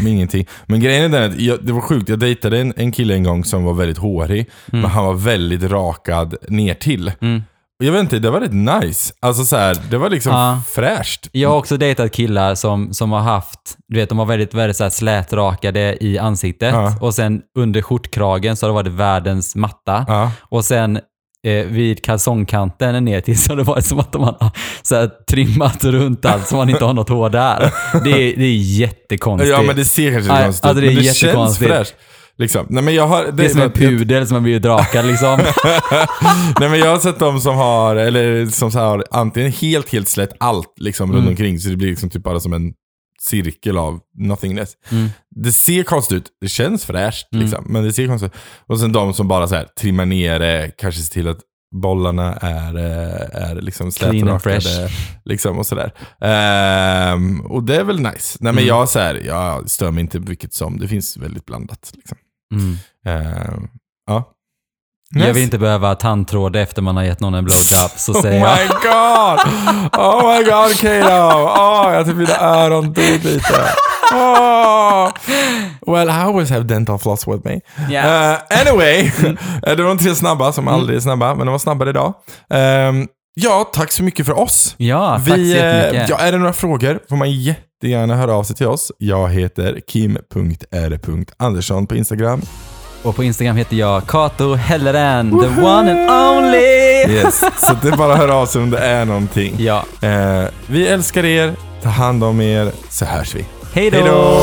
Ingenting. 0.08 0.46
Men 0.66 0.80
grejen 0.80 1.14
är 1.14 1.20
den 1.20 1.30
att 1.32 1.40
jag, 1.40 1.58
det 1.64 1.72
var 1.72 1.80
sjukt. 1.80 2.08
Jag 2.08 2.18
dejtade 2.18 2.58
en, 2.60 2.72
en 2.76 2.92
kille 2.92 3.14
en 3.14 3.22
gång 3.24 3.44
som 3.44 3.64
var 3.64 3.74
väldigt 3.74 3.98
hårig. 3.98 4.50
Mm. 4.72 4.80
Men 4.82 4.90
han 4.90 5.04
var 5.04 5.14
väldigt 5.14 5.62
rakad 5.62 6.34
ner 6.48 6.74
till. 6.74 7.12
Mm. 7.20 7.42
Jag 7.82 7.92
vet 7.92 8.00
inte, 8.00 8.18
det 8.18 8.30
var 8.30 8.40
rätt 8.40 8.82
nice. 8.82 9.12
Alltså 9.20 9.44
så 9.44 9.56
här, 9.56 9.76
det 9.90 9.98
var 9.98 10.10
liksom 10.10 10.32
Ja. 10.32 10.62
fräscht. 10.68 11.28
Jag 11.32 11.48
har 11.50 11.56
också 11.56 11.76
dejtat 11.76 12.12
killar 12.12 12.54
som, 12.54 12.94
som 12.94 13.12
har 13.12 13.20
haft, 13.20 13.76
du 13.88 13.96
vet 13.96 14.08
de 14.08 14.18
har 14.18 14.26
väldigt, 14.26 14.54
väldigt 14.54 14.76
så 14.76 14.82
här 14.82 14.90
slätrakade 14.90 15.96
i 16.04 16.18
ansiktet 16.18 16.72
Ja. 16.74 16.94
och 17.00 17.14
sen 17.14 17.40
under 17.58 17.82
skjortkragen 17.82 18.56
så 18.56 18.66
har 18.66 18.70
det 18.70 18.74
varit 18.74 18.92
världens 19.00 19.56
matta. 19.56 20.04
Ja. 20.08 20.32
Och 20.40 20.64
sen 20.64 21.00
eh, 21.46 21.66
vid 21.66 22.05
kalsongkanten 22.05 23.05
ner 23.05 23.20
till 23.20 23.38
så 23.38 23.55
det 23.55 23.62
varit 23.62 23.85
som 23.85 23.98
att 23.98 24.12
de 24.12 24.22
har 24.22 24.50
så 24.83 24.94
här, 24.94 25.11
trimmat 25.31 25.85
runt 25.85 26.24
allt 26.24 26.48
så 26.48 26.57
man 26.57 26.70
inte 26.70 26.85
har 26.85 26.92
något 26.92 27.09
hår 27.09 27.31
där. 27.31 27.72
Det 28.05 28.11
är, 28.11 28.37
det 28.37 28.44
är 28.44 28.57
jättekonstigt. 28.57 29.50
Ja 29.50 29.62
men 29.62 29.76
det 29.76 29.85
ser 29.85 30.12
kanske 30.12 30.29
konstigt 30.31 30.64
ut, 30.64 30.68
alltså, 30.68 30.81
det 30.81 30.87
är 30.87 30.87
men 30.87 30.94
det 30.96 31.03
känns 31.05 31.22
jättekonstigt. 31.22 31.70
fräscht. 31.70 31.94
Liksom. 32.38 32.66
Nej, 32.70 32.83
men 32.85 32.94
jag 32.94 33.07
har, 33.07 33.24
det, 33.24 33.31
det 33.33 33.44
är 33.44 33.48
som 33.48 33.61
en 33.61 33.72
pudel 33.72 34.26
som 34.26 34.35
har 34.35 34.40
blivit 34.42 34.62
drakad 34.62 35.05
liksom. 35.07 35.38
Nej 36.61 36.68
men 36.68 36.79
jag 36.79 36.87
har 36.90 36.98
sett 36.98 37.18
de 37.18 37.40
som 37.40 37.57
har, 37.57 37.96
eller 37.96 38.46
som 38.46 38.70
så 38.72 38.79
här, 38.79 39.05
antingen 39.11 39.53
helt 39.53 39.92
helt 39.92 40.09
slätt 40.09 40.31
allt 40.40 40.72
liksom 40.81 41.12
runt 41.12 41.20
Mm. 41.20 41.31
omkring 41.31 41.59
så 41.59 41.68
det 41.68 41.76
blir 41.76 41.88
liksom 41.88 42.11
typ 42.11 42.22
bara 42.22 42.40
som 42.40 42.53
en 42.53 42.72
cirkel 43.20 43.78
av 43.78 44.00
nothingness. 44.18 44.72
Mm. 44.90 45.09
Det 45.37 45.52
ser 45.52 45.83
konstigt 45.83 46.16
ut, 46.16 46.26
det 46.40 46.48
känns 46.48 46.85
fräscht 46.85 47.28
Mm. 47.33 47.44
liksom, 47.44 47.64
men 47.68 47.85
det 47.85 47.92
ser 47.92 48.06
konstigt 48.06 48.33
ut. 48.35 48.40
Och 48.66 48.80
sen 48.80 48.92
de 48.92 49.14
som 49.14 49.28
bara 49.28 49.48
så 49.48 49.54
här 49.54 49.64
trimmar 49.64 50.06
ner 50.06 50.38
det, 50.38 50.72
kanske 50.78 51.00
ser 51.00 51.12
till 51.12 51.28
att 51.28 51.38
bollarna 51.83 52.35
är, 52.37 52.76
eh, 52.76 53.42
är 53.50 53.54
liksom 53.61 53.92
slätrakade. 53.92 54.90
Liksom 55.24 55.59
och 55.59 55.66
sådär. 55.66 55.92
Ehm, 56.20 57.40
och 57.40 57.62
det 57.62 57.76
är 57.76 57.85
väl 57.85 58.00
nice. 58.00 58.38
Nej 58.40 58.52
men 58.52 58.64
Mm. 58.64 58.66
jag, 58.66 58.88
så 58.88 58.98
här, 58.98 59.14
jag 59.14 59.70
stör 59.70 59.90
mig 59.90 60.00
inte 60.00 60.18
vilket 60.18 60.54
som, 60.54 60.78
det 60.78 60.88
finns 60.88 61.16
väldigt 61.16 61.46
blandat. 61.46 61.92
Liksom. 61.96 62.18
Mm. 62.54 62.76
Ehm, 63.06 63.68
ja. 64.06 64.33
Jag 65.14 65.20
Nice. 65.20 65.33
vill 65.33 65.42
inte 65.42 65.59
behöva 65.59 65.94
tandtråd 65.94 66.57
efter 66.57 66.83
man 66.83 66.96
har 66.96 67.05
gett 67.05 67.20
någon 67.20 67.35
en 67.35 67.44
blowjob, 67.44 67.90
så 67.96 68.12
Oh 68.16 68.23
säger 68.23 68.40
jag. 68.40 68.59
my 68.59 68.66
god! 68.66 69.40
Oh 70.01 70.37
my 70.38 70.44
god 70.44 70.81
Kato! 70.81 71.09
Oh, 71.61 71.94
jag 71.94 72.07
typ 72.07 72.16
mina 72.16 72.37
öron 72.40 72.85
dog 72.92 73.25
lite. 73.25 73.55
Oh. 74.12 75.11
Well, 75.87 76.09
I 76.09 76.12
always 76.12 76.51
have 76.51 76.62
dental 76.64 76.99
floss 76.99 77.29
with 77.29 77.46
me. 77.49 77.61
Ja. 77.90 78.03
Uh, 78.33 78.38
anyway, 78.61 79.12
eh, 79.66 79.77
det 79.77 79.83
var 79.83 79.88
de 79.88 79.99
tre 79.99 80.14
snabba 80.14 80.53
som 80.53 80.68
aldrig 80.68 80.96
är 80.96 81.01
snabba, 81.01 81.35
men 81.35 81.46
de 81.46 81.53
var 81.53 81.59
snabbare 81.59 81.90
idag. 81.90 82.14
Ehm, 82.55 83.07
ja, 83.35 83.70
tack 83.73 83.92
så 83.92 84.03
mycket 84.03 84.27
för 84.27 84.38
oss. 84.38 84.75
Ja, 84.79 85.14
tack 85.18 85.29
så 85.29 85.35
Vi, 85.35 85.53
eh, 85.53 85.64
jättemycket. 85.66 86.09
ja, 86.09 86.16
är 86.18 86.33
det 86.33 86.38
några 86.38 86.53
frågor 86.53 87.01
får 87.09 87.16
man 87.16 87.31
jättegärna 87.31 88.16
höra 88.16 88.35
av 88.35 88.44
sig 88.44 88.57
till 88.57 88.66
oss. 88.66 88.92
Jag 88.99 89.29
heter 89.29 89.81
kim.r.andersson 89.88 91.87
på 91.87 91.94
Instagram. 91.96 92.42
Och 93.02 93.16
på 93.16 93.24
Instagram 93.24 93.56
heter 93.56 93.76
jag 93.76 94.06
Kato 94.06 94.54
Helleren, 94.54 95.30
the 95.30 95.62
one 95.62 95.90
and 95.90 96.10
only! 96.10 97.14
Yes, 97.14 97.38
så 97.38 97.74
det 97.82 97.88
är 97.88 97.96
bara 97.96 98.12
att 98.12 98.18
höra 98.18 98.34
av 98.34 98.46
sig 98.46 98.62
om 98.62 98.70
det 98.70 98.78
är 98.78 99.04
någonting. 99.04 99.54
Ja. 99.58 99.84
Eh, 100.00 100.44
vi 100.66 100.88
älskar 100.88 101.24
er, 101.24 101.54
ta 101.82 101.88
hand 101.88 102.24
om 102.24 102.40
er, 102.40 102.72
så 102.90 103.04
hörs 103.04 103.34
vi. 103.34 103.44
Hej 103.74 103.90
då! 103.90 104.40